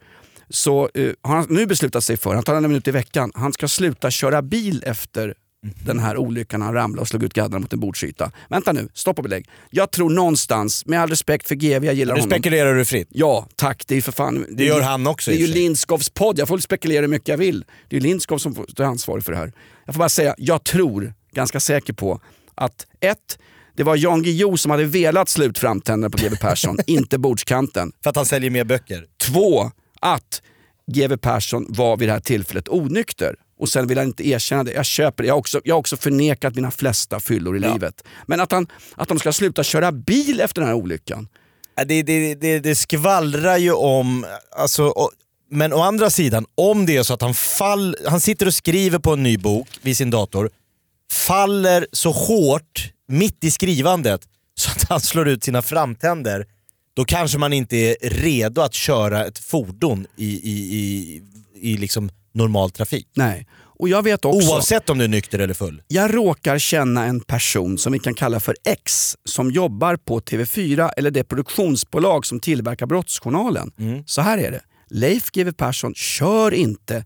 Så 0.50 0.90
eh, 0.94 1.12
har 1.22 1.36
han 1.36 1.46
nu 1.50 1.66
beslutat 1.66 2.04
sig 2.04 2.18
för, 2.18 2.36
han 2.36 2.44
tar 2.44 2.56
en 2.56 2.64
minut 2.64 2.88
i 2.88 2.92
veckan, 2.92 3.32
han 3.36 3.54
ska 3.54 3.68
sluta 3.68 4.12
köra 4.12 4.42
bil 4.42 4.84
efter 4.86 5.34
den 5.62 6.00
här 6.00 6.18
olyckan. 6.18 6.62
Han 6.62 6.74
ramlade 6.74 7.02
och 7.02 7.08
slog 7.08 7.24
ut 7.24 7.34
gaddarna 7.34 7.60
mot 7.60 7.74
en 7.74 7.80
bordsyta. 7.80 8.32
Vänta 8.50 8.72
nu, 8.72 8.90
stopp 8.94 9.18
och 9.18 9.24
belägg. 9.24 9.50
Jag 9.70 9.92
tror 9.92 10.10
någonstans, 10.10 10.86
med 10.86 11.02
all 11.02 11.10
respekt 11.10 11.48
för 11.48 11.56
GV, 11.56 11.86
jag 11.86 11.94
gillar 11.94 12.14
Nu 12.16 12.22
honom. 12.22 12.32
spekulerar 12.32 12.76
du 12.76 12.86
fritt. 12.86 13.08
Ja, 13.12 13.48
tack. 13.56 13.84
Det 13.88 13.96
är 13.96 14.02
för 14.02 14.12
fan... 14.12 14.46
Det, 14.50 14.66
gör 14.66 14.80
är- 14.80 14.84
han 14.84 15.08
också 15.08 15.32
Det 15.32 15.38
är 15.38 15.40
ju. 15.40 15.48
Lindskovs 15.48 16.10
podd. 16.10 16.40
Jag 16.40 16.48
får 16.48 16.58
spekulera 16.58 17.02
hur 17.02 17.08
mycket 17.08 17.28
jag 17.28 17.38
vill. 17.38 17.66
Det 17.90 17.98
är 17.98 18.02
Lindskov 18.02 18.38
som 18.38 18.66
stå 18.70 18.84
ansvarig 18.84 19.24
för 19.24 19.32
det 19.32 19.38
här. 19.38 19.52
Jag 19.86 19.96
får 19.96 20.00
bara 20.00 20.10
säga, 20.10 20.36
jag 20.38 20.64
tror, 20.64 21.14
ganska 21.34 21.60
säker 21.60 21.94
på, 21.94 22.22
att 22.56 22.86
ett, 23.00 23.40
det 23.76 23.84
var 23.84 23.96
Jan 23.96 24.24
Guillou 24.24 24.58
som 24.58 24.72
hade 24.72 24.86
velat 24.86 25.30
slå 25.30 25.46
ut 25.46 25.58
framtänderna 25.58 26.10
på 26.10 26.18
GW 26.18 26.36
Persson, 26.42 26.78
inte 26.88 27.18
bordskanten. 27.18 27.92
För 28.04 28.10
att 28.10 28.16
han 28.16 28.26
säljer 28.26 28.50
mer 28.50 28.64
böcker. 28.64 29.06
Två, 29.22 29.72
att 30.02 30.42
GW 30.92 31.18
Persson 31.18 31.66
var 31.70 31.98
vid 31.98 32.08
det 32.10 32.14
här 32.14 32.20
tillfället 32.20 32.70
onykter. 32.70 33.36
Och 33.60 33.70
sen 33.70 33.88
vill 33.88 33.98
han 33.98 34.08
inte 34.08 34.28
erkänna 34.28 34.64
det. 34.64 34.72
Jag 34.72 34.86
köper 34.86 35.24
det. 35.24 35.28
Jag 35.28 35.34
har 35.34 35.40
också, 35.40 35.62
jag 35.64 35.76
har 35.76 35.80
också 35.80 35.98
förnekat 35.98 36.56
mina 36.56 36.72
flesta 36.72 37.20
fyllor 37.20 37.58
i 37.58 37.60
livet. 37.60 38.04
Men 38.26 38.40
att, 38.40 38.52
han, 38.52 38.68
att 38.96 39.08
de 39.08 39.20
ska 39.20 39.34
sluta 39.34 39.64
köra 39.64 39.92
bil 39.92 40.40
efter 40.42 40.62
den 40.62 40.68
här 40.68 40.76
olyckan. 40.76 41.28
Ja, 41.76 41.86
Det, 41.86 42.04
det, 42.04 42.36
det, 42.36 42.60
det 42.60 42.76
skvallrar 42.76 43.58
ju 43.58 43.72
om, 43.72 44.26
alltså, 44.52 44.84
och, 44.84 45.12
men 45.52 45.74
å 45.74 45.82
andra 45.82 46.10
sidan, 46.10 46.46
om 46.56 46.86
det 46.86 46.98
är 46.98 47.04
så 47.04 47.14
att 47.14 47.22
han, 47.22 47.34
fall, 47.34 47.96
han 48.08 48.20
sitter 48.20 48.46
och 48.46 48.54
skriver 48.54 49.00
på 49.00 49.14
en 49.14 49.24
ny 49.24 49.38
bok 49.38 49.68
vid 49.82 49.98
sin 49.98 50.10
dator, 50.10 50.50
faller 51.12 51.88
så 51.92 52.12
hårt 52.12 52.92
mitt 53.08 53.44
i 53.44 53.52
skrivandet 53.52 54.22
så 54.56 54.72
att 54.72 54.90
han 54.90 55.02
slår 55.02 55.28
ut 55.28 55.44
sina 55.44 55.62
framtänder, 55.62 56.46
då 56.94 57.06
kanske 57.06 57.38
man 57.38 57.54
inte 57.54 57.78
är 57.78 57.96
redo 58.02 58.62
att 58.62 58.74
köra 58.74 59.26
ett 59.26 59.40
fordon 59.40 60.08
i, 60.16 60.26
i, 60.26 60.78
i, 60.78 61.22
i 61.62 61.78
liksom 61.78 62.10
normal 62.40 62.72
trafik. 62.72 63.08
Nej. 63.14 63.48
Och 63.80 63.90
jag 63.90 64.04
vet 64.04 64.26
också... 64.26 64.50
Oavsett 64.52 64.90
om 64.90 64.98
du 64.98 65.04
är 65.04 65.08
nykter 65.08 65.40
eller 65.40 65.54
full. 65.54 65.82
Jag 65.88 66.16
råkar 66.16 66.60
känna 66.60 67.06
en 67.06 67.20
person 67.20 67.78
som 67.78 67.94
vi 67.94 68.00
kan 68.00 68.14
kalla 68.14 68.40
för 68.40 68.56
X 68.64 69.18
som 69.26 69.52
jobbar 69.52 69.96
på 69.96 70.20
TV4 70.20 70.90
eller 70.98 71.12
det 71.12 71.24
produktionsbolag 71.24 72.26
som 72.26 72.40
tillverkar 72.40 72.86
Brottsjournalen. 72.86 73.72
Så 74.06 74.22
här 74.22 74.38
är 74.38 74.52
det. 74.52 74.62
Leif 74.90 75.32
GW 75.32 75.52
Persson 75.52 75.94
kör 75.96 76.54
inte 76.54 77.06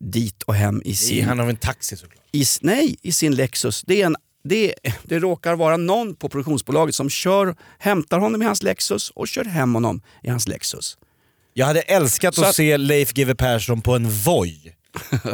dit 0.00 0.42
och 0.42 0.54
hem 0.54 0.82
i 0.84 0.94
sin, 0.94 1.24
Han 1.24 1.38
har 1.38 1.46
en 1.46 1.56
taxi 1.56 1.96
såklart. 1.96 2.24
i, 2.32 2.44
nej, 2.60 2.96
i 3.02 3.12
sin 3.12 3.34
Lexus. 3.34 3.82
Det, 3.86 4.02
är 4.02 4.06
en, 4.06 4.16
det, 4.44 4.74
det 5.02 5.18
råkar 5.18 5.56
vara 5.56 5.76
någon 5.76 6.14
på 6.14 6.28
produktionsbolaget 6.28 6.94
som 6.94 7.10
kör, 7.10 7.56
hämtar 7.78 8.18
honom 8.18 8.42
i 8.42 8.44
hans 8.44 8.62
Lexus 8.62 9.10
och 9.10 9.28
kör 9.28 9.44
hem 9.44 9.74
honom 9.74 10.02
i 10.22 10.30
hans 10.30 10.48
Lexus. 10.48 10.98
Jag 11.54 11.66
hade 11.66 11.80
älskat 11.80 12.34
Så 12.34 12.44
att, 12.44 12.54
se 12.54 12.76
Leif 12.76 13.12
GW 13.12 13.34
Persson 13.34 13.82
på 13.82 13.94
en 13.94 14.10
Voi. 14.10 14.54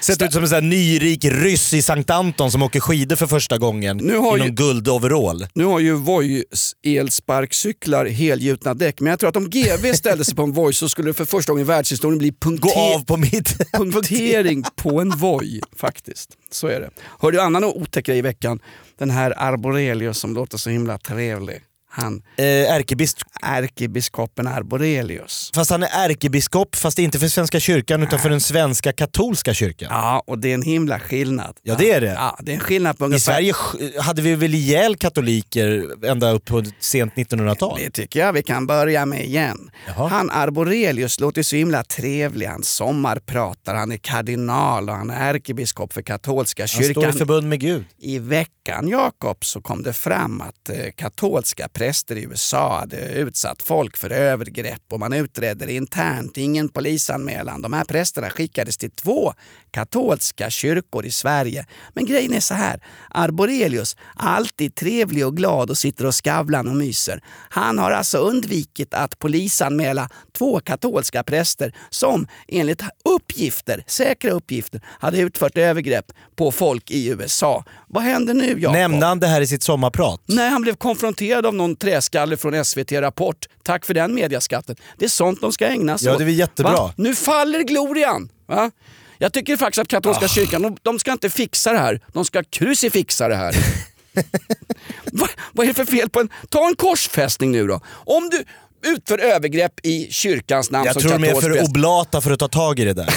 Sett 0.00 0.22
ut 0.22 0.32
som 0.32 0.42
en 0.42 0.48
sån 0.48 0.54
här 0.54 0.62
nyrik 0.62 1.24
ryss 1.24 1.72
i 1.74 1.82
Sankt 1.82 2.10
Anton 2.10 2.50
som 2.50 2.62
åker 2.62 2.80
skidor 2.80 3.16
för 3.16 3.26
första 3.26 3.58
gången 3.58 3.96
Nu 3.96 4.16
har 4.16 4.36
i 4.36 4.40
någon 4.40 4.54
guldoverall. 4.54 5.46
Nu 5.54 5.64
har 5.64 5.80
ju 5.80 5.94
Voice 5.94 6.74
elsparkcyklar 6.86 8.06
helgjutna 8.06 8.74
däck, 8.74 9.00
men 9.00 9.10
jag 9.10 9.18
tror 9.20 9.30
att 9.30 9.36
om 9.36 9.50
GV 9.50 9.92
ställde 9.94 10.24
sig 10.24 10.34
på 10.34 10.42
en 10.42 10.52
Voi 10.52 10.72
så 10.72 10.88
skulle 10.88 11.08
det 11.10 11.14
för 11.14 11.24
första 11.24 11.52
gången 11.52 11.66
i 11.66 11.68
världshistorien 11.68 12.18
bli 12.18 12.30
Gå 12.30 12.36
punkter- 12.50 12.94
av 12.94 13.04
på 13.04 13.16
mitt... 13.16 13.72
punktering 13.72 14.64
på 14.76 15.00
en 15.00 15.10
Voi 15.10 15.60
faktiskt. 15.76 16.30
Så 16.50 16.66
är 16.66 16.80
det. 16.80 16.90
Hörde 17.18 17.36
du 17.36 17.42
annan 17.42 17.64
otäck 17.64 18.06
grej 18.06 18.18
i 18.18 18.22
veckan? 18.22 18.60
Den 18.98 19.10
här 19.10 19.34
Arborelius 19.36 20.18
som 20.18 20.34
låter 20.34 20.58
så 20.58 20.70
himla 20.70 20.98
trevlig. 20.98 21.60
Han, 21.92 22.22
Eh, 22.36 22.44
ärkebiskop. 22.74 23.22
ärkebiskopen 23.42 24.46
Arborelius. 24.46 25.50
Fast 25.54 25.70
han 25.70 25.82
är 25.82 25.88
ärkebiskop, 26.08 26.76
fast 26.76 26.98
inte 26.98 27.18
för 27.18 27.28
Svenska 27.28 27.60
kyrkan 27.60 28.02
utan 28.02 28.18
för 28.18 28.30
den 28.30 28.40
svenska 28.40 28.92
katolska 28.92 29.54
kyrkan. 29.54 29.88
Ja, 29.92 30.22
och 30.26 30.38
det 30.38 30.50
är 30.50 30.54
en 30.54 30.62
himla 30.62 30.98
skillnad. 31.00 31.56
Ja, 31.62 31.74
det 31.78 31.90
är 31.92 32.00
det. 32.00 32.06
Ja, 32.12 32.38
det 32.42 32.50
är 32.52 32.54
en 32.54 32.60
skillnad 32.60 32.98
på 32.98 33.04
I 33.04 33.06
ungefär... 33.06 33.32
Sverige 33.32 33.52
sk- 33.52 34.00
hade 34.00 34.22
vi 34.22 34.34
väl 34.34 34.54
ihjäl 34.54 34.96
katoliker 34.96 35.86
ända 36.06 36.30
upp 36.30 36.44
på 36.44 36.64
sent 36.80 37.14
1900-tal? 37.14 37.78
Det 37.84 37.90
tycker 37.90 38.20
jag 38.20 38.32
vi 38.32 38.42
kan 38.42 38.66
börja 38.66 39.06
med 39.06 39.24
igen. 39.24 39.70
Jaha. 39.86 40.08
Han 40.08 40.30
Arborelius 40.30 41.20
låter 41.20 41.42
så 41.42 41.56
himla 41.56 41.84
trevlig. 41.84 42.46
Han 42.46 42.62
sommarpratar, 42.62 43.74
han 43.74 43.92
är 43.92 43.96
kardinal 43.96 44.88
och 44.88 44.94
han 44.96 45.10
är 45.10 45.34
ärkebiskop 45.34 45.92
för 45.92 46.02
katolska 46.02 46.62
Han 46.62 46.68
står 46.68 46.82
i 46.84 46.86
kyrkan. 46.94 47.12
förbund 47.12 47.48
med 47.48 47.60
Gud. 47.60 47.84
I 47.98 48.18
veckan, 48.18 48.50
Jakob, 48.70 49.44
så 49.44 49.60
kom 49.60 49.82
det 49.82 49.92
fram 49.92 50.40
att 50.40 50.68
eh, 50.68 50.90
katolska 50.96 51.68
präster 51.68 52.16
i 52.16 52.22
USA 52.22 52.78
hade 52.78 52.96
utsatt 52.96 53.62
folk 53.62 53.96
för 53.96 54.10
övergrepp 54.10 54.82
och 54.90 55.00
man 55.00 55.12
utredde 55.12 55.66
det 55.66 55.72
internt. 55.72 56.36
Ingen 56.36 56.68
polisanmälan. 56.68 57.62
De 57.62 57.72
här 57.72 57.84
prästerna 57.84 58.30
skickades 58.30 58.76
till 58.76 58.90
två 58.90 59.34
katolska 59.70 60.50
kyrkor 60.50 61.06
i 61.06 61.10
Sverige. 61.10 61.66
Men 61.94 62.06
grejen 62.06 62.34
är 62.34 62.40
så 62.40 62.54
här. 62.54 62.80
Arborelius, 63.10 63.96
alltid 64.14 64.74
trevlig 64.74 65.26
och 65.26 65.36
glad 65.36 65.70
och 65.70 65.78
sitter 65.78 66.06
och 66.06 66.24
skavlar 66.24 66.68
och 66.68 66.76
myser. 66.76 67.22
Han 67.50 67.78
har 67.78 67.90
alltså 67.90 68.18
undvikit 68.18 68.94
att 68.94 69.18
polisanmäla 69.18 70.08
två 70.32 70.60
katolska 70.60 71.22
präster 71.22 71.74
som 71.90 72.26
enligt 72.48 72.82
uppgifter, 73.04 73.84
säkra 73.86 74.30
uppgifter, 74.30 74.80
hade 74.86 75.18
utfört 75.18 75.58
övergrepp 75.58 76.12
på 76.36 76.52
folk 76.52 76.90
i 76.90 77.08
USA. 77.08 77.64
Vad 77.92 78.02
händer 78.02 78.34
nu 78.34 78.60
Jakob? 78.60 78.76
Nämnde 78.76 79.06
han 79.06 79.20
det 79.20 79.26
här 79.26 79.40
i 79.40 79.46
sitt 79.46 79.62
sommarprat? 79.62 80.20
Nej, 80.26 80.50
han 80.50 80.62
blev 80.62 80.74
konfronterad 80.76 81.46
av 81.46 81.54
någon 81.54 81.76
träskalle 81.76 82.36
från 82.36 82.64
SVT 82.64 82.92
Rapport. 82.92 83.46
Tack 83.64 83.84
för 83.84 83.94
den 83.94 84.14
mediaskatten. 84.14 84.76
Det 84.98 85.04
är 85.04 85.08
sånt 85.08 85.40
de 85.40 85.52
ska 85.52 85.66
ägna 85.66 85.98
sig 85.98 86.06
Ja, 86.06 86.12
åt. 86.12 86.18
det 86.18 86.24
är 86.24 86.26
väl 86.26 86.34
jättebra. 86.38 86.72
Va? 86.72 86.94
Nu 86.96 87.14
faller 87.14 87.60
glorian! 87.62 88.28
Va? 88.48 88.70
Jag 89.18 89.32
tycker 89.32 89.56
faktiskt 89.56 89.80
att 89.80 89.88
katolska 89.88 90.28
kyrkan, 90.28 90.62
de, 90.62 90.76
de 90.82 90.98
ska 90.98 91.12
inte 91.12 91.30
fixa 91.30 91.72
det 91.72 91.78
här. 91.78 92.00
De 92.12 92.24
ska 92.24 92.42
krucifixa 92.44 93.28
det 93.28 93.36
här. 93.36 93.54
Va, 95.12 95.26
vad 95.52 95.64
är 95.64 95.68
det 95.68 95.74
för 95.74 95.84
fel 95.84 96.10
på 96.10 96.20
en... 96.20 96.28
Ta 96.48 96.66
en 96.68 96.76
korsfästning 96.76 97.52
nu 97.52 97.66
då. 97.66 97.80
Om 97.88 98.28
du 98.30 98.44
utför 98.82 99.18
övergrepp 99.18 99.72
i 99.86 100.08
kyrkans 100.12 100.70
namn 100.70 100.84
Jag 100.86 100.92
som 100.94 101.02
tror 101.02 101.12
de 101.18 101.24
är 101.24 101.34
för 101.40 101.64
oblata 101.64 102.20
för 102.20 102.30
att 102.30 102.38
ta 102.38 102.48
tag 102.48 102.78
i 102.78 102.84
det 102.84 102.92
där. 102.92 103.06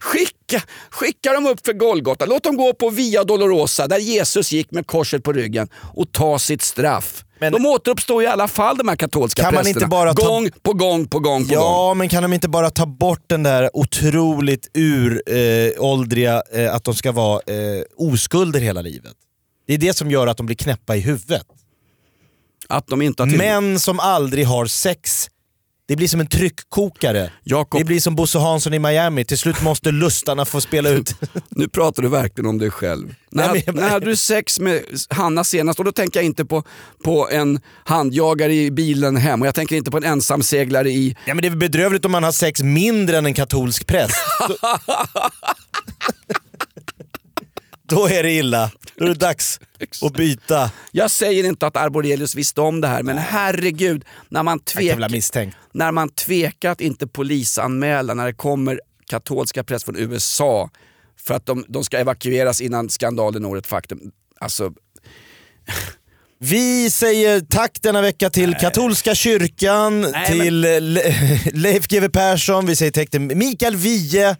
Skicka, 0.00 0.62
skicka 0.90 1.32
dem 1.32 1.46
upp 1.46 1.66
för 1.66 1.72
Golgata. 1.72 2.26
Låt 2.26 2.44
dem 2.44 2.56
gå 2.56 2.72
på 2.74 2.90
Via 2.90 3.24
Dolorosa 3.24 3.88
där 3.88 3.98
Jesus 3.98 4.52
gick 4.52 4.70
med 4.70 4.86
korset 4.86 5.22
på 5.24 5.32
ryggen 5.32 5.68
och 5.94 6.12
ta 6.12 6.38
sitt 6.38 6.62
straff. 6.62 7.24
Men- 7.40 7.52
de 7.52 7.66
återuppstår 7.66 8.22
i 8.22 8.26
alla 8.26 8.48
fall 8.48 8.76
de 8.78 8.88
här 8.88 8.96
katolska 8.96 9.42
Kan 9.42 9.54
man 9.54 9.64
prästerna. 9.64 9.84
inte 9.84 9.90
bara 9.90 10.14
ta- 10.14 10.28
Gång 10.28 10.50
på 10.62 10.72
gång 10.72 11.06
på 11.08 11.18
gång 11.18 11.46
på 11.48 11.54
gång. 11.54 11.62
Ja, 11.64 11.94
men 11.94 12.08
kan 12.08 12.22
de 12.22 12.32
inte 12.32 12.48
bara 12.48 12.70
ta 12.70 12.86
bort 12.86 13.24
den 13.26 13.42
där 13.42 13.70
otroligt 13.76 14.68
uråldriga 14.74 16.42
eh, 16.52 16.74
att 16.74 16.84
de 16.84 16.94
ska 16.94 17.12
vara 17.12 17.40
eh, 17.46 17.82
oskulder 17.96 18.60
hela 18.60 18.82
livet? 18.82 19.12
Det 19.66 19.74
är 19.74 19.78
det 19.78 19.96
som 19.96 20.10
gör 20.10 20.26
att 20.26 20.36
de 20.36 20.46
blir 20.46 20.56
knäppa 20.56 20.96
i 20.96 21.00
huvudet. 21.00 21.46
Att 22.70 22.86
de 22.86 23.02
inte 23.02 23.22
har 23.22 23.28
till... 23.28 23.38
Män 23.38 23.80
som 23.80 24.00
aldrig 24.00 24.46
har 24.46 24.66
sex, 24.66 25.28
det 25.90 25.96
blir 25.96 26.08
som 26.08 26.20
en 26.20 26.26
tryckkokare. 26.26 27.30
Jakob. 27.44 27.80
Det 27.80 27.84
blir 27.84 28.00
som 28.00 28.16
Bosse 28.16 28.38
Hansson 28.38 28.74
i 28.74 28.78
Miami, 28.78 29.24
till 29.24 29.38
slut 29.38 29.62
måste 29.62 29.90
lustarna 29.90 30.44
få 30.44 30.60
spela 30.60 30.88
ut. 30.88 31.14
Nu 31.48 31.68
pratar 31.68 32.02
du 32.02 32.08
verkligen 32.08 32.48
om 32.48 32.58
dig 32.58 32.70
själv. 32.70 33.14
När, 33.30 33.62
men 33.66 33.74
när 33.74 33.88
hade 33.88 34.06
du 34.06 34.16
sex 34.16 34.60
med 34.60 34.82
Hanna 35.10 35.44
senast? 35.44 35.78
Och 35.78 35.84
då 35.84 35.92
tänker 35.92 36.20
jag 36.20 36.24
inte 36.24 36.44
på, 36.44 36.62
på 37.04 37.28
en 37.30 37.60
handjagare 37.84 38.54
i 38.54 38.70
bilen 38.70 39.16
hem 39.16 39.40
och 39.40 39.46
jag 39.46 39.54
tänker 39.54 39.76
inte 39.76 39.90
på 39.90 39.96
en 39.96 40.04
ensamseglare 40.04 40.90
i... 40.90 41.16
Ja, 41.26 41.34
men 41.34 41.42
det 41.42 41.48
är 41.48 41.50
väl 41.50 41.58
bedrövligt 41.58 42.04
om 42.04 42.12
man 42.12 42.22
har 42.22 42.32
sex 42.32 42.62
mindre 42.62 43.18
än 43.18 43.26
en 43.26 43.34
katolsk 43.34 43.86
präst. 43.86 44.16
Då, 44.48 44.54
Då 47.96 48.08
är 48.08 48.22
det 48.22 48.32
illa. 48.32 48.70
Då 49.00 49.06
är 49.06 49.08
det 49.08 49.14
dags 49.14 49.60
att 50.02 50.12
byta. 50.12 50.70
Jag 50.92 51.10
säger 51.10 51.44
inte 51.44 51.66
att 51.66 51.76
Arborelius 51.76 52.34
visste 52.34 52.60
om 52.60 52.80
det 52.80 52.88
här 52.88 53.02
men 53.02 53.18
herregud, 53.18 54.04
när 54.28 54.42
man 54.42 54.60
misstänkt. 55.10 55.56
när 55.72 55.92
man 55.92 56.08
tvekar 56.08 56.70
att 56.70 56.80
inte 56.80 57.06
polisanmäla 57.06 58.14
när 58.14 58.26
det 58.26 58.32
kommer 58.32 58.80
katolska 59.06 59.64
präster 59.64 59.92
från 59.92 60.02
USA 60.12 60.70
för 61.20 61.34
att 61.34 61.46
de, 61.46 61.64
de 61.68 61.84
ska 61.84 61.98
evakueras 61.98 62.60
innan 62.60 62.88
skandalen 62.88 63.42
når 63.42 63.58
ett 63.58 63.66
faktum. 63.66 64.00
Alltså, 64.40 64.72
Vi 66.38 66.90
säger 66.90 67.40
tack 67.40 67.78
denna 67.82 68.02
vecka 68.02 68.30
till 68.30 68.54
katolska 68.54 69.14
kyrkan, 69.14 70.00
Nej, 70.00 70.32
till 70.32 70.60
Le 70.60 71.14
Leif 71.52 71.88
GW 71.88 72.08
Persson, 72.08 72.66
vi 72.66 72.76
säger 72.76 72.92
tack 72.92 73.10
till 73.10 73.20
Mikael 73.20 73.76
Wiehe, 73.76 74.36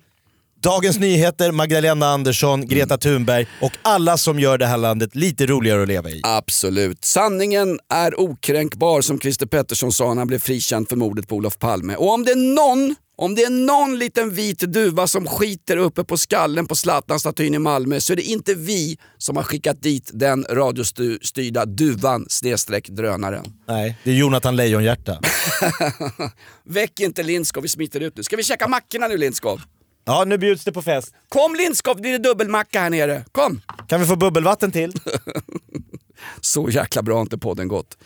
Dagens 0.63 0.99
Nyheter, 0.99 1.53
Magdalena 1.53 2.07
Andersson, 2.07 2.67
Greta 2.67 2.99
Thunberg 2.99 3.47
och 3.61 3.73
alla 3.83 4.17
som 4.17 4.41
gör 4.41 4.59
det 4.59 4.67
här 4.67 4.79
landet 4.79 5.17
lite 5.17 5.47
roligare 5.47 5.83
att 5.83 5.89
leva 5.89 6.11
i. 6.11 6.21
absolut. 6.25 7.05
Sanningen 7.05 7.79
är 7.89 8.21
okränkbar 8.21 9.01
som 9.01 9.21
Christer 9.21 9.47
Pettersson 9.47 9.93
sa 9.93 10.09
när 10.09 10.21
han 10.21 10.27
blev 10.27 10.39
frikänd 10.39 10.89
för 10.89 10.97
mordet 10.97 11.29
på 11.29 11.37
Olof 11.37 11.59
Palme. 11.59 11.97
Och 11.97 12.15
om 12.15 12.25
det 12.25 12.33
är 12.33 12.55
någon 12.55 12.95
om 13.17 13.35
det 13.35 13.43
är 13.45 13.51
någon 13.51 13.99
liten 13.99 14.35
vit 14.35 14.59
duva 14.59 15.07
som 15.07 15.27
skiter 15.27 15.77
uppe 15.77 16.05
på 16.05 16.17
skallen 16.17 16.67
på 16.67 16.75
Zlatan-statyn 16.75 17.55
i 17.55 17.59
Malmö 17.59 18.01
så 18.01 18.13
är 18.13 18.17
det 18.17 18.23
inte 18.23 18.55
vi 18.55 18.99
som 19.19 19.37
har 19.37 19.43
skickat 19.43 19.83
dit 19.83 20.11
den 20.15 20.47
radiostyrda 20.51 21.65
duvan 21.65 22.27
snedstreck 22.29 22.89
drönaren. 22.89 23.45
Nej, 23.69 23.99
det 24.05 24.11
är 24.11 24.15
Jonathan 24.15 24.57
Lejonhjärta. 24.57 25.21
Väck 26.65 27.01
inte 27.01 27.23
Lindskov, 27.23 27.63
vi 27.63 27.69
smiter 27.69 28.01
ut 28.01 28.17
nu. 28.17 28.23
Ska 28.23 28.37
vi 28.37 28.43
käka 28.43 28.69
mackorna 28.69 29.09
nu 29.09 29.17
Lindskov? 29.17 29.61
Ja, 30.05 30.25
nu 30.25 30.39
bjuds 30.39 30.65
det 30.65 30.73
på 30.73 30.83
fest. 30.83 31.15
Kom 31.29 31.55
Lindskov, 31.55 32.01
det 32.01 32.13
det 32.13 32.19
dubbelmacka 32.19 32.81
här 32.81 32.91
nere. 32.91 33.25
Kom! 33.33 33.61
Kan 33.89 34.01
vi 34.01 34.07
få 34.07 34.17
bubbelvatten 34.17 34.73
till? 34.73 34.93
Så 36.41 36.69
jäkla 36.71 37.03
bra 37.03 37.15
har 37.15 37.21
inte 37.23 37.39
podden 37.39 37.69
gått. 37.69 37.99